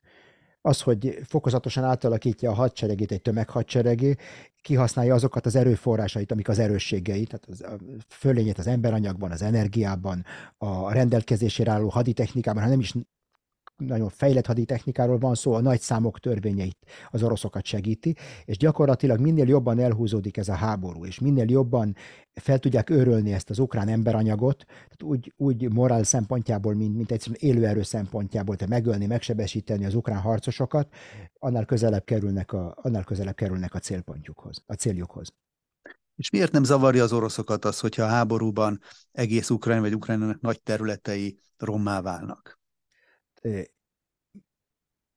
az, 0.62 0.82
hogy 0.82 1.20
fokozatosan 1.24 1.84
átalakítja 1.84 2.52
a 2.52 2.54
hadseregét 2.54 3.12
egy 3.12 3.22
tömeghadseregé, 3.22 4.16
kihasználja 4.62 5.14
azokat 5.14 5.46
az 5.46 5.56
erőforrásait, 5.56 6.32
amik 6.32 6.50
az 6.50 6.60
erősségei, 6.60 7.26
tehát 7.26 7.46
az, 7.50 7.62
a 7.62 7.78
fölényét 8.08 8.58
az 8.58 8.68
emberanyagban, 8.68 9.32
az 9.32 9.42
energiában, 9.42 10.26
a 10.58 10.92
rendelkezésére 10.92 11.72
álló 11.72 11.90
haditechnikában, 11.90 12.64
hanem 12.64 12.80
is 12.80 12.94
nagyon 13.80 14.10
fejlett 14.10 14.46
haditechnikáról 14.46 15.18
van 15.18 15.36
szó, 15.36 15.54
a 15.54 15.62
nagy 15.62 15.80
számok 15.80 16.20
törvényeit 16.20 16.78
az 17.10 17.24
oroszokat 17.24 17.66
segíti, 17.66 18.16
és 18.46 18.58
gyakorlatilag 18.58 19.20
minél 19.20 19.48
jobban 19.48 19.80
elhúzódik 19.80 20.38
ez 20.38 20.50
a 20.50 20.54
háború, 20.54 21.06
és 21.06 21.20
minél 21.20 21.50
jobban 21.50 21.96
fel 22.34 22.60
tudják 22.60 22.90
őrölni 22.90 23.34
ezt 23.34 23.50
az 23.50 23.60
ukrán 23.60 23.88
emberanyagot, 23.88 24.66
tehát 24.66 25.04
úgy, 25.04 25.34
úgy 25.38 25.74
morál 25.74 26.04
szempontjából, 26.04 26.74
mint, 26.74 26.96
mint 26.96 27.12
egyszerűen 27.12 27.40
élőerő 27.42 27.82
szempontjából, 27.82 28.56
tehát 28.56 28.74
megölni, 28.74 29.06
megsebesíteni 29.06 29.86
az 29.86 29.96
ukrán 29.96 30.20
harcosokat, 30.20 30.94
annál 31.40 31.66
közelebb 31.66 32.04
kerülnek 32.04 32.54
a, 32.54 32.78
annál 32.82 33.04
közelebb 33.04 33.36
kerülnek 33.36 33.74
a 33.74 33.80
célpontjukhoz, 33.80 34.64
a 34.66 34.74
céljukhoz. 34.74 35.34
És 36.16 36.30
miért 36.30 36.52
nem 36.52 36.64
zavarja 36.64 37.04
az 37.04 37.14
oroszokat 37.14 37.66
az, 37.66 37.80
hogyha 37.80 38.04
a 38.04 38.08
háborúban 38.08 38.80
egész 39.12 39.50
Ukrajna 39.50 39.82
vagy 39.82 39.94
Ukrajnának 39.94 40.42
nagy 40.42 40.62
területei 40.62 41.40
rommá 41.58 42.02
válnak? 42.02 42.59
Yeah. 43.44 43.79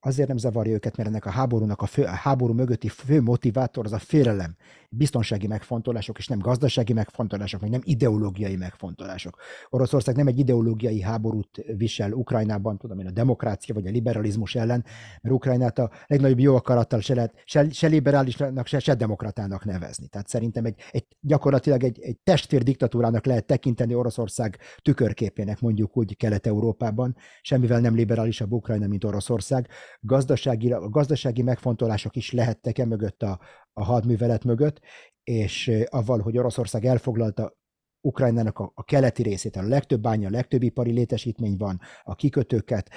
Azért 0.04 0.28
nem 0.28 0.36
zavarja 0.36 0.72
őket, 0.72 0.96
mert 0.96 1.08
ennek 1.08 1.26
a 1.26 1.30
háborúnak 1.30 1.82
a, 1.82 1.86
fő, 1.86 2.02
a 2.02 2.08
háború 2.08 2.52
mögötti 2.52 2.88
fő 2.88 3.20
motivátor 3.20 3.84
az 3.84 3.92
a 3.92 3.98
félelem, 3.98 4.56
biztonsági 4.90 5.46
megfontolások, 5.46 6.18
és 6.18 6.26
nem 6.26 6.38
gazdasági 6.38 6.92
megfontolások, 6.92 7.60
meg 7.60 7.70
nem 7.70 7.80
ideológiai 7.84 8.56
megfontolások. 8.56 9.36
Oroszország 9.70 10.16
nem 10.16 10.26
egy 10.26 10.38
ideológiai 10.38 11.00
háborút 11.00 11.64
visel 11.76 12.12
Ukrajnában, 12.12 12.78
tudom 12.78 12.98
én, 12.98 13.06
a 13.06 13.10
demokrácia 13.10 13.74
vagy 13.74 13.86
a 13.86 13.90
liberalizmus 13.90 14.54
ellen, 14.54 14.84
mert 15.20 15.34
Ukrajnát 15.34 15.78
a 15.78 15.90
legnagyobb 16.06 16.38
jó 16.38 16.56
akarattal 16.56 17.00
se 17.00 17.14
lehet 17.14 17.34
se, 17.44 17.70
se 17.70 17.86
liberálisnak, 17.86 18.66
se, 18.66 18.78
se 18.78 18.94
demokratának 18.94 19.64
nevezni. 19.64 20.06
Tehát 20.06 20.28
szerintem 20.28 20.64
egy, 20.64 20.80
egy 20.90 21.06
gyakorlatilag 21.20 21.84
egy, 21.84 22.00
egy 22.00 22.18
testvér 22.18 22.62
diktatúrának 22.62 23.26
lehet 23.26 23.46
tekinteni 23.46 23.94
Oroszország 23.94 24.58
tükörképének, 24.82 25.60
mondjuk 25.60 25.96
úgy 25.96 26.16
Kelet-Európában, 26.16 27.16
semmivel 27.42 27.80
nem 27.80 27.94
liberálisabb 27.94 28.52
Ukrajna, 28.52 28.86
mint 28.86 29.04
Oroszország. 29.04 29.68
Gazdasági, 30.00 30.74
gazdasági 30.90 31.42
megfontolások 31.42 32.16
is 32.16 32.32
lehettek 32.32 32.78
e 32.78 32.84
mögött 32.84 33.22
a, 33.22 33.40
a 33.72 33.84
hadművelet 33.84 34.44
mögött, 34.44 34.80
és 35.22 35.70
avval, 35.88 36.20
hogy 36.20 36.38
Oroszország 36.38 36.84
elfoglalta 36.84 37.60
Ukrajnának 38.04 38.58
a, 38.58 38.72
a 38.74 38.84
keleti 38.84 39.22
részét, 39.22 39.56
a 39.56 39.62
legtöbb 39.62 40.00
bánya, 40.00 40.28
a 40.28 40.30
legtöbb 40.30 40.62
ipari 40.62 40.92
létesítmény 40.92 41.56
van, 41.56 41.80
a 42.02 42.14
kikötőket, 42.14 42.90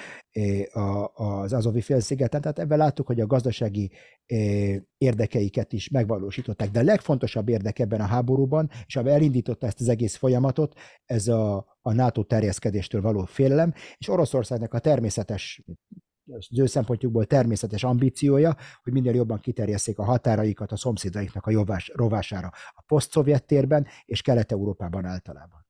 a, 0.72 1.10
az 1.14 1.52
Azovi 1.52 1.80
félszigeten, 1.80 2.40
tehát 2.40 2.58
ebben 2.58 2.78
láttuk, 2.78 3.06
hogy 3.06 3.20
a 3.20 3.26
gazdasági 3.26 3.90
érdekeiket 4.98 5.72
is 5.72 5.88
megvalósították. 5.88 6.70
De 6.70 6.78
a 6.78 6.82
legfontosabb 6.82 7.48
érdek 7.48 7.78
ebben 7.78 8.00
a 8.00 8.06
háborúban, 8.06 8.70
és 8.86 8.96
ami 8.96 9.10
elindította 9.10 9.66
ezt 9.66 9.80
az 9.80 9.88
egész 9.88 10.16
folyamatot, 10.16 10.74
ez 11.04 11.28
a, 11.28 11.56
a 11.80 11.92
NATO 11.92 12.22
terjeszkedéstől 12.22 13.00
való 13.00 13.24
félelem, 13.24 13.72
és 13.96 14.08
Oroszországnak 14.08 14.74
a 14.74 14.78
természetes 14.78 15.62
az 16.30 16.58
ő 16.58 16.66
szempontjukból 16.66 17.24
természetes 17.24 17.84
ambíciója, 17.84 18.56
hogy 18.82 18.92
minél 18.92 19.14
jobban 19.14 19.40
kiterjesszék 19.40 19.98
a 19.98 20.04
határaikat 20.04 20.72
a 20.72 20.76
szomszédaiknak 20.76 21.46
a 21.46 21.50
jovás, 21.50 21.92
rovására 21.94 22.52
a 22.74 22.82
poszt 22.86 23.18
térben 23.46 23.86
és 24.04 24.22
Kelet-Európában 24.22 25.04
általában. 25.04 25.66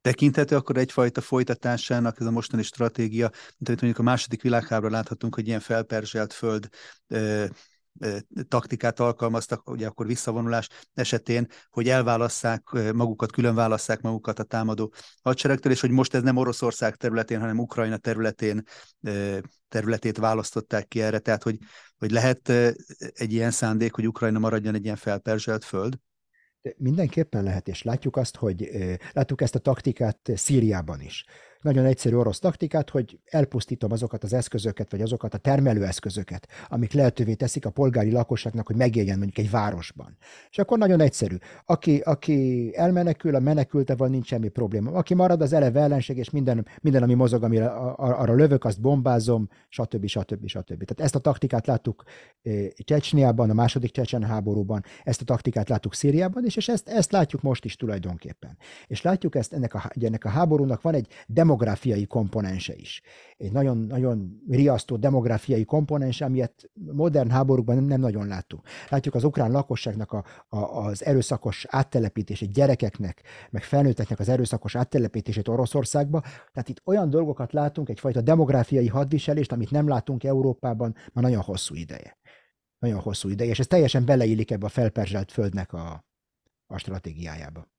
Tekinthető 0.00 0.56
akkor 0.56 0.76
egyfajta 0.76 1.20
folytatásának 1.20 2.20
ez 2.20 2.26
a 2.26 2.30
mostani 2.30 2.62
stratégia, 2.62 3.28
mint 3.30 3.68
amit 3.68 3.80
mondjuk 3.80 3.98
a 3.98 4.02
második 4.02 4.42
világháborúban 4.42 4.98
láthatunk, 4.98 5.34
hogy 5.34 5.46
ilyen 5.46 5.60
felperzselt 5.60 6.32
föld 6.32 6.68
taktikát 8.48 9.00
alkalmaztak, 9.00 9.70
ugye 9.70 9.86
akkor 9.86 10.06
visszavonulás 10.06 10.68
esetén, 10.94 11.46
hogy 11.70 11.88
elválasszák 11.88 12.62
magukat, 12.94 13.32
külön 13.32 13.54
válasszák 13.54 14.00
magukat 14.00 14.38
a 14.38 14.42
támadó 14.42 14.92
hadseregtől, 15.22 15.72
és 15.72 15.80
hogy 15.80 15.90
most 15.90 16.14
ez 16.14 16.22
nem 16.22 16.36
Oroszország 16.36 16.96
területén, 16.96 17.40
hanem 17.40 17.58
Ukrajna 17.58 17.96
területén 17.96 18.62
területét 19.68 20.18
választották 20.18 20.88
ki 20.88 21.02
erre, 21.02 21.18
tehát 21.18 21.42
hogy, 21.42 21.58
hogy 21.98 22.10
lehet 22.10 22.48
egy 23.12 23.32
ilyen 23.32 23.50
szándék, 23.50 23.94
hogy 23.94 24.06
Ukrajna 24.06 24.38
maradjon 24.38 24.74
egy 24.74 24.84
ilyen 24.84 24.96
felperzselt 24.96 25.64
föld? 25.64 25.98
Mindenképpen 26.76 27.42
lehet, 27.42 27.68
és 27.68 27.82
látjuk 27.82 28.16
azt, 28.16 28.36
hogy 28.36 28.70
látjuk 29.12 29.40
ezt 29.40 29.54
a 29.54 29.58
taktikát 29.58 30.18
Szíriában 30.34 31.00
is 31.00 31.24
nagyon 31.60 31.84
egyszerű 31.84 32.16
orosz 32.16 32.38
taktikát, 32.38 32.90
hogy 32.90 33.18
elpusztítom 33.24 33.92
azokat 33.92 34.24
az 34.24 34.32
eszközöket, 34.32 34.90
vagy 34.90 35.00
azokat 35.00 35.34
a 35.34 35.38
termelőeszközöket, 35.38 36.48
amik 36.68 36.92
lehetővé 36.92 37.34
teszik 37.34 37.66
a 37.66 37.70
polgári 37.70 38.10
lakosságnak, 38.10 38.66
hogy 38.66 38.76
megéljen 38.76 39.18
mondjuk 39.18 39.38
egy 39.46 39.50
városban. 39.50 40.16
És 40.50 40.58
akkor 40.58 40.78
nagyon 40.78 41.00
egyszerű. 41.00 41.36
Aki, 41.64 41.98
aki 41.98 42.70
elmenekül, 42.76 43.34
a 43.34 43.40
menekültevel 43.40 44.08
nincs 44.08 44.26
semmi 44.26 44.48
probléma. 44.48 44.90
Aki 44.90 45.14
marad, 45.14 45.42
az 45.42 45.52
eleve 45.52 45.80
ellenség, 45.80 46.16
és 46.16 46.30
minden, 46.30 46.66
minden 46.80 47.02
ami 47.02 47.14
mozog, 47.14 47.42
amire 47.42 47.66
arra 47.96 48.34
lövök, 48.34 48.64
azt 48.64 48.80
bombázom, 48.80 49.48
stb. 49.68 50.06
stb. 50.06 50.46
stb. 50.46 50.84
Tehát 50.84 51.00
ezt 51.00 51.14
a 51.14 51.18
taktikát 51.18 51.66
láttuk 51.66 52.02
eh, 52.42 52.66
Csecsniában, 52.76 53.50
a 53.50 53.54
második 53.54 53.90
Csecsen 53.90 54.22
háborúban, 54.22 54.84
ezt 55.04 55.20
a 55.20 55.24
taktikát 55.24 55.68
láttuk 55.68 55.94
Szíriában, 55.94 56.44
és, 56.44 56.56
és 56.56 56.68
ezt, 56.68 56.88
ezt 56.88 57.12
látjuk 57.12 57.42
most 57.42 57.64
is 57.64 57.76
tulajdonképpen. 57.76 58.56
És 58.86 59.02
látjuk 59.02 59.34
ezt, 59.34 59.52
ennek 59.52 59.74
a, 59.74 59.90
ennek 60.00 60.24
a 60.24 60.28
háborúnak 60.28 60.82
van 60.82 60.94
egy 60.94 61.08
demográfiai 61.48 62.06
komponense 62.06 62.74
is. 62.74 63.00
Egy 63.36 63.52
nagyon-nagyon 63.52 64.42
riasztó 64.48 64.96
demográfiai 64.96 65.64
komponense, 65.64 66.24
amilyet 66.24 66.70
modern 66.74 67.30
háborúkban 67.30 67.74
nem, 67.74 67.84
nem 67.84 68.00
nagyon 68.00 68.26
láttunk. 68.26 68.62
Látjuk 68.88 69.14
az 69.14 69.24
ukrán 69.24 69.50
lakosságnak 69.50 70.12
a, 70.12 70.24
a, 70.48 70.58
az 70.58 71.04
erőszakos 71.04 71.66
áttelepítését, 71.68 72.52
gyerekeknek, 72.52 73.22
meg 73.50 73.62
felnőtteknek 73.62 74.18
az 74.18 74.28
erőszakos 74.28 74.74
áttelepítését 74.76 75.48
Oroszországba. 75.48 76.20
Tehát 76.20 76.68
itt 76.68 76.82
olyan 76.84 77.10
dolgokat 77.10 77.52
látunk, 77.52 77.88
egyfajta 77.88 78.20
demográfiai 78.20 78.88
hadviselést, 78.88 79.52
amit 79.52 79.70
nem 79.70 79.88
látunk 79.88 80.24
Európában 80.24 80.94
már 81.12 81.24
nagyon 81.24 81.42
hosszú 81.42 81.74
ideje. 81.74 82.18
Nagyon 82.78 83.00
hosszú 83.00 83.28
ideje, 83.28 83.50
és 83.50 83.58
ez 83.58 83.66
teljesen 83.66 84.04
beleillik 84.04 84.50
ebbe 84.50 84.66
a 84.66 84.68
felperzselt 84.68 85.32
földnek 85.32 85.72
a, 85.72 86.04
a 86.66 86.78
stratégiájába. 86.78 87.77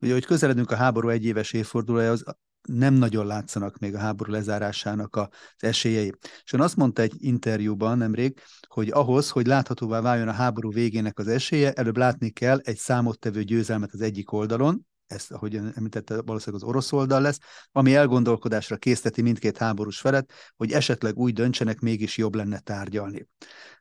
Ugye, 0.00 0.12
hogy 0.12 0.24
közeledünk 0.24 0.70
a 0.70 0.76
háború 0.76 1.08
egyéves 1.08 1.52
évfordulójához, 1.52 2.22
nem 2.68 2.94
nagyon 2.94 3.26
látszanak 3.26 3.78
még 3.78 3.94
a 3.94 3.98
háború 3.98 4.32
lezárásának 4.32 5.16
az 5.16 5.28
esélyei. 5.56 6.12
És 6.44 6.52
ön 6.52 6.60
azt 6.60 6.76
mondta 6.76 7.02
egy 7.02 7.14
interjúban 7.18 7.98
nemrég, 7.98 8.40
hogy 8.66 8.90
ahhoz, 8.90 9.30
hogy 9.30 9.46
láthatóvá 9.46 10.00
váljon 10.00 10.28
a 10.28 10.32
háború 10.32 10.72
végének 10.72 11.18
az 11.18 11.28
esélye, 11.28 11.72
előbb 11.72 11.96
látni 11.96 12.30
kell 12.30 12.58
egy 12.62 12.76
számottevő 12.76 13.42
győzelmet 13.42 13.92
az 13.92 14.00
egyik 14.00 14.32
oldalon, 14.32 14.86
ezt, 15.10 15.32
ahogy 15.32 15.56
említette, 15.56 16.22
valószínűleg 16.22 16.62
az 16.62 16.68
orosz 16.68 16.92
oldal 16.92 17.20
lesz, 17.20 17.38
ami 17.72 17.94
elgondolkodásra 17.94 18.76
készteti 18.76 19.22
mindkét 19.22 19.56
háborús 19.56 20.00
felet, 20.00 20.32
hogy 20.56 20.72
esetleg 20.72 21.16
úgy 21.16 21.32
döntsenek, 21.32 21.80
mégis 21.80 22.16
jobb 22.16 22.34
lenne 22.34 22.58
tárgyalni. 22.58 23.28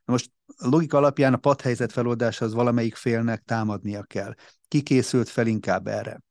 Na 0.06 0.12
most 0.12 0.32
a 0.58 0.68
logika 0.68 0.98
alapján 0.98 1.34
a 1.34 1.38
padhelyzet 1.38 1.92
feloldása 1.92 2.46
az 2.46 2.54
valamelyik 2.54 2.96
félnek 2.96 3.44
támadnia 3.46 4.04
kell. 4.04 4.34
Ki 4.68 4.82
készült 4.82 5.30
fel 5.30 5.48
inkább 5.48 5.88
erre? 5.88 6.24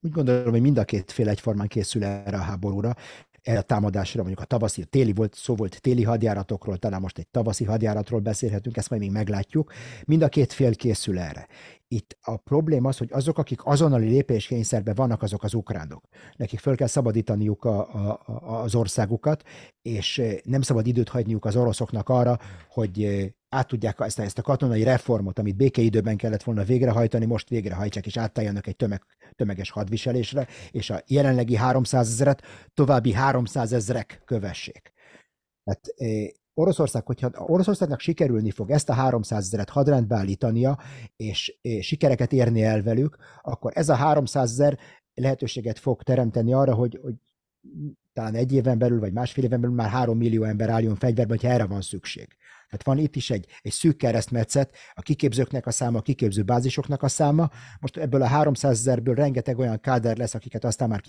Úgy 0.00 0.10
gondolom, 0.10 0.50
hogy 0.50 0.60
mind 0.60 0.78
a 0.78 0.84
két 0.84 1.12
fél 1.12 1.28
egyformán 1.28 1.68
készül 1.68 2.04
erre 2.04 2.36
a 2.36 2.40
háborúra 2.40 2.94
erre 3.46 3.58
a 3.58 3.62
támadásra, 3.62 4.18
mondjuk 4.18 4.40
a 4.40 4.44
tavaszi, 4.44 4.82
a 4.82 4.84
téli 4.84 5.12
volt, 5.12 5.34
szó 5.34 5.54
volt 5.54 5.80
téli 5.80 6.02
hadjáratokról, 6.02 6.76
talán 6.76 7.00
most 7.00 7.18
egy 7.18 7.28
tavaszi 7.28 7.64
hadjáratról 7.64 8.20
beszélhetünk, 8.20 8.76
ezt 8.76 8.90
majd 8.90 9.02
még 9.02 9.10
meglátjuk. 9.10 9.72
Mind 10.04 10.22
a 10.22 10.28
két 10.28 10.52
fél 10.52 10.74
készül 10.74 11.18
erre. 11.18 11.46
Itt 11.88 12.16
a 12.20 12.36
probléma 12.36 12.88
az, 12.88 12.98
hogy 12.98 13.08
azok, 13.12 13.38
akik 13.38 13.60
azonnali 13.64 14.08
lépéskényszerben 14.08 14.94
vannak, 14.94 15.22
azok 15.22 15.42
az 15.42 15.54
ukránok. 15.54 16.04
Nekik 16.36 16.58
föl 16.58 16.76
kell 16.76 16.86
szabadítaniuk 16.86 17.64
a, 17.64 17.94
a, 17.94 18.20
a, 18.24 18.62
az 18.62 18.74
országukat, 18.74 19.42
és 19.82 20.22
nem 20.44 20.60
szabad 20.60 20.86
időt 20.86 21.08
hagyniuk 21.08 21.44
az 21.44 21.56
oroszoknak 21.56 22.08
arra, 22.08 22.38
hogy 22.68 23.26
át 23.48 23.68
tudják 23.68 24.00
ezt, 24.00 24.18
ezt 24.18 24.38
a 24.38 24.42
katonai 24.42 24.82
reformot, 24.82 25.38
amit 25.38 25.56
békeidőben 25.56 26.16
kellett 26.16 26.42
volna 26.42 26.64
végrehajtani, 26.64 27.24
most 27.24 27.48
végrehajtsák, 27.48 28.06
és 28.06 28.16
átálljanak 28.16 28.66
egy 28.66 28.76
tömeg, 28.76 29.02
tömeges 29.34 29.70
hadviselésre, 29.70 30.46
és 30.70 30.90
a 30.90 31.02
jelenlegi 31.06 31.56
300 31.56 32.08
ezeret 32.08 32.42
további 32.74 33.12
300 33.12 33.72
ezerek 33.72 34.22
kövessék. 34.24 34.92
Tehát 35.64 35.86
Oroszország, 36.58 37.06
hogyha 37.06 37.30
Oroszországnak 37.34 38.00
sikerülni 38.00 38.50
fog 38.50 38.70
ezt 38.70 38.88
a 38.88 38.92
300 38.92 39.44
ezeret 39.44 39.68
hadrendbe 39.68 40.16
állítania, 40.16 40.78
és, 41.16 41.58
és 41.60 41.86
sikereket 41.86 42.32
érni 42.32 42.62
el 42.62 42.82
velük, 42.82 43.16
akkor 43.42 43.72
ez 43.74 43.88
a 43.88 43.94
300 43.94 44.50
ezer 44.50 44.78
lehetőséget 45.14 45.78
fog 45.78 46.02
teremteni 46.02 46.52
arra, 46.52 46.74
hogy, 46.74 46.98
hogy 47.02 47.14
talán 48.12 48.34
egy 48.34 48.52
éven 48.52 48.78
belül, 48.78 49.00
vagy 49.00 49.12
másfél 49.12 49.44
éven 49.44 49.60
belül 49.60 49.76
már 49.76 49.90
három 49.90 50.16
millió 50.16 50.42
ember 50.42 50.68
álljon 50.68 50.94
fegyverbe, 50.94 51.32
hogyha 51.32 51.48
erre 51.48 51.66
van 51.66 51.80
szükség. 51.80 52.36
Tehát 52.66 52.84
van 52.84 52.98
itt 52.98 53.16
is 53.16 53.30
egy, 53.30 53.46
egy 53.62 53.72
szűk 53.72 53.96
keresztmetszet, 53.96 54.74
a 54.94 55.02
kiképzőknek 55.02 55.66
a 55.66 55.70
száma, 55.70 55.98
a 55.98 56.02
kiképző 56.02 56.42
bázisoknak 56.42 57.02
a 57.02 57.08
száma. 57.08 57.50
Most 57.80 57.96
ebből 57.96 58.22
a 58.22 58.26
300 58.26 58.78
ezerből 58.78 59.14
rengeteg 59.14 59.58
olyan 59.58 59.80
káder 59.80 60.16
lesz, 60.16 60.34
akiket 60.34 60.64
aztán 60.64 60.88
már 60.88 61.02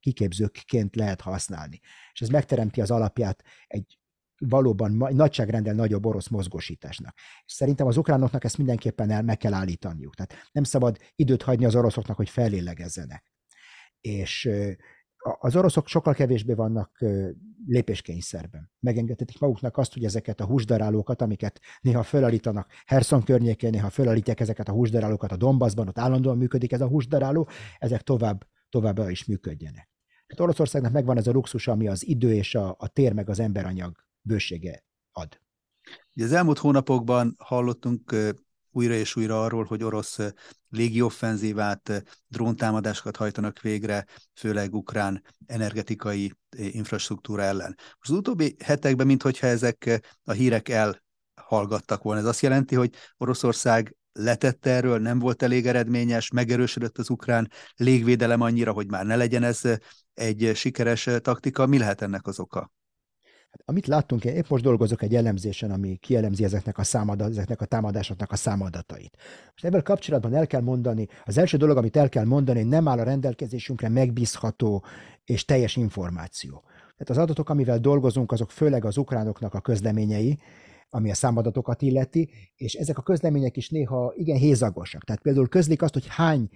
kiképzőkként 0.00 0.96
lehet 0.96 1.20
használni. 1.20 1.80
És 2.12 2.20
ez 2.20 2.28
megteremti 2.28 2.80
az 2.80 2.90
alapját 2.90 3.42
egy 3.66 3.98
valóban 4.38 4.92
nagyságrendel 5.14 5.74
nagyobb 5.74 6.06
orosz 6.06 6.28
mozgósításnak. 6.28 7.14
És 7.44 7.52
szerintem 7.52 7.86
az 7.86 7.96
ukránoknak 7.96 8.44
ezt 8.44 8.58
mindenképpen 8.58 9.10
el, 9.10 9.22
meg 9.22 9.36
kell 9.36 9.54
állítaniuk. 9.54 10.14
Tehát 10.14 10.48
nem 10.52 10.64
szabad 10.64 10.98
időt 11.14 11.42
hagyni 11.42 11.64
az 11.64 11.74
oroszoknak, 11.74 12.16
hogy 12.16 12.28
felélegezzenek. 12.28 13.32
És 14.00 14.50
az 15.38 15.56
oroszok 15.56 15.88
sokkal 15.88 16.14
kevésbé 16.14 16.52
vannak 16.52 16.98
lépéskényszerben. 17.66 18.70
Megengedhetik 18.80 19.38
maguknak 19.38 19.76
azt, 19.76 19.92
hogy 19.92 20.04
ezeket 20.04 20.40
a 20.40 20.44
húsdarálókat, 20.44 21.22
amiket 21.22 21.60
néha 21.80 22.02
fölállítanak 22.02 22.70
Herson 22.86 23.22
környékén, 23.22 23.70
néha 23.70 23.90
fölállítják 23.90 24.40
ezeket 24.40 24.68
a 24.68 24.72
húsdarálókat 24.72 25.32
a 25.32 25.36
Donbassban, 25.36 25.88
ott 25.88 25.98
állandóan 25.98 26.36
működik 26.36 26.72
ez 26.72 26.80
a 26.80 26.88
húsdaráló, 26.88 27.48
ezek 27.78 28.02
tovább, 28.02 28.46
továbbra 28.68 29.10
is 29.10 29.24
működjenek. 29.24 29.90
Tehát 30.26 30.42
Oroszországnak 30.42 30.92
megvan 30.92 31.16
ez 31.16 31.26
a 31.26 31.32
luxus, 31.32 31.68
ami 31.68 31.88
az 31.88 32.06
idő 32.06 32.34
és 32.34 32.54
a, 32.54 32.76
a 32.78 32.88
tér 32.88 33.12
meg 33.12 33.28
az 33.28 33.40
emberanyag 33.40 34.05
bősége 34.26 34.84
ad. 35.12 35.40
Az 36.14 36.32
elmúlt 36.32 36.58
hónapokban 36.58 37.34
hallottunk 37.38 38.14
újra 38.70 38.94
és 38.94 39.16
újra 39.16 39.44
arról, 39.44 39.64
hogy 39.64 39.82
orosz 39.82 40.18
légioffenzívát, 40.68 42.04
dróntámadásokat 42.28 43.16
hajtanak 43.16 43.60
végre, 43.60 44.06
főleg 44.34 44.74
ukrán 44.74 45.22
energetikai 45.46 46.32
infrastruktúra 46.56 47.42
ellen. 47.42 47.76
Az 47.98 48.10
utóbbi 48.10 48.56
hetekben, 48.64 49.06
mintha 49.06 49.46
ezek 49.46 50.00
a 50.24 50.32
hírek 50.32 50.68
elhallgattak 50.68 52.02
volna. 52.02 52.20
Ez 52.20 52.26
azt 52.26 52.40
jelenti, 52.40 52.74
hogy 52.74 52.94
Oroszország 53.16 53.96
letette 54.12 54.70
erről, 54.70 54.98
nem 54.98 55.18
volt 55.18 55.42
elég 55.42 55.66
eredményes, 55.66 56.30
megerősödött 56.30 56.98
az 56.98 57.10
ukrán 57.10 57.50
légvédelem 57.76 58.40
annyira, 58.40 58.72
hogy 58.72 58.90
már 58.90 59.06
ne 59.06 59.16
legyen 59.16 59.42
ez 59.42 59.60
egy 60.14 60.50
sikeres 60.54 61.08
taktika. 61.22 61.66
Mi 61.66 61.78
lehet 61.78 62.02
ennek 62.02 62.26
az 62.26 62.40
oka? 62.40 62.72
Hát, 63.56 63.68
amit 63.68 63.86
láttunk, 63.86 64.24
én 64.24 64.34
épp 64.34 64.48
most 64.48 64.62
dolgozok 64.62 65.02
egy 65.02 65.14
elemzésen, 65.14 65.70
ami 65.70 65.96
kielemzi 65.96 66.44
ezeknek 66.44 66.78
a, 66.78 66.84
számadat, 66.84 67.30
ezeknek 67.30 67.60
a 67.60 67.64
támadásoknak 67.64 68.32
a 68.32 68.36
számadatait. 68.36 69.16
Most 69.50 69.64
ebben 69.64 69.82
kapcsolatban 69.82 70.34
el 70.34 70.46
kell 70.46 70.60
mondani, 70.60 71.08
az 71.24 71.38
első 71.38 71.56
dolog, 71.56 71.76
amit 71.76 71.96
el 71.96 72.08
kell 72.08 72.24
mondani, 72.24 72.60
hogy 72.60 72.68
nem 72.68 72.88
áll 72.88 72.98
a 72.98 73.02
rendelkezésünkre 73.02 73.88
megbízható 73.88 74.84
és 75.24 75.44
teljes 75.44 75.76
információ. 75.76 76.62
Tehát 76.64 77.10
az 77.10 77.18
adatok, 77.18 77.50
amivel 77.50 77.78
dolgozunk, 77.78 78.32
azok 78.32 78.50
főleg 78.50 78.84
az 78.84 78.96
ukránoknak 78.96 79.54
a 79.54 79.60
közleményei, 79.60 80.38
ami 80.90 81.10
a 81.10 81.14
számadatokat 81.14 81.82
illeti, 81.82 82.30
és 82.56 82.74
ezek 82.74 82.98
a 82.98 83.02
közlemények 83.02 83.56
is 83.56 83.68
néha 83.68 84.12
igen 84.16 84.36
hézagosak. 84.36 85.04
Tehát 85.04 85.22
például 85.22 85.48
közlik 85.48 85.82
azt, 85.82 85.92
hogy 85.92 86.06
hány 86.08 86.50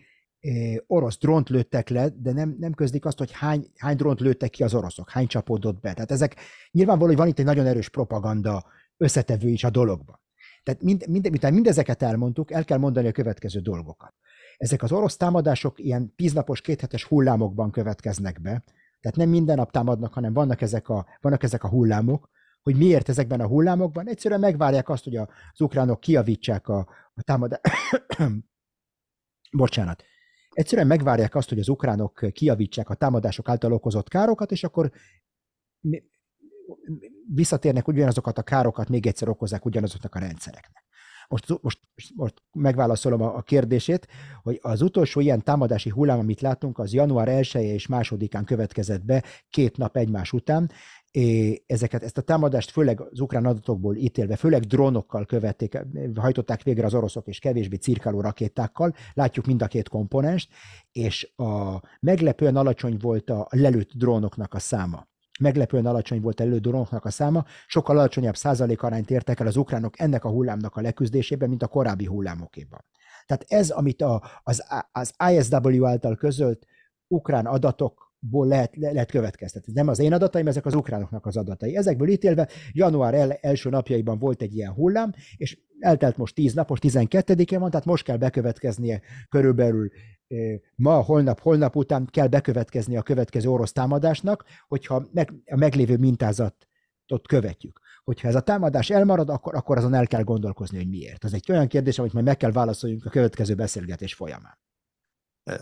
orosz 0.86 1.18
drónt 1.18 1.48
lőttek 1.48 1.88
le, 1.88 2.08
de 2.08 2.32
nem, 2.32 2.56
nem 2.58 2.72
közlik 2.72 3.04
azt, 3.04 3.18
hogy 3.18 3.32
hány, 3.32 3.66
hány 3.76 3.96
drónt 3.96 4.20
lőttek 4.20 4.50
ki 4.50 4.62
az 4.62 4.74
oroszok, 4.74 5.10
hány 5.10 5.26
csapódott 5.26 5.80
be. 5.80 5.92
Tehát 5.92 6.10
ezek 6.10 6.36
nyilvánvaló, 6.70 7.08
hogy 7.08 7.18
van 7.18 7.28
itt 7.28 7.38
egy 7.38 7.44
nagyon 7.44 7.66
erős 7.66 7.88
propaganda 7.88 8.64
összetevő 8.96 9.48
is 9.48 9.64
a 9.64 9.70
dologban. 9.70 10.20
Tehát 10.62 10.82
mind, 10.82 11.08
mind, 11.08 11.30
mind, 11.30 11.52
mindezeket 11.52 12.02
elmondtuk, 12.02 12.50
el 12.50 12.64
kell 12.64 12.78
mondani 12.78 13.08
a 13.08 13.12
következő 13.12 13.60
dolgokat. 13.60 14.14
Ezek 14.56 14.82
az 14.82 14.92
orosz 14.92 15.16
támadások 15.16 15.78
ilyen 15.78 16.14
tíznapos, 16.14 16.60
kéthetes 16.60 17.04
hullámokban 17.04 17.70
következnek 17.70 18.40
be, 18.40 18.64
tehát 19.00 19.16
nem 19.16 19.28
minden 19.28 19.56
nap 19.56 19.70
támadnak, 19.70 20.14
hanem 20.14 20.32
vannak 20.32 20.60
ezek 20.60 20.88
a, 20.88 21.06
vannak 21.20 21.42
ezek 21.42 21.64
a 21.64 21.68
hullámok, 21.68 22.30
hogy 22.62 22.76
miért 22.76 23.08
ezekben 23.08 23.40
a 23.40 23.46
hullámokban. 23.46 24.08
Egyszerűen 24.08 24.40
megvárják 24.40 24.88
azt, 24.88 25.04
hogy 25.04 25.16
az 25.16 25.60
ukránok 25.60 26.00
kiavítsák 26.00 26.68
a, 26.68 26.78
a 27.14 27.22
támadást. 27.22 27.62
Bocsánat 29.56 30.04
Egyszerűen 30.50 30.86
megvárják 30.86 31.34
azt, 31.34 31.48
hogy 31.48 31.58
az 31.58 31.68
ukránok 31.68 32.26
kiavítsák 32.32 32.90
a 32.90 32.94
támadások 32.94 33.48
által 33.48 33.72
okozott 33.72 34.08
károkat, 34.08 34.50
és 34.50 34.64
akkor 34.64 34.90
visszatérnek 37.34 37.88
ugyanazokat 37.88 38.38
a 38.38 38.42
károkat, 38.42 38.88
még 38.88 39.06
egyszer 39.06 39.28
okozzák 39.28 39.64
ugyanazoknak 39.64 40.14
a 40.14 40.18
rendszereknek. 40.18 40.84
Most, 41.28 41.62
most, 41.62 41.80
most 42.14 42.34
megválaszolom 42.52 43.22
a, 43.22 43.36
a 43.36 43.42
kérdését, 43.42 44.08
hogy 44.42 44.58
az 44.62 44.82
utolsó 44.82 45.20
ilyen 45.20 45.42
támadási 45.42 45.90
hullám, 45.90 46.18
amit 46.18 46.40
látunk, 46.40 46.78
az 46.78 46.92
január 46.92 47.28
1 47.28 47.54
és 47.54 47.86
másodikán 47.86 48.44
következett 48.44 49.04
be, 49.04 49.24
két 49.50 49.76
nap 49.76 49.96
egymás 49.96 50.32
után, 50.32 50.70
ezeket, 51.66 52.02
ezt 52.02 52.18
a 52.18 52.22
támadást 52.22 52.70
főleg 52.70 53.00
az 53.00 53.20
ukrán 53.20 53.46
adatokból 53.46 53.96
ítélve, 53.96 54.36
főleg 54.36 54.62
drónokkal 54.62 55.26
követték, 55.26 55.78
hajtották 56.14 56.62
végre 56.62 56.86
az 56.86 56.94
oroszok, 56.94 57.26
és 57.26 57.38
kevésbé 57.38 57.76
cirkáló 57.76 58.20
rakétákkal, 58.20 58.94
látjuk 59.14 59.46
mind 59.46 59.62
a 59.62 59.66
két 59.66 59.88
komponenst, 59.88 60.50
és 60.92 61.32
a 61.36 61.80
meglepően 62.00 62.56
alacsony 62.56 62.96
volt 63.00 63.30
a 63.30 63.46
lelőtt 63.50 63.90
drónoknak 63.92 64.54
a 64.54 64.58
száma. 64.58 65.08
Meglepően 65.40 65.86
alacsony 65.86 66.20
volt 66.20 66.40
a 66.40 66.44
lelőtt 66.44 66.62
drónoknak 66.62 67.04
a 67.04 67.10
száma, 67.10 67.44
sokkal 67.66 67.98
alacsonyabb 67.98 68.36
százalékarányt 68.36 69.10
értek 69.10 69.40
el 69.40 69.46
az 69.46 69.56
ukránok 69.56 70.00
ennek 70.00 70.24
a 70.24 70.30
hullámnak 70.30 70.76
a 70.76 70.80
leküzdésében, 70.80 71.48
mint 71.48 71.62
a 71.62 71.68
korábbi 71.68 72.04
hullámokéban. 72.04 72.84
Tehát 73.26 73.44
ez, 73.48 73.70
amit 73.70 74.02
a, 74.02 74.22
az, 74.42 74.64
az 74.92 75.14
ISW 75.30 75.86
által 75.86 76.16
közölt 76.16 76.66
ukrán 77.06 77.46
adatok 77.46 78.09
ból 78.20 78.46
lehet, 78.46 78.76
le, 78.76 78.92
lehet 78.92 79.10
következtetni. 79.10 79.72
Nem 79.72 79.88
az 79.88 79.98
én 79.98 80.12
adataim, 80.12 80.46
ezek 80.46 80.66
az 80.66 80.74
ukránoknak 80.74 81.26
az 81.26 81.36
adatai. 81.36 81.76
Ezekből 81.76 82.08
ítélve 82.08 82.48
január 82.72 83.14
el, 83.14 83.32
első 83.32 83.70
napjaiban 83.70 84.18
volt 84.18 84.42
egy 84.42 84.56
ilyen 84.56 84.72
hullám, 84.72 85.12
és 85.36 85.58
eltelt 85.78 86.16
most 86.16 86.34
10 86.34 86.54
nap, 86.54 86.68
most 86.68 86.82
12-e 86.86 87.58
van, 87.58 87.70
tehát 87.70 87.86
most 87.86 88.04
kell 88.04 88.16
bekövetkeznie 88.16 89.00
körülbelül 89.28 89.90
ma, 90.74 91.00
holnap, 91.00 91.40
holnap 91.40 91.76
után 91.76 92.06
kell 92.10 92.26
bekövetkezni 92.26 92.96
a 92.96 93.02
következő 93.02 93.48
orosz 93.48 93.72
támadásnak, 93.72 94.44
hogyha 94.68 95.08
meg, 95.12 95.32
a 95.46 95.56
meglévő 95.56 95.96
mintázatot 95.96 97.26
követjük. 97.28 97.80
Hogyha 98.04 98.28
ez 98.28 98.34
a 98.34 98.40
támadás 98.40 98.90
elmarad, 98.90 99.30
akkor, 99.30 99.54
akkor 99.54 99.78
azon 99.78 99.94
el 99.94 100.06
kell 100.06 100.22
gondolkozni, 100.22 100.76
hogy 100.76 100.88
miért. 100.88 101.24
Ez 101.24 101.32
egy 101.32 101.50
olyan 101.50 101.66
kérdés, 101.66 101.98
amit 101.98 102.12
majd 102.12 102.24
meg 102.24 102.36
kell 102.36 102.52
válaszoljunk 102.52 103.04
a 103.04 103.10
következő 103.10 103.54
beszélgetés 103.54 104.14
folyamán 104.14 104.58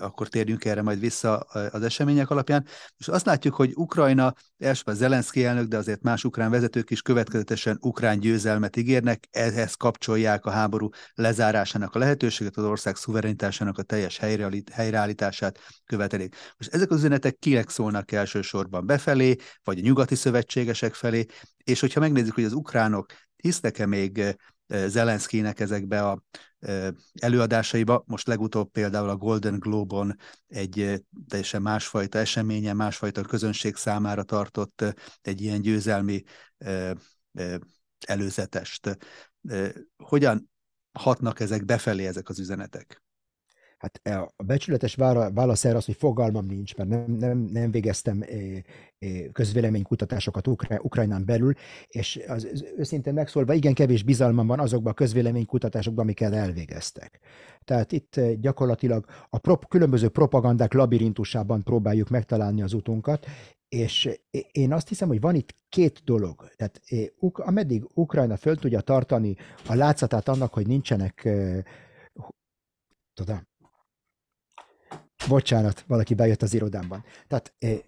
akkor 0.01 0.29
térjünk 0.29 0.65
erre 0.65 0.83
majd 0.83 1.01
vissza 1.01 1.37
az 1.39 1.83
események 1.83 2.31
alapján. 2.31 2.67
És 2.97 3.09
azt 3.09 3.27
látjuk, 3.27 3.55
hogy 3.55 3.73
Ukrajna, 3.75 4.35
elsőben 4.59 4.95
Zelenszky 4.95 5.45
elnök, 5.45 5.67
de 5.67 5.77
azért 5.77 6.03
más 6.03 6.25
ukrán 6.25 6.51
vezetők 6.51 6.91
is 6.91 7.03
következetesen 7.03 7.79
ukrán 7.81 8.21
győzelmet 8.21 8.77
ígérnek, 8.77 9.29
ehhez 9.31 9.75
kapcsolják 9.75 10.47
a 10.47 10.51
háború 10.51 10.89
lezárásának 11.15 11.95
a 11.95 11.99
lehetőséget, 11.99 12.57
az 12.57 12.65
ország 12.65 12.97
szuverenitásának 12.97 13.79
a 13.79 13.83
teljes 13.83 14.21
helyreállítását 14.73 15.59
követelik. 15.85 16.37
Most 16.59 16.75
ezek 16.75 16.91
az 16.91 16.97
üzenetek 16.97 17.37
kinek 17.39 17.69
szólnak 17.69 18.13
elsősorban 18.13 18.87
befelé, 18.87 19.37
vagy 19.65 19.79
a 19.79 19.83
nyugati 19.83 20.15
szövetségesek 20.15 20.95
felé, 20.95 21.27
és 21.65 21.81
hogyha 21.81 22.01
megnézzük, 22.01 22.35
hogy 22.35 22.45
az 22.45 22.53
ukránok 22.53 23.07
hisznek-e 23.37 23.87
még 23.87 24.37
Zelenszkinek 24.87 25.61
ezekbe 25.61 26.09
a 26.09 26.23
előadásaiba. 27.21 28.03
Most 28.07 28.27
legutóbb 28.27 28.71
például 28.71 29.09
a 29.09 29.17
Golden 29.17 29.59
Globe-on 29.59 30.17
egy 30.47 31.05
teljesen 31.29 31.63
másfajta 31.63 32.19
eseményen, 32.19 32.77
másfajta 32.77 33.23
közönség 33.23 33.77
számára 33.77 34.23
tartott 34.23 34.85
egy 35.21 35.41
ilyen 35.41 35.61
győzelmi 35.61 36.23
előzetest. 38.07 38.99
Hogyan 39.97 40.51
hatnak 40.93 41.41
ezek 41.41 41.65
befelé, 41.65 42.07
ezek 42.07 42.29
az 42.29 42.39
üzenetek? 42.39 43.03
Hát 43.79 44.01
e, 44.03 44.21
a 44.37 44.43
becsületes 44.43 44.95
válasz 44.95 45.65
erre 45.65 45.77
az, 45.77 45.85
hogy 45.85 45.97
fogalmam 45.97 46.47
nincs, 46.47 46.77
mert 46.77 46.89
nem, 46.89 47.05
nem, 47.11 47.39
nem 47.39 47.71
végeztem 47.71 48.25
közvéleménykutatásokat 49.33 50.47
Ukra- 50.47 50.85
Ukrajnán 50.85 51.25
belül, 51.25 51.53
és 51.87 52.21
az, 52.27 52.49
az 52.53 52.65
őszintén 52.77 53.15
megszólva, 53.15 53.53
igen 53.55 53.75
kevés 53.75 54.03
bizalmam 54.03 54.47
van 54.47 54.61
azokban 54.61 54.93
a 54.93 54.95
közvéleménykutatásokban, 54.95 56.05
amiket 56.05 56.33
elvégeztek. 56.33 57.21
Tehát 57.65 57.93
itt 57.93 58.21
gyakorlatilag 58.41 59.05
a 59.31 59.39
prop, 59.39 59.69
különböző 59.69 60.09
propagandák 60.09 60.73
labirintusában 60.73 61.63
próbáljuk 61.63 62.09
megtalálni 62.09 62.63
az 62.63 62.73
utunkat, 62.73 63.27
és 63.69 64.11
én 64.53 64.73
azt 64.73 64.89
hiszem, 64.89 65.09
hogy 65.09 65.21
van 65.21 65.35
itt 65.35 65.55
két 65.69 66.01
dolog. 66.05 66.49
Tehát 66.57 66.81
ameddig 67.33 67.85
Ukrajna 67.95 68.37
föl 68.37 68.57
tudja 68.57 68.81
tartani 68.81 69.37
a 69.67 69.75
látszatát 69.75 70.29
annak, 70.29 70.53
hogy 70.55 70.67
nincsenek 70.67 71.29
tudom, 73.15 73.48
Bocsánat, 75.29 75.85
valaki 75.87 76.15
bejött 76.15 76.43
az 76.43 76.55
irodámban. 76.55 77.05
Tehát 77.29 77.53
eh, 77.59 77.79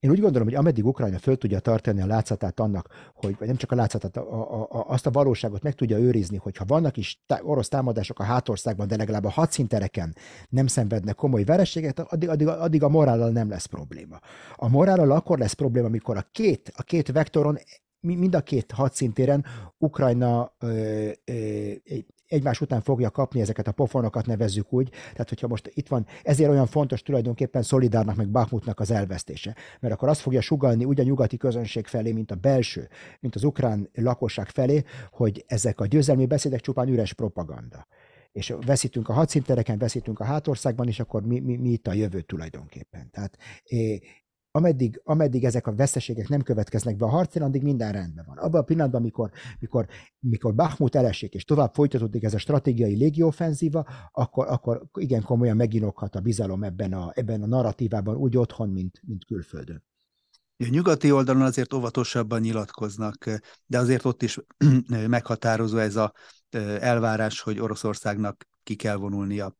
én 0.00 0.10
úgy 0.10 0.20
gondolom, 0.20 0.48
hogy 0.48 0.56
ameddig 0.56 0.86
Ukrajna 0.86 1.18
föl 1.18 1.36
tudja 1.36 1.58
tartani 1.58 2.00
a 2.00 2.06
látszatát 2.06 2.60
annak, 2.60 3.10
hogy 3.14 3.36
vagy 3.38 3.46
nem 3.46 3.56
csak 3.56 3.72
a 3.72 3.74
látszatát, 3.74 4.16
a, 4.16 4.20
a, 4.20 4.60
a, 4.60 4.84
azt 4.88 5.06
a 5.06 5.10
valóságot 5.10 5.62
meg 5.62 5.74
tudja 5.74 5.98
őrizni, 5.98 6.36
hogyha 6.36 6.64
vannak 6.64 6.96
is 6.96 7.22
tá, 7.26 7.40
orosz 7.42 7.68
támadások 7.68 8.18
a 8.18 8.22
hátországban, 8.22 8.88
de 8.88 8.96
legalább 8.96 9.24
a 9.24 9.30
hadszíntereken 9.30 10.16
nem 10.48 10.66
szenvednek 10.66 11.14
komoly 11.14 11.44
vereséget, 11.44 11.98
addig, 11.98 12.28
addig, 12.28 12.46
addig 12.46 12.82
a 12.82 12.88
morállal 12.88 13.30
nem 13.30 13.48
lesz 13.48 13.66
probléma. 13.66 14.18
A 14.54 14.68
morállal 14.68 15.10
akkor 15.10 15.38
lesz 15.38 15.52
probléma, 15.52 15.86
amikor 15.86 16.16
a 16.16 16.28
két, 16.32 16.72
a 16.76 16.82
két 16.82 17.12
vektoron 17.12 17.58
mind 18.00 18.34
a 18.34 18.40
két 18.40 18.72
hadszintéren 18.72 19.44
Ukrajna 19.78 20.52
ö, 20.58 21.08
ö, 21.24 21.72
egymás 22.30 22.60
után 22.60 22.80
fogja 22.80 23.10
kapni 23.10 23.40
ezeket 23.40 23.68
a 23.68 23.72
pofonokat, 23.72 24.26
nevezzük 24.26 24.72
úgy. 24.72 24.88
Tehát, 24.88 25.28
hogyha 25.28 25.48
most 25.48 25.70
itt 25.74 25.88
van, 25.88 26.06
ezért 26.22 26.50
olyan 26.50 26.66
fontos 26.66 27.02
tulajdonképpen 27.02 27.62
Szolidárnak 27.62 28.16
meg 28.16 28.28
Bakhmutnak 28.28 28.80
az 28.80 28.90
elvesztése. 28.90 29.56
Mert 29.80 29.94
akkor 29.94 30.08
azt 30.08 30.20
fogja 30.20 30.40
sugalni 30.40 30.84
úgy 30.84 31.00
a 31.00 31.02
nyugati 31.02 31.36
közönség 31.36 31.86
felé, 31.86 32.12
mint 32.12 32.30
a 32.30 32.34
belső, 32.34 32.88
mint 33.20 33.34
az 33.34 33.44
ukrán 33.44 33.88
lakosság 33.94 34.48
felé, 34.48 34.84
hogy 35.10 35.44
ezek 35.46 35.80
a 35.80 35.86
győzelmi 35.86 36.26
beszédek 36.26 36.60
csupán 36.60 36.88
üres 36.88 37.12
propaganda 37.12 37.86
és 38.32 38.54
veszítünk 38.66 39.08
a 39.08 39.12
hadszintereken, 39.12 39.78
veszítünk 39.78 40.20
a 40.20 40.24
hátországban, 40.24 40.88
és 40.88 41.00
akkor 41.00 41.22
mi, 41.22 41.40
mi, 41.40 41.56
mi 41.56 41.68
itt 41.68 41.86
a 41.86 41.92
jövő 41.92 42.20
tulajdonképpen. 42.20 43.10
Tehát 43.10 43.38
ameddig, 44.50 45.00
ameddig 45.04 45.44
ezek 45.44 45.66
a 45.66 45.74
veszteségek 45.74 46.28
nem 46.28 46.42
következnek 46.42 46.96
be 46.96 47.04
a 47.04 47.08
harcén, 47.08 47.42
addig 47.42 47.62
minden 47.62 47.92
rendben 47.92 48.24
van. 48.28 48.38
Abban 48.38 48.60
a 48.60 48.64
pillanatban, 48.64 49.00
amikor, 49.00 49.30
mikor, 49.58 49.86
mikor 50.18 50.54
Bakhmut 50.54 50.94
elesik, 50.94 51.34
és 51.34 51.44
tovább 51.44 51.74
folytatódik 51.74 52.22
ez 52.22 52.34
a 52.34 52.38
stratégiai 52.38 52.96
légiófenzíva, 52.96 53.86
akkor, 54.12 54.46
akkor 54.48 54.82
igen 54.98 55.22
komolyan 55.22 55.56
meginokhat 55.56 56.14
a 56.14 56.20
bizalom 56.20 56.62
ebben 56.62 56.92
a, 56.92 57.12
ebben 57.14 57.42
a 57.42 57.46
narratívában, 57.46 58.16
úgy 58.16 58.36
otthon, 58.36 58.68
mint, 58.68 59.00
mint 59.06 59.24
külföldön. 59.24 59.84
A 60.56 60.68
nyugati 60.70 61.12
oldalon 61.12 61.42
azért 61.42 61.72
óvatosabban 61.72 62.40
nyilatkoznak, 62.40 63.40
de 63.66 63.78
azért 63.78 64.04
ott 64.04 64.22
is 64.22 64.38
meghatározó 65.06 65.76
ez 65.76 65.96
a 65.96 66.12
elvárás, 66.80 67.40
hogy 67.40 67.60
Oroszországnak 67.60 68.48
ki 68.70 68.76
kell 68.76 68.96
vonulnia 68.96 69.56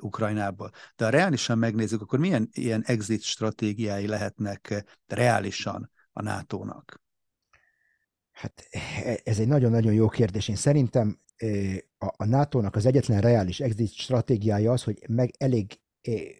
Ukrajnából. 0.00 0.70
De 0.96 1.04
ha 1.04 1.10
reálisan 1.10 1.58
megnézzük, 1.58 2.00
akkor 2.00 2.18
milyen 2.18 2.48
ilyen 2.52 2.82
exit 2.86 3.22
stratégiái 3.22 4.06
lehetnek 4.06 4.84
reálisan 5.06 5.90
a 6.12 6.22
NATO-nak? 6.22 7.00
Hát 8.30 8.68
e, 8.70 9.20
ez 9.24 9.38
egy 9.38 9.48
nagyon-nagyon 9.48 9.92
jó 9.92 10.08
kérdés. 10.08 10.48
Én 10.48 10.56
szerintem 10.56 11.18
a 12.16 12.24
NATO-nak 12.24 12.76
az 12.76 12.86
egyetlen 12.86 13.20
reális 13.20 13.60
exit 13.60 13.92
stratégiája 13.92 14.72
az, 14.72 14.82
hogy 14.82 15.04
meg 15.08 15.30
elég 15.38 15.80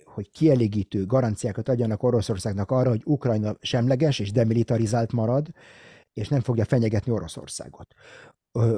hogy 0.04 0.30
kielégítő 0.30 1.06
garanciákat 1.06 1.68
adjanak 1.68 2.02
Oroszországnak 2.02 2.70
arra, 2.70 2.88
hogy 2.88 3.02
Ukrajna 3.04 3.56
semleges 3.60 4.18
és 4.18 4.32
demilitarizált 4.32 5.12
marad, 5.12 5.48
és 6.12 6.28
nem 6.28 6.40
fogja 6.40 6.64
fenyegetni 6.64 7.12
Oroszországot. 7.12 7.94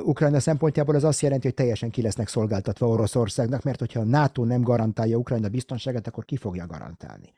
Ukrajna 0.05 0.41
szempontjából 0.41 0.95
az 0.95 1.05
azt 1.05 1.21
jelenti, 1.21 1.47
hogy 1.47 1.55
teljesen 1.55 1.91
ki 1.91 2.03
lesznek 2.03 2.29
szolgáltatva 2.29 2.87
Oroszországnak, 2.87 3.63
mert 3.63 3.79
hogyha 3.79 4.01
a 4.01 4.05
NATO 4.05 4.45
nem 4.45 4.63
garantálja 4.63 5.17
Ukrajna 5.17 5.49
biztonságát, 5.49 6.07
akkor 6.07 6.25
ki 6.25 6.37
fogja 6.37 6.67
garantálni. 6.67 7.33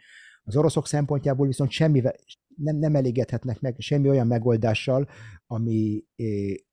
Az 0.45 0.57
oroszok 0.57 0.87
szempontjából 0.87 1.47
viszont 1.47 1.71
semmi, 1.71 2.03
nem, 2.57 2.77
nem 2.77 2.95
elégedhetnek 2.95 3.61
meg 3.61 3.75
semmi 3.79 4.09
olyan 4.09 4.27
megoldással, 4.27 5.09
ami 5.47 6.05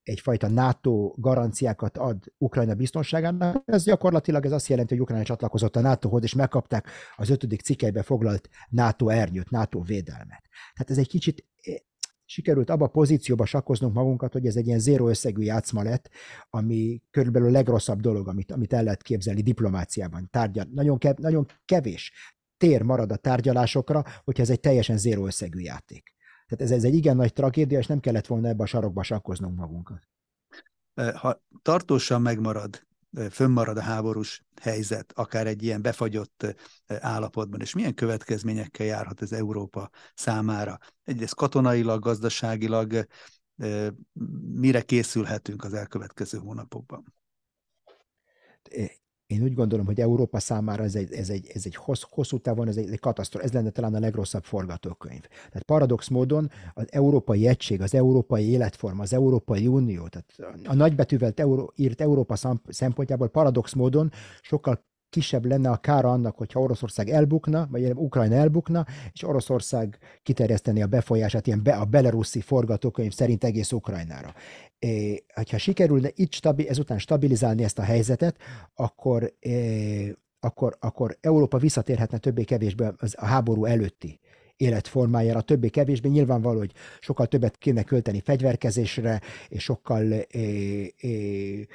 egyfajta 0.04 0.48
NATO 0.48 1.14
garanciákat 1.16 1.98
ad 1.98 2.18
Ukrajna 2.38 2.74
biztonságának. 2.74 3.64
Ez 3.66 3.84
gyakorlatilag 3.84 4.46
ez 4.46 4.52
azt 4.52 4.68
jelenti, 4.68 4.94
hogy 4.94 5.04
Ukrajna 5.04 5.24
csatlakozott 5.24 5.76
a 5.76 5.82
NATO-hoz, 5.82 6.24
és 6.24 6.34
megkapták 6.34 6.88
az 7.16 7.30
ötödik 7.30 7.62
cikkelybe 7.62 8.04
foglalt 8.04 8.50
NATO 8.70 9.08
ernyőt, 9.08 9.50
NATO 9.50 9.82
védelmet. 9.82 10.44
Tehát 10.74 10.90
ez 10.90 10.98
egy 10.98 11.08
kicsit 11.08 11.46
sikerült 12.32 12.70
abba 12.70 12.86
a 12.86 12.88
pozícióba 12.90 13.46
sakkoznunk 13.46 13.94
magunkat, 13.94 14.34
hogy 14.34 14.46
ez 14.46 14.56
egy 14.56 14.68
ilyen 14.68 14.80
zéró 14.80 15.08
összegű 15.08 15.42
játszma 15.42 15.84
lett, 15.84 16.10
ami 16.50 17.02
körülbelül 17.10 17.48
a 17.48 17.52
legrosszabb 17.52 18.00
dolog, 18.00 18.28
amit, 18.28 18.52
amit 18.52 18.74
el 18.74 18.84
lehet 18.84 19.02
képzelni 19.02 19.42
diplomáciában. 19.42 20.28
Tárgyal, 20.30 20.68
nagyon, 20.74 20.98
kev, 20.98 21.16
nagyon 21.18 21.46
kevés 21.66 22.12
tér 22.58 22.82
marad 22.82 23.12
a 23.12 23.16
tárgyalásokra, 23.16 24.04
hogyha 24.24 24.44
ez 24.44 24.50
egy 24.50 24.60
teljesen 24.60 24.98
zéró 24.98 25.26
összegű 25.26 25.60
játék. 25.60 26.14
Tehát 26.48 26.66
ez, 26.66 26.78
ez 26.78 26.84
egy 26.84 26.96
igen 26.96 27.16
nagy 27.16 27.34
tragédia, 27.34 27.80
és 27.80 27.88
nem 27.88 28.00
kellett 28.00 28.28
volna 28.28 28.48
ebbe 28.48 28.64
a 28.64 28.66
sarokba 28.66 29.04
sakkoznunk 29.04 29.58
magunkat. 29.58 30.08
Ha 31.16 31.44
tartósan 31.62 32.22
megmarad 32.22 32.88
fönnmarad 33.30 33.78
a 33.78 33.82
háborús 33.82 34.44
helyzet, 34.62 35.12
akár 35.16 35.48
egy 35.48 35.64
ilyen 35.64 35.82
befagyott 35.82 36.56
állapotban, 36.88 37.62
és 37.62 37.74
milyen 37.74 37.94
következményekkel 37.94 38.86
járhat 38.86 39.22
ez 39.22 39.32
Európa 39.32 39.90
számára. 40.14 40.78
Egyrészt 41.04 41.36
katonailag, 41.36 42.02
gazdaságilag 42.02 43.08
mire 44.56 44.82
készülhetünk 44.82 45.64
az 45.64 45.74
elkövetkező 45.74 46.38
hónapokban? 46.38 47.14
Én 49.32 49.44
úgy 49.44 49.54
gondolom, 49.54 49.86
hogy 49.86 50.00
Európa 50.00 50.40
számára 50.40 50.84
ez 50.84 50.96
egy, 50.96 51.14
ez 51.14 51.30
egy, 51.30 51.52
ez 51.54 51.62
egy 51.66 51.76
hossz, 51.76 52.02
hosszú 52.10 52.38
távon 52.38 52.68
ez 52.68 52.78
egy, 52.78 52.92
egy 52.92 53.00
katasztrófa. 53.00 53.46
Ez 53.46 53.52
lenne 53.52 53.70
talán 53.70 53.96
a 53.96 54.00
legrosszabb 54.00 54.44
forgatókönyv. 54.44 55.22
Tehát 55.22 55.64
paradox 55.64 56.08
módon 56.08 56.52
az 56.74 56.86
európai 56.90 57.48
egység, 57.48 57.82
az 57.82 57.94
európai 57.94 58.50
életforma, 58.50 59.02
az 59.02 59.14
Európai 59.14 59.68
Unió, 59.68 60.08
tehát 60.08 60.60
a 60.66 60.74
nagybetűvel 60.74 61.32
euró, 61.36 61.74
írt 61.76 62.02
Európa 62.02 62.36
szempontjából 62.68 63.28
paradox 63.28 63.74
módon 63.74 64.12
sokkal 64.42 64.84
kisebb 65.12 65.46
lenne 65.46 65.70
a 65.70 65.78
kára 65.78 66.12
annak, 66.12 66.38
hogyha 66.38 66.60
Oroszország 66.60 67.10
elbukna, 67.10 67.68
vagy 67.72 67.92
Ukrajna 67.96 68.36
elbukna, 68.36 68.86
és 69.14 69.24
Oroszország 69.24 69.98
kiterjeszteni 70.24 70.82
a 70.82 70.88
befolyását 70.88 71.48
ilyen 71.48 71.64
be, 71.64 71.74
a 71.74 71.86
belaruszi 71.86 72.42
forgatókönyv 72.42 73.12
szerint 73.14 73.44
egész 73.44 73.72
Ukrajnára. 73.72 74.34
É, 74.80 75.24
hogyha 75.34 75.58
sikerülne 75.58 76.10
itt 76.16 76.34
stabil, 76.34 76.68
ezután 76.68 77.00
stabilizálni 77.00 77.64
ezt 77.64 77.80
a 77.80 77.84
helyzetet, 77.84 78.38
akkor, 78.76 79.34
é, 79.40 80.16
akkor, 80.40 80.78
akkor 80.80 81.18
Európa 81.22 81.58
visszatérhetne 81.58 82.18
többé-kevésbé 82.18 82.86
a 83.12 83.26
háború 83.26 83.66
előtti 83.66 84.20
életformájára, 84.62 85.42
többé-kevésbé. 85.42 86.10
Nyilvánvaló, 86.10 86.58
hogy 86.58 86.72
sokkal 87.00 87.26
többet 87.26 87.58
kéne 87.58 87.84
költeni 87.84 88.22
fegyverkezésre, 88.22 89.22
és 89.50 89.64
sokkal 89.64 90.12
é, 90.12 90.94
é, 90.98 91.68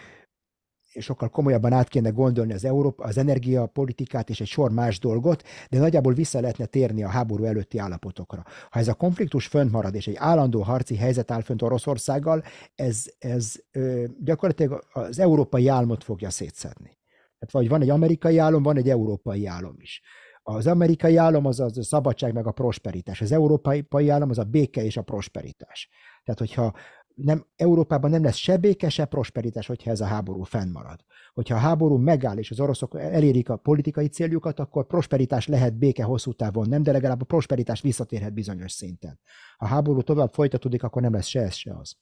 sokkal 1.00 1.28
komolyabban 1.28 1.72
át 1.72 1.88
kéne 1.88 2.10
gondolni 2.10 2.52
az, 2.52 2.64
Európa, 2.64 3.04
az 3.04 3.18
energiapolitikát 3.18 4.30
és 4.30 4.40
egy 4.40 4.46
sor 4.46 4.70
más 4.70 4.98
dolgot, 4.98 5.42
de 5.70 5.78
nagyjából 5.78 6.12
vissza 6.12 6.40
lehetne 6.40 6.64
térni 6.64 7.02
a 7.02 7.08
háború 7.08 7.44
előtti 7.44 7.78
állapotokra. 7.78 8.42
Ha 8.70 8.78
ez 8.78 8.88
a 8.88 8.94
konfliktus 8.94 9.46
fönt 9.46 9.72
marad, 9.72 9.94
és 9.94 10.06
egy 10.06 10.16
állandó 10.18 10.62
harci 10.62 10.96
helyzet 10.96 11.30
áll 11.30 11.42
fönt 11.42 11.62
Oroszországgal, 11.62 12.42
ez, 12.74 13.04
ez 13.18 13.54
ö, 13.72 14.04
gyakorlatilag 14.24 14.84
az 14.92 15.18
európai 15.18 15.68
álmot 15.68 16.04
fogja 16.04 16.30
szétszedni. 16.30 16.98
Tehát 17.38 17.50
vagy 17.50 17.68
van 17.68 17.82
egy 17.82 17.90
amerikai 17.90 18.38
álom, 18.38 18.62
van 18.62 18.76
egy 18.76 18.88
európai 18.88 19.46
álom 19.46 19.76
is. 19.78 20.02
Az 20.42 20.66
amerikai 20.66 21.16
állam 21.16 21.46
az 21.46 21.60
a 21.60 21.82
szabadság 21.82 22.32
meg 22.32 22.46
a 22.46 22.52
prosperitás, 22.52 23.20
az 23.20 23.32
európai 23.32 23.86
állam 24.10 24.30
az 24.30 24.38
a 24.38 24.44
béke 24.44 24.84
és 24.84 24.96
a 24.96 25.02
prosperitás. 25.02 25.88
Tehát, 26.24 26.40
hogyha 26.40 26.74
nem, 27.16 27.46
Európában 27.56 28.10
nem 28.10 28.22
lesz 28.22 28.36
se 28.36 28.56
béke, 28.56 28.88
se 28.88 29.04
prosperitás, 29.04 29.66
hogyha 29.66 29.90
ez 29.90 30.00
a 30.00 30.04
háború 30.04 30.42
fennmarad. 30.42 31.00
Hogyha 31.34 31.54
a 31.54 31.58
háború 31.58 31.96
megáll, 31.96 32.38
és 32.38 32.50
az 32.50 32.60
oroszok 32.60 33.00
elérik 33.00 33.48
a 33.48 33.56
politikai 33.56 34.08
céljukat, 34.08 34.58
akkor 34.58 34.86
prosperitás 34.86 35.46
lehet 35.46 35.78
béke 35.78 36.04
hosszú 36.04 36.32
távon, 36.32 36.68
nem, 36.68 36.82
de 36.82 36.92
legalább 36.92 37.20
a 37.20 37.24
prosperitás 37.24 37.80
visszatérhet 37.80 38.32
bizonyos 38.32 38.72
szinten. 38.72 39.20
Ha 39.56 39.64
a 39.64 39.68
háború 39.68 40.02
tovább 40.02 40.32
folytatódik, 40.32 40.82
akkor 40.82 41.02
nem 41.02 41.12
lesz 41.12 41.26
se 41.26 41.40
ez, 41.40 41.54
se 41.54 41.74
az. 41.74 41.96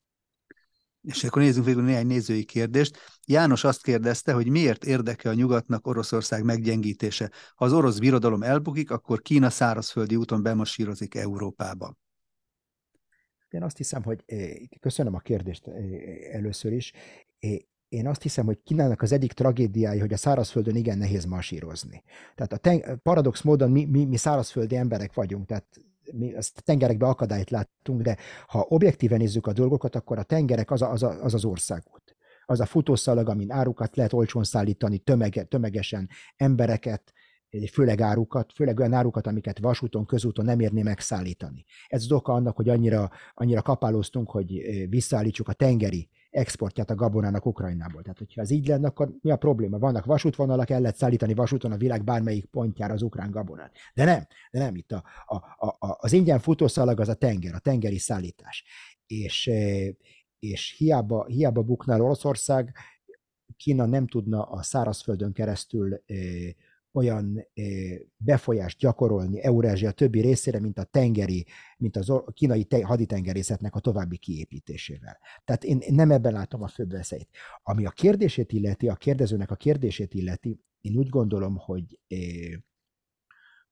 És 1.03 1.25
akkor 1.25 1.43
nézzünk 1.43 1.67
végül 1.67 1.83
néhány 1.83 2.07
nézői 2.07 2.45
kérdést. 2.45 2.99
János 3.27 3.65
azt 3.65 3.83
kérdezte, 3.83 4.33
hogy 4.33 4.49
miért 4.49 4.85
érdeke 4.85 5.29
a 5.29 5.35
nyugatnak 5.35 5.87
Oroszország 5.87 6.45
meggyengítése. 6.45 7.31
Ha 7.55 7.65
az 7.65 7.73
orosz 7.73 7.99
birodalom 7.99 8.43
elbukik, 8.43 8.91
akkor 8.91 9.21
Kína 9.21 9.51
szárazföldi 9.51 10.17
úton 10.17 10.43
bemasírozik 10.43 11.15
Európába. 11.15 11.97
Én 13.55 13.63
azt 13.63 13.77
hiszem, 13.77 14.03
hogy 14.03 14.25
köszönöm 14.81 15.15
a 15.15 15.19
kérdést 15.19 15.69
először 16.33 16.73
is. 16.73 16.93
Én 17.89 18.07
azt 18.07 18.23
hiszem, 18.23 18.45
hogy 18.45 18.63
Kínának 18.65 19.03
az 19.03 19.13
egyik 19.13 19.33
tragédiája, 19.33 20.01
hogy 20.01 20.13
a 20.13 20.17
szárazföldön 20.17 20.77
igen 20.77 20.99
nehéz 20.99 21.25
masírozni. 21.25 22.03
Tehát 22.35 22.53
a 22.53 22.57
ten- 22.57 23.01
paradox 23.03 23.43
módon 23.43 23.71
mi, 23.71 23.85
mi, 23.85 24.05
mi 24.05 24.17
szárazföldi 24.17 24.77
emberek 24.77 25.15
vagyunk, 25.15 25.47
tehát 25.47 25.67
mi 26.13 26.35
azt 26.35 26.59
a 26.59 26.61
tengerekbe 26.61 27.07
akadályt 27.07 27.51
láttunk, 27.51 28.01
de 28.01 28.17
ha 28.47 28.67
objektíven 28.69 29.19
nézzük 29.19 29.47
a 29.47 29.53
dolgokat, 29.53 29.95
akkor 29.95 30.19
a 30.19 30.23
tengerek 30.23 30.71
az 30.71 30.83
a, 30.83 30.91
az, 30.91 31.03
a, 31.03 31.23
az, 31.23 31.35
az 31.35 31.45
országút. 31.45 32.17
Az 32.47 32.61
a 32.61 32.67
futószalag, 32.67 33.29
amin 33.29 33.51
árukat 33.51 33.97
lehet 33.97 34.13
olcsón 34.13 34.45
szállítani, 34.45 34.99
tömege, 34.99 35.43
tömegesen 35.43 36.09
embereket, 36.37 37.13
főleg 37.73 38.01
árukat, 38.01 38.53
főleg 38.53 38.79
olyan 38.79 38.93
árukat, 38.93 39.27
amiket 39.27 39.59
vasúton, 39.59 40.07
közúton 40.07 40.45
nem 40.45 40.61
érné 40.61 40.83
megszállítani. 40.83 41.65
Ez 41.87 42.03
az 42.03 42.13
oka 42.13 42.33
annak, 42.33 42.57
hogy 42.57 42.69
annyira, 42.69 43.11
annyira 43.35 43.63
kapálóztunk, 43.63 44.31
hogy 44.31 44.63
visszaállítsuk 44.89 45.49
a 45.49 45.53
tengeri 45.53 46.09
exportját 46.31 46.91
a 46.91 46.95
gabonának 46.95 47.47
Ukrajnából. 47.47 48.03
Tehát, 48.03 48.19
hogyha 48.19 48.41
ez 48.41 48.51
így 48.51 48.67
lenne, 48.67 48.87
akkor 48.87 49.17
mi 49.21 49.31
a 49.31 49.37
probléma? 49.37 49.79
Vannak 49.79 50.05
vasútvonalak, 50.05 50.71
el 50.71 50.81
lehet 50.81 50.97
szállítani 50.97 51.35
vasúton 51.35 51.73
a 51.73 51.77
világ 51.77 52.05
bármelyik 52.05 52.45
pontjára 52.45 52.95
az 52.95 53.03
ukrán 53.03 53.31
gabonát. 53.31 53.73
De 53.95 54.05
nem, 54.05 54.27
de 54.51 54.59
nem 54.59 54.77
itt 54.77 54.93
a, 54.93 55.05
a, 55.27 55.37
a, 55.67 55.77
az 55.79 56.13
ingyen 56.13 56.39
futószalag 56.39 57.01
az 57.01 57.09
a 57.09 57.15
tenger, 57.15 57.55
a 57.55 57.59
tengeri 57.59 57.99
szállítás. 57.99 58.65
És, 59.07 59.51
és 60.39 60.75
hiába, 60.79 61.25
hiába 61.25 61.63
buknál 61.63 62.01
Oroszország, 62.01 62.75
Kína 63.57 63.87
nem 63.87 64.07
tudna 64.07 64.43
a 64.43 64.63
szárazföldön 64.63 65.33
keresztül 65.33 66.03
olyan 66.95 67.47
befolyást 68.17 68.79
gyakorolni 68.79 69.43
Eurázsia 69.43 69.91
többi 69.91 70.21
részére, 70.21 70.61
mint 70.61 70.79
a 70.79 70.85
tengeri, 70.85 71.47
mint 71.77 71.97
az 71.97 72.13
kínai 72.33 72.67
haditengerészetnek 72.83 73.75
a 73.75 73.81
további 73.81 74.17
kiépítésével. 74.17 75.19
Tehát 75.45 75.65
én 75.65 75.79
nem 75.89 76.11
ebben 76.11 76.33
látom 76.33 76.63
a 76.63 76.69
főbb 76.69 76.91
veszélyt. 76.91 77.29
Ami 77.63 77.87
a 77.87 77.91
kérdését 77.91 78.53
illeti, 78.53 78.89
a 78.89 78.95
kérdezőnek 78.95 79.51
a 79.51 79.57
kérdését 79.57 80.15
illeti, 80.15 80.61
én 80.81 80.97
úgy 80.97 81.09
gondolom, 81.09 81.57
hogy 81.57 82.01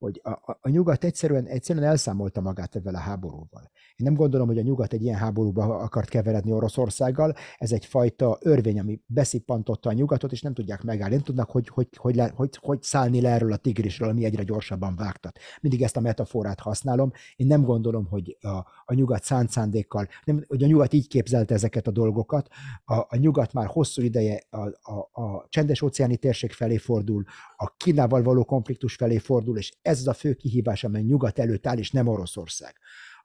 hogy 0.03 0.21
a, 0.23 0.31
a, 0.31 0.59
a 0.61 0.69
nyugat 0.69 1.05
egyszerűen, 1.05 1.47
egyszerűen 1.47 1.85
elszámolta 1.85 2.41
magát 2.41 2.77
ezzel 2.77 2.95
a 2.95 2.99
háborúval. 2.99 3.71
Én 3.97 4.07
nem 4.07 4.15
gondolom, 4.15 4.47
hogy 4.47 4.59
a 4.59 4.63
nyugat 4.63 4.93
egy 4.93 5.03
ilyen 5.03 5.19
háborúba 5.19 5.79
akart 5.79 6.09
keveredni 6.09 6.53
Oroszországgal, 6.53 7.35
ez 7.57 7.73
egyfajta 7.73 8.39
örvény, 8.41 8.79
ami 8.79 9.01
beszippantotta 9.07 9.89
a 9.89 9.93
nyugatot, 9.93 10.33
és 10.33 10.43
nem 10.43 10.55
tudják 10.55 10.83
megállni, 10.83 11.15
nem 11.15 11.25
tudnak, 11.25 11.51
hogy, 11.51 11.69
hogy, 11.69 11.89
hogy, 11.97 12.19
hogy, 12.19 12.33
hogy, 12.35 12.59
hogy 12.61 12.83
szállni 12.83 13.21
le 13.21 13.31
erről 13.31 13.53
a 13.53 13.57
tigrisről, 13.57 14.09
ami 14.09 14.25
egyre 14.25 14.43
gyorsabban 14.43 14.97
vágtat. 14.97 15.39
Mindig 15.61 15.83
ezt 15.83 15.97
a 15.97 16.01
metaforát 16.01 16.61
használom. 16.61 17.11
Én 17.37 17.47
nem 17.47 17.63
gondolom, 17.63 18.07
hogy 18.07 18.37
a, 18.41 18.57
a 18.85 18.95
nyugat 18.95 19.25
szánt 19.25 19.51
szándékkal, 19.51 20.09
nem, 20.25 20.45
hogy 20.49 20.63
a 20.63 20.67
nyugat 20.67 20.93
így 20.93 21.09
képzelte 21.09 21.55
ezeket 21.55 21.87
a 21.87 21.91
dolgokat. 21.91 22.49
A, 22.85 22.95
a 22.95 23.17
nyugat 23.17 23.53
már 23.53 23.67
hosszú 23.67 24.03
ideje 24.03 24.43
a, 24.51 24.67
a, 24.67 25.23
a 25.23 25.47
csendes 25.49 25.83
óceáni 25.83 26.17
térség 26.17 26.53
felé 26.53 26.77
fordul, 26.77 27.25
a 27.57 27.77
Kínával 27.77 28.23
való 28.23 28.45
konfliktus 28.45 28.95
felé 28.95 29.19
fordul, 29.19 29.57
és 29.57 29.73
ez 29.93 30.01
az 30.01 30.09
a 30.09 30.15
fő 30.15 30.35
kihívás, 30.35 30.85
amely 30.85 31.03
nyugat 31.03 31.39
előtt 31.39 31.67
áll, 31.67 31.79
és 31.79 31.91
nem 31.91 32.07
Oroszország. 32.07 32.77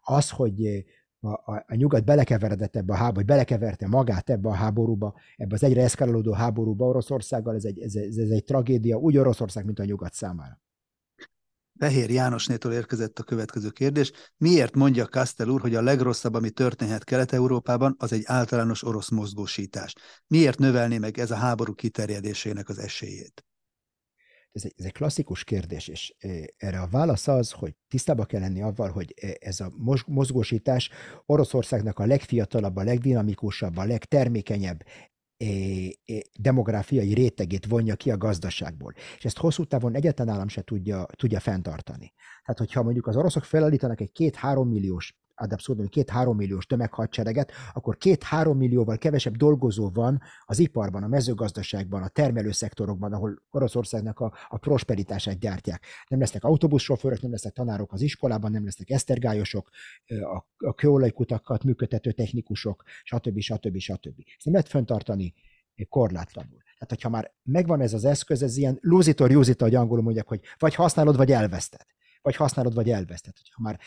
Az, 0.02 0.30
hogy 0.30 0.66
eh, 0.66 0.84
a, 1.20 1.30
a, 1.30 1.66
a 1.68 1.76
nyugat 1.76 2.06
belekeveredett 2.06 2.76
ebbe 2.76 2.94
a 2.94 2.96
háborúba, 2.96 3.34
belekeverte 3.34 3.88
magát 3.88 4.30
ebbe 4.30 4.50
a 4.50 4.54
háborúba, 4.54 5.16
ebbe 5.36 5.56
az 5.56 5.64
egyre 5.64 5.82
eszkalálódó 5.84 6.32
háborúba 6.32 6.86
Oroszországgal, 6.86 7.56
ez 7.56 7.64
egy, 7.64 7.80
ez, 7.80 7.96
ez, 7.96 8.30
egy 8.30 8.44
tragédia, 8.44 8.98
úgy 8.98 9.18
Oroszország, 9.18 9.66
mint 9.66 9.80
a 9.80 9.86
nyugat 9.86 10.14
számára. 10.14 10.62
Fehér 11.80 12.10
Jánosnétól 12.10 12.74
érkezett 12.74 13.20
a 13.20 13.24
következő 13.24 13.70
kérdés. 13.70 14.12
Miért 14.38 14.76
mondja 14.76 15.08
Kastel 15.08 15.48
úr, 15.48 15.62
hogy 15.62 15.76
a 15.76 15.82
legrosszabb, 15.82 16.34
ami 16.34 16.50
történhet 16.50 17.04
Kelet-Európában, 17.04 17.96
az 17.98 18.14
egy 18.14 18.24
általános 18.26 18.84
orosz 18.84 19.10
mozgósítás? 19.10 19.96
Miért 20.28 20.60
növelné 20.60 20.98
meg 20.98 21.18
ez 21.18 21.32
a 21.32 21.36
háború 21.36 21.74
kiterjedésének 21.74 22.70
az 22.70 22.78
esélyét? 22.78 23.46
Ez 24.58 24.64
egy, 24.66 24.74
ez 24.78 24.86
egy 24.86 24.92
klasszikus 24.92 25.44
kérdés, 25.44 25.88
és 25.88 26.16
erre 26.58 26.80
a 26.80 26.88
válasz 26.88 27.28
az, 27.28 27.52
hogy 27.52 27.76
tisztába 27.88 28.26
kell 28.26 28.40
lenni 28.40 28.62
avval, 28.62 28.90
hogy 28.90 29.14
ez 29.40 29.60
a 29.60 29.72
mozgósítás 30.06 30.90
Oroszországnak 31.26 32.00
a 32.00 32.06
legfiatalabb, 32.06 32.76
a 32.76 32.84
legdinamikusabb, 32.84 33.78
a 33.78 33.86
legtermékenyebb 33.86 34.84
demográfiai 36.40 37.14
rétegét 37.14 37.66
vonja 37.66 37.96
ki 37.96 38.12
a 38.12 38.18
gazdaságból. 38.18 38.94
És 39.18 39.26
ezt 39.26 39.38
hosszú 39.38 39.64
távon 39.64 39.96
egyetlen 39.96 40.30
állam 40.30 40.48
se 40.48 40.62
tudja, 40.62 41.06
tudja 41.16 41.40
fenntartani. 41.40 42.14
Tehát, 42.42 42.58
hogyha 42.58 42.84
mondjuk 42.84 43.08
az 43.08 43.16
oroszok 43.16 43.44
felállítanak 43.44 44.02
egy 44.02 44.12
két-három 44.12 44.70
milliós 44.70 45.18
ad 45.38 45.52
abszurdum, 45.52 45.88
két-három 45.88 46.36
milliós 46.36 46.66
tömeghadsereget, 46.66 47.52
akkor 47.74 47.98
két-három 47.98 48.58
millióval 48.58 48.98
kevesebb 48.98 49.36
dolgozó 49.36 49.90
van 49.90 50.22
az 50.46 50.60
iparban, 50.60 51.04
a 51.04 51.08
mezőgazdaságban, 51.08 52.04
a 52.04 52.08
termelőszektorokban, 52.08 53.14
ahol 53.14 53.44
Oroszországnak 53.50 54.20
a, 54.20 54.34
a 54.48 54.58
prosperitását 54.58 55.40
gyártják. 55.40 55.86
Nem 56.08 56.20
lesznek 56.20 56.44
autóbuszsofőrök, 56.44 57.22
nem 57.22 57.32
lesznek 57.32 57.54
tanárok 57.54 57.94
az 57.94 58.02
iskolában, 58.02 58.52
nem 58.52 58.64
lesznek 58.64 58.90
esztergályosok, 58.90 59.70
a, 60.08 60.68
a 60.68 60.74
kőolajkutakat 60.74 61.64
működtető 61.64 62.12
technikusok, 62.12 62.84
stb. 63.04 63.40
stb. 63.40 63.78
stb. 63.78 64.20
Ezt 64.36 64.46
nem 64.46 64.54
lehet 64.54 64.68
fenntartani 64.68 65.34
korlátlanul. 65.86 66.62
Tehát, 66.64 66.90
hogyha 66.90 67.10
már 67.10 67.34
megvan 67.44 67.82
ez 67.82 67.94
az 67.94 68.06
eszköz, 68.06 68.44
ez 68.44 68.58
ilyen 68.58 68.78
lose 68.82 69.10
it 69.10 69.20
or 69.20 69.36
use 69.36 69.52
it, 69.52 69.62
ahogy 69.62 69.76
angolul 69.76 70.04
mondják, 70.04 70.28
hogy 70.28 70.42
vagy 70.58 70.76
használod, 70.76 71.18
vagy 71.18 71.32
elveszted. 71.32 71.86
Vagy 72.22 72.36
használod, 72.36 72.74
vagy 72.74 72.90
elveszted. 72.90 73.34
Ha 73.52 73.62
már 73.62 73.80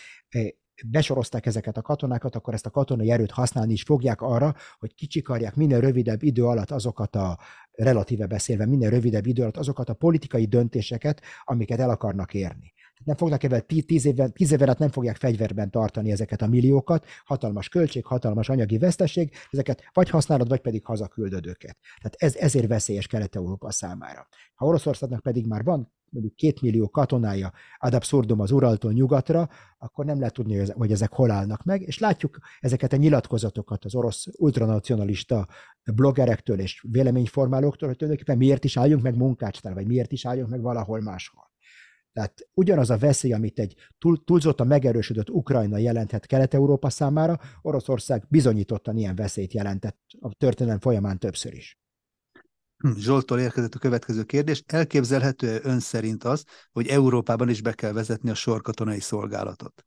besorozták 0.86 1.46
ezeket 1.46 1.76
a 1.76 1.82
katonákat, 1.82 2.36
akkor 2.36 2.54
ezt 2.54 2.66
a 2.66 2.70
katonai 2.70 3.10
erőt 3.10 3.30
használni 3.30 3.72
is 3.72 3.82
fogják 3.82 4.20
arra, 4.20 4.54
hogy 4.78 4.94
kicsikarják 4.94 5.54
minél 5.54 5.80
rövidebb 5.80 6.22
idő 6.22 6.44
alatt 6.44 6.70
azokat 6.70 7.16
a, 7.16 7.38
relatíve 7.72 8.26
beszélve, 8.26 8.66
minél 8.66 8.90
rövidebb 8.90 9.26
idő 9.26 9.42
alatt 9.42 9.56
azokat 9.56 9.88
a 9.88 9.94
politikai 9.94 10.44
döntéseket, 10.44 11.20
amiket 11.44 11.80
el 11.80 11.90
akarnak 11.90 12.34
érni. 12.34 12.72
Nem 13.04 13.16
fognak 13.16 13.42
ebben 13.42 13.66
tíz 13.66 14.04
éven, 14.04 14.32
tíz 14.32 14.62
át 14.62 14.78
nem 14.78 14.88
fogják 14.88 15.16
fegyverben 15.16 15.70
tartani 15.70 16.10
ezeket 16.10 16.42
a 16.42 16.46
milliókat, 16.46 17.06
hatalmas 17.24 17.68
költség, 17.68 18.04
hatalmas 18.04 18.48
anyagi 18.48 18.78
veszteség, 18.78 19.32
ezeket 19.50 19.82
vagy 19.92 20.10
használod, 20.10 20.48
vagy 20.48 20.60
pedig 20.60 20.84
hazaküldöd 20.84 21.46
őket. 21.46 21.78
Tehát 22.00 22.14
ez, 22.18 22.36
ezért 22.36 22.66
veszélyes 22.66 23.06
Kelet-Európa 23.06 23.70
számára. 23.70 24.26
Ha 24.54 24.66
Oroszországnak 24.66 25.20
pedig 25.20 25.46
már 25.46 25.64
van 25.64 25.92
mondjuk 26.10 26.34
két 26.34 26.60
millió 26.60 26.88
katonája 26.88 27.52
ad 27.78 27.94
abszurdum 27.94 28.40
az 28.40 28.50
Uraltól 28.50 28.92
nyugatra, 28.92 29.48
akkor 29.78 30.04
nem 30.04 30.18
lehet 30.18 30.34
tudni, 30.34 30.56
hogy 30.68 30.92
ezek 30.92 31.12
hol 31.12 31.30
állnak 31.30 31.64
meg, 31.64 31.82
és 31.82 31.98
látjuk 31.98 32.38
ezeket 32.60 32.92
a 32.92 32.96
nyilatkozatokat 32.96 33.84
az 33.84 33.94
orosz 33.94 34.26
ultranacionalista 34.38 35.46
bloggerektől 35.94 36.60
és 36.60 36.84
véleményformálóktól, 36.90 37.88
hogy 37.88 37.96
tulajdonképpen 37.96 38.38
miért 38.38 38.64
is 38.64 38.76
álljunk 38.76 39.02
meg 39.02 39.16
munkácsnál, 39.16 39.74
vagy 39.74 39.86
miért 39.86 40.12
is 40.12 40.26
álljunk 40.26 40.50
meg 40.50 40.60
valahol 40.60 41.00
máshol. 41.00 41.50
Tehát 42.12 42.48
ugyanaz 42.54 42.90
a 42.90 42.98
veszély, 42.98 43.32
amit 43.32 43.58
egy 43.58 43.74
túl, 43.98 44.24
túlzottan 44.24 44.66
megerősödött 44.66 45.30
Ukrajna 45.30 45.78
jelenthet 45.78 46.26
Kelet-Európa 46.26 46.90
számára, 46.90 47.38
Oroszország 47.62 48.26
bizonyítottan 48.28 48.96
ilyen 48.96 49.14
veszélyt 49.14 49.52
jelentett 49.52 49.98
a 50.20 50.34
történelem 50.34 50.80
folyamán 50.80 51.18
többször 51.18 51.54
is. 51.54 51.79
Hm, 52.80 52.96
Zsoltól 52.96 53.40
érkezett 53.40 53.74
a 53.74 53.78
következő 53.78 54.22
kérdés. 54.24 54.62
Elképzelhető-e 54.66 55.60
ön 55.62 55.80
szerint 55.80 56.24
az, 56.24 56.44
hogy 56.72 56.86
Európában 56.86 57.48
is 57.48 57.62
be 57.62 57.72
kell 57.72 57.92
vezetni 57.92 58.30
a 58.30 58.34
sorkatonai 58.34 59.00
szolgálatot? 59.00 59.84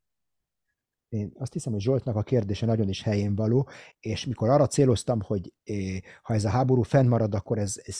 Én 1.09 1.31
azt 1.37 1.53
hiszem, 1.53 1.73
hogy 1.73 1.81
Zsoltnak 1.81 2.15
a 2.15 2.23
kérdése 2.23 2.65
nagyon 2.65 2.89
is 2.89 3.01
helyén 3.01 3.35
való, 3.35 3.69
és 3.99 4.25
mikor 4.25 4.49
arra 4.49 4.67
céloztam, 4.67 5.21
hogy 5.21 5.53
eh, 5.63 5.75
ha 6.21 6.33
ez 6.33 6.45
a 6.45 6.49
háború 6.49 6.81
fennmarad, 6.81 7.35
akkor 7.35 7.57
ez, 7.57 7.81
ez 7.83 7.97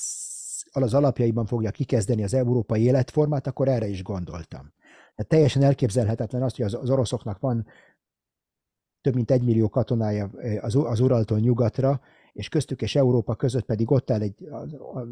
az 0.71 0.93
alapjaiban 0.93 1.45
fogja 1.45 1.71
kikezdeni 1.71 2.23
az 2.23 2.33
európai 2.33 2.81
életformát, 2.81 3.47
akkor 3.47 3.67
erre 3.67 3.87
is 3.87 4.03
gondoltam. 4.03 4.73
Tehát 5.15 5.31
teljesen 5.31 5.63
elképzelhetetlen 5.63 6.43
azt, 6.43 6.55
hogy 6.55 6.65
az, 6.65 6.73
az 6.73 6.89
oroszoknak 6.89 7.39
van 7.39 7.67
több 9.01 9.15
mint 9.15 9.31
egy 9.31 9.43
millió 9.43 9.69
katonája 9.69 10.29
eh, 10.37 10.63
az, 10.63 10.75
az 10.75 10.99
Uraltól 10.99 11.39
nyugatra, 11.39 12.01
és 12.33 12.49
köztük 12.49 12.81
és 12.81 12.95
Európa 12.95 13.35
között 13.35 13.65
pedig 13.65 13.91
ott 13.91 14.11
áll 14.11 14.21
egy, 14.21 14.35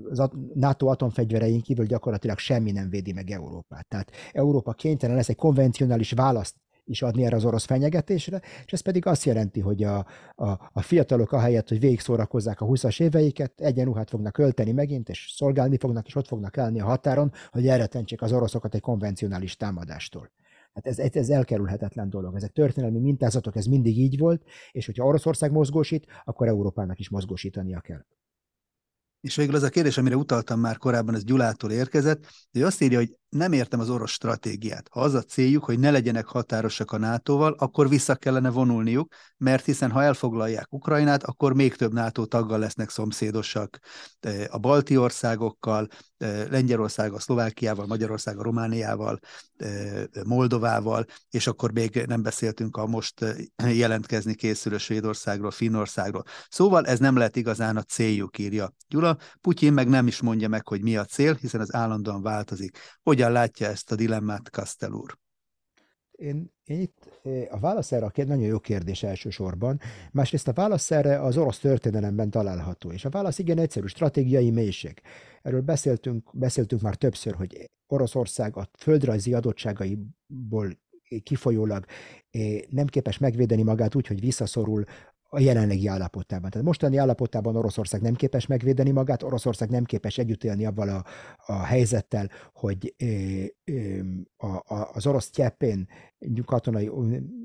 az 0.09 0.29
NATO 0.53 0.87
atomfegyvereink 0.87 1.63
kívül 1.63 1.85
gyakorlatilag 1.85 2.37
semmi 2.37 2.71
nem 2.71 2.89
védi 2.89 3.11
meg 3.11 3.29
Európát. 3.29 3.87
Tehát 3.87 4.11
Európa 4.31 4.71
kénytelen 4.71 5.15
lesz 5.15 5.29
egy 5.29 5.35
konvencionális 5.35 6.11
választ 6.11 6.55
is 6.85 7.01
adni 7.01 7.25
erre 7.25 7.35
az 7.35 7.45
orosz 7.45 7.65
fenyegetésre, 7.65 8.41
és 8.65 8.73
ez 8.73 8.81
pedig 8.81 9.05
azt 9.05 9.23
jelenti, 9.23 9.59
hogy 9.59 9.83
a, 9.83 10.05
a, 10.35 10.49
a 10.71 10.81
fiatalok 10.81 11.31
ahelyett, 11.31 11.69
hogy 11.69 11.79
végigszórakozzák 11.79 12.61
a 12.61 12.65
20-as 12.65 13.01
éveiket, 13.01 13.61
egyenruhát 13.61 14.09
fognak 14.09 14.37
ölteni 14.37 14.71
megint, 14.71 15.09
és 15.09 15.31
szolgálni 15.35 15.77
fognak, 15.77 16.07
és 16.07 16.15
ott 16.15 16.27
fognak 16.27 16.57
állni 16.57 16.79
a 16.79 16.85
határon, 16.85 17.31
hogy 17.51 17.67
elretentsék 17.67 18.21
az 18.21 18.31
oroszokat 18.31 18.75
egy 18.75 18.81
konvencionális 18.81 19.57
támadástól. 19.57 20.31
Hát 20.73 20.87
ez, 20.87 20.99
ez, 20.99 21.29
elkerülhetetlen 21.29 22.09
dolog. 22.09 22.35
Ezek 22.35 22.51
történelmi 22.51 22.99
mintázatok, 22.99 23.55
ez 23.55 23.65
mindig 23.65 23.97
így 23.97 24.17
volt, 24.17 24.43
és 24.71 24.85
hogyha 24.85 25.05
Oroszország 25.05 25.51
mozgósít, 25.51 26.05
akkor 26.23 26.47
Európának 26.47 26.99
is 26.99 27.09
mozgósítania 27.09 27.79
kell. 27.79 28.05
És 29.21 29.35
végül 29.35 29.55
az 29.55 29.63
a 29.63 29.69
kérdés, 29.69 29.97
amire 29.97 30.15
utaltam 30.15 30.59
már 30.59 30.77
korábban, 30.77 31.15
ez 31.15 31.23
Gyulától 31.23 31.71
érkezett, 31.71 32.27
hogy 32.51 32.61
azt 32.61 32.81
írja, 32.81 32.97
hogy 32.97 33.15
nem 33.31 33.51
értem 33.51 33.79
az 33.79 33.89
orosz 33.89 34.11
stratégiát. 34.11 34.87
Ha 34.91 35.01
az 35.01 35.13
a 35.13 35.21
céljuk, 35.21 35.63
hogy 35.63 35.79
ne 35.79 35.91
legyenek 35.91 36.25
határosak 36.25 36.91
a 36.91 36.97
NATO-val, 36.97 37.55
akkor 37.57 37.89
vissza 37.89 38.15
kellene 38.15 38.49
vonulniuk, 38.49 39.13
mert 39.37 39.65
hiszen 39.65 39.91
ha 39.91 40.03
elfoglalják 40.03 40.73
Ukrajnát, 40.73 41.23
akkor 41.23 41.53
még 41.53 41.75
több 41.75 41.93
NATO 41.93 42.25
taggal 42.25 42.59
lesznek 42.59 42.89
szomszédosak 42.89 43.79
a 44.49 44.57
balti 44.57 44.97
országokkal, 44.97 45.87
Lengyelországgal, 46.49 47.19
Szlovákiával, 47.19 47.85
Magyarországgal, 47.85 48.43
Romániával, 48.43 49.19
Moldovával, 50.25 51.05
és 51.29 51.47
akkor 51.47 51.71
még 51.71 52.03
nem 52.07 52.21
beszéltünk 52.21 52.77
a 52.77 52.85
most 52.85 53.25
jelentkezni 53.55 54.35
készülő 54.35 54.77
Svédországról, 54.77 55.51
Finnországról. 55.51 56.23
Szóval 56.49 56.85
ez 56.85 56.99
nem 56.99 57.15
lehet 57.15 57.35
igazán 57.35 57.77
a 57.77 57.81
céljuk, 57.81 58.37
írja 58.37 58.73
Gyula. 58.87 59.17
Putyin 59.41 59.73
meg 59.73 59.87
nem 59.87 60.07
is 60.07 60.21
mondja 60.21 60.49
meg, 60.49 60.67
hogy 60.67 60.81
mi 60.81 60.97
a 60.97 61.05
cél, 61.05 61.33
hiszen 61.33 61.61
az 61.61 61.73
állandóan 61.73 62.21
változik. 62.21 62.77
Hogy 63.03 63.20
hogyan 63.21 63.39
látja 63.41 63.67
ezt 63.67 63.91
a 63.91 63.95
dilemmát, 63.95 64.49
Kastel 64.49 64.91
úr? 64.91 65.17
Én, 66.11 66.53
én 66.63 66.79
itt 66.79 67.21
a 67.49 67.59
válasz 67.59 67.91
erre 67.91 68.05
a 68.05 68.11
nagyon 68.15 68.43
jó 68.43 68.59
kérdés 68.59 69.03
elsősorban. 69.03 69.79
Másrészt 70.11 70.47
a 70.47 70.53
válasz 70.53 70.91
erre 70.91 71.21
az 71.21 71.37
orosz 71.37 71.59
történelemben 71.59 72.29
található. 72.29 72.91
És 72.91 73.05
a 73.05 73.09
válasz 73.09 73.39
igen 73.39 73.57
egyszerű, 73.57 73.85
stratégiai 73.85 74.51
mélység. 74.51 75.01
Erről 75.41 75.61
beszéltünk, 75.61 76.29
beszéltünk 76.33 76.81
már 76.81 76.95
többször, 76.95 77.33
hogy 77.35 77.69
Oroszország 77.87 78.57
a 78.57 78.69
földrajzi 78.77 79.33
adottságaiból 79.33 80.79
kifolyólag 81.23 81.85
nem 82.69 82.87
képes 82.87 83.17
megvédeni 83.17 83.63
magát 83.63 83.95
úgy, 83.95 84.07
hogy 84.07 84.19
visszaszorul 84.19 84.83
a 85.33 85.39
jelenlegi 85.39 85.87
állapotában. 85.87 86.49
Tehát 86.49 86.65
mostani 86.65 86.97
állapotában 86.97 87.55
Oroszország 87.55 88.01
nem 88.01 88.13
képes 88.13 88.45
megvédeni 88.47 88.91
magát, 88.91 89.23
Oroszország 89.23 89.69
nem 89.69 89.83
képes 89.83 90.17
együtt 90.17 90.43
élni 90.43 90.65
avval 90.65 90.89
a, 90.89 91.05
a 91.45 91.63
helyzettel, 91.63 92.29
hogy 92.53 92.95
a, 94.37 94.47
a, 94.47 94.89
az 94.93 95.07
orosz 95.07 95.29
tyeppén 95.29 95.87
katonai, 96.45 96.91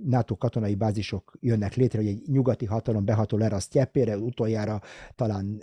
NATO 0.05 0.37
katonai 0.37 0.74
bázisok 0.74 1.37
jönnek 1.41 1.74
létre, 1.74 1.99
hogy 1.99 2.09
egy 2.09 2.22
nyugati 2.26 2.64
hatalom 2.64 3.05
behatol 3.05 3.45
erre 3.45 3.57
a 3.57 3.61
tyeppére, 3.70 4.18
utoljára 4.18 4.80
talán 5.14 5.62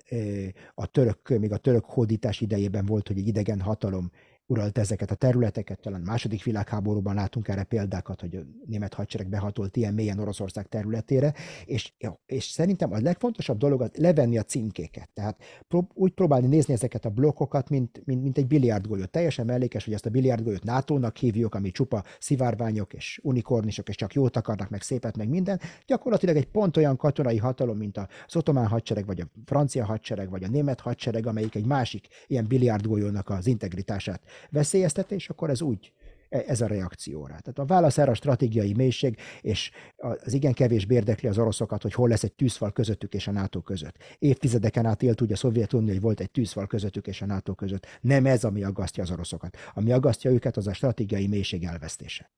a 0.74 0.86
török, 0.86 1.30
még 1.40 1.52
a 1.52 1.58
török 1.58 1.86
hódítás 1.86 2.42
idejében 2.42 2.86
volt, 2.86 3.08
hogy 3.08 3.18
egy 3.18 3.28
idegen 3.28 3.60
hatalom 3.60 4.12
uralt 4.46 4.78
ezeket 4.78 5.12
a 5.12 5.16
területeket, 5.16 5.80
talán 5.80 6.02
második 6.02 6.44
világháborúban 6.44 7.16
látunk 7.16 7.48
erre 7.48 7.64
példákat, 7.64 8.22
hogy 8.22 8.36
a 8.36 8.42
német 8.66 8.94
hadsereg 8.94 9.28
behatolt 9.30 9.78
ilyen 9.78 9.94
mélyen 9.94 10.20
Oroszország 10.20 10.68
területére, 10.68 11.34
és, 11.66 11.94
és 12.26 12.44
szerintem 12.44 12.94
a 12.94 13.00
legfontosabb 13.00 13.58
dolog 13.58 13.82
az 13.82 13.90
levenni 13.96 14.38
a 14.38 14.44
címkéket. 14.44 15.10
Tehát 15.14 15.44
prób- 15.68 15.92
úgy 15.94 16.12
próbálni 16.12 16.48
nézni 16.48 16.74
ezeket 16.74 17.06
a 17.06 17.10
blokkokat, 17.10 17.70
mint, 17.70 18.02
mint, 18.06 18.22
mint 18.22 18.38
egy 18.38 18.48
biliárdgolyót. 18.48 19.10
Teljesen 19.10 19.46
mellékes, 19.46 19.84
hogy 19.84 19.94
ezt 19.94 20.06
a 20.06 20.10
biliárdgolyót 20.10 20.64
NATO-nak 20.64 21.18
hívjuk, 21.18 21.56
ami 21.56 21.72
csupa 21.72 22.04
szivárványok 22.20 22.94
és 22.94 23.20
unikornisok, 23.24 23.90
és 23.90 23.96
csak 23.96 24.14
jót 24.14 24.38
akarnak, 24.38 24.70
meg 24.70 24.82
szépet, 24.82 25.18
meg 25.18 25.30
minden. 25.30 25.60
Gyakorlatilag 25.86 26.36
egy 26.36 26.48
pont 26.48 26.78
olyan 26.78 26.98
katonai 26.98 27.38
hatalom, 27.38 27.78
mint 27.78 27.98
az 27.98 28.36
otomán 28.36 28.68
hadsereg, 28.68 29.06
vagy 29.06 29.20
a 29.20 29.26
francia 29.46 29.86
hadsereg, 29.86 30.30
vagy 30.30 30.44
a 30.44 30.48
német 30.48 30.80
hadsereg, 30.80 31.28
amelyik 31.28 31.56
egy 31.56 31.66
másik 31.66 32.08
ilyen 32.28 32.48
biliárdgolyónak 32.48 33.30
az 33.30 33.48
integritását 33.48 34.22
veszélyezteti, 34.50 35.16
és 35.16 35.30
akkor 35.30 35.50
ez 35.50 35.62
úgy, 35.62 35.94
e, 36.30 36.44
ez 36.48 36.62
a 36.62 36.68
reakció 36.68 37.26
rá. 37.26 37.38
Tehát 37.38 37.60
a 37.60 37.66
válasz 37.66 37.98
erre 37.98 38.12
a 38.12 38.14
stratégiai 38.14 38.74
mélység, 38.74 39.18
és 39.42 39.72
az 39.96 40.34
igen 40.34 40.54
kevés 40.54 40.86
érdekli 40.90 41.28
az 41.28 41.38
oroszokat, 41.38 41.82
hogy 41.82 41.94
hol 41.94 42.10
lesz 42.10 42.24
egy 42.24 42.34
tűzfal 42.34 42.72
közöttük 42.72 43.14
és 43.14 43.28
a 43.28 43.32
NATO 43.32 43.62
között. 43.62 43.98
Évtizedeken 44.20 44.86
át 44.86 45.04
élt 45.04 45.22
ugye 45.22 45.34
a 45.34 45.38
Szovjetunió, 45.38 45.92
hogy 45.92 46.02
volt 46.02 46.20
egy 46.20 46.32
tűzfal 46.32 46.68
közöttük 46.68 47.08
és 47.08 47.22
a 47.22 47.26
NATO 47.26 47.56
között. 47.56 47.86
Nem 48.02 48.26
ez, 48.26 48.44
ami 48.44 48.64
aggasztja 48.64 49.04
az 49.04 49.12
oroszokat. 49.12 49.58
Ami 49.74 49.92
aggasztja 49.92 50.32
őket, 50.32 50.58
az 50.58 50.68
a 50.68 50.74
stratégiai 50.74 51.28
mélység 51.28 51.64
elvesztése. 51.64 52.32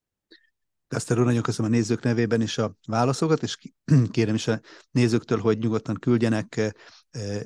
Kaszter 0.87 1.19
úr, 1.19 1.25
nagyon 1.25 1.41
köszönöm 1.41 1.71
a 1.71 1.75
nézők 1.75 2.03
nevében 2.03 2.41
is 2.41 2.57
a 2.57 2.77
válaszokat, 2.87 3.43
és 3.43 3.57
kérem 4.11 4.35
is 4.35 4.47
a 4.47 4.61
nézőktől, 4.91 5.39
hogy 5.39 5.57
nyugodtan 5.57 5.95
küldjenek 5.95 6.75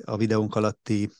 a 0.04 0.16
videónk 0.16 0.54
alatti 0.54 1.10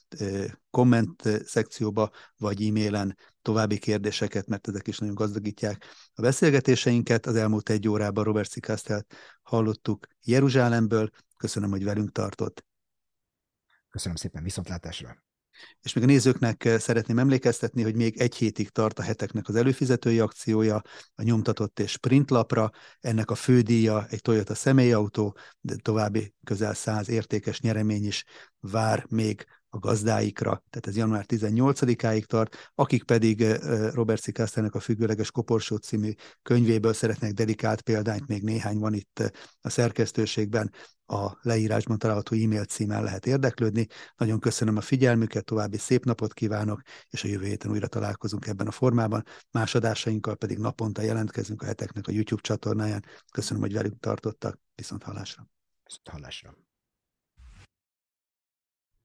komment 0.70 1.22
szekcióba, 1.44 2.10
vagy 2.36 2.66
e-mailen 2.66 3.16
további 3.42 3.78
kérdéseket, 3.78 4.46
mert 4.46 4.68
ezek 4.68 4.86
is 4.86 4.98
nagyon 4.98 5.14
gazdagítják 5.14 5.84
a 6.14 6.22
beszélgetéseinket. 6.22 7.26
Az 7.26 7.34
elmúlt 7.34 7.70
egy 7.70 7.88
órában 7.88 8.24
Robert 8.24 8.50
Cikasztelt 8.50 9.14
hallottuk 9.42 10.06
Jeruzsálemből. 10.22 11.10
Köszönöm, 11.36 11.70
hogy 11.70 11.84
velünk 11.84 12.12
tartott. 12.12 12.64
Köszönöm 13.90 14.16
szépen, 14.16 14.42
viszontlátásra! 14.42 15.29
És 15.82 15.92
még 15.92 16.04
a 16.04 16.06
nézőknek 16.06 16.64
eh, 16.64 16.78
szeretném 16.78 17.18
emlékeztetni, 17.18 17.82
hogy 17.82 17.96
még 17.96 18.20
egy 18.20 18.34
hétig 18.34 18.68
tart 18.68 18.98
a 18.98 19.02
heteknek 19.02 19.48
az 19.48 19.54
előfizetői 19.54 20.18
akciója, 20.18 20.82
a 21.14 21.22
nyomtatott 21.22 21.80
és 21.80 21.96
printlapra. 21.96 22.70
Ennek 23.00 23.30
a 23.30 23.34
fődíja 23.34 24.06
egy 24.10 24.22
Toyota 24.22 24.54
személyautó, 24.54 25.36
de 25.60 25.74
további 25.82 26.34
közel 26.44 26.74
száz 26.74 27.08
értékes 27.08 27.60
nyeremény 27.60 28.06
is 28.06 28.24
vár 28.60 29.06
még 29.08 29.46
a 29.72 29.78
gazdáikra, 29.78 30.62
tehát 30.70 30.86
ez 30.86 30.96
január 30.96 31.24
18-áig 31.28 32.24
tart, 32.24 32.72
akik 32.74 33.04
pedig 33.04 33.44
Robert 33.92 34.22
Szikasztának 34.22 34.74
a 34.74 34.80
Függőleges 34.80 35.30
Koporsó 35.30 35.76
című 35.76 36.12
könyvéből 36.42 36.92
szeretnek 36.92 37.32
dedikált 37.32 37.80
példányt, 37.80 38.26
még 38.26 38.42
néhány 38.42 38.78
van 38.78 38.94
itt 38.94 39.32
a 39.60 39.68
szerkesztőségben, 39.68 40.72
a 41.06 41.38
leírásban 41.42 41.98
található 41.98 42.36
e-mail 42.36 42.64
címen 42.64 43.02
lehet 43.02 43.26
érdeklődni. 43.26 43.86
Nagyon 44.16 44.40
köszönöm 44.40 44.76
a 44.76 44.80
figyelmüket, 44.80 45.44
további 45.44 45.76
szép 45.76 46.04
napot 46.04 46.32
kívánok, 46.32 46.82
és 47.08 47.24
a 47.24 47.28
jövő 47.28 47.46
héten 47.46 47.70
újra 47.70 47.86
találkozunk 47.86 48.46
ebben 48.46 48.66
a 48.66 48.70
formában. 48.70 49.24
Más 49.50 49.74
adásainkkal 49.74 50.36
pedig 50.36 50.58
naponta 50.58 51.02
jelentkezünk 51.02 51.62
a 51.62 51.66
heteknek 51.66 52.06
a 52.06 52.12
YouTube 52.12 52.42
csatornáján. 52.42 53.04
Köszönöm, 53.32 53.62
hogy 53.62 53.72
velünk 53.72 54.00
tartottak. 54.00 54.58
Viszont 54.74 55.02
hallásra. 55.02 55.48
Viszont 55.84 56.08
hallásra. 56.08 56.69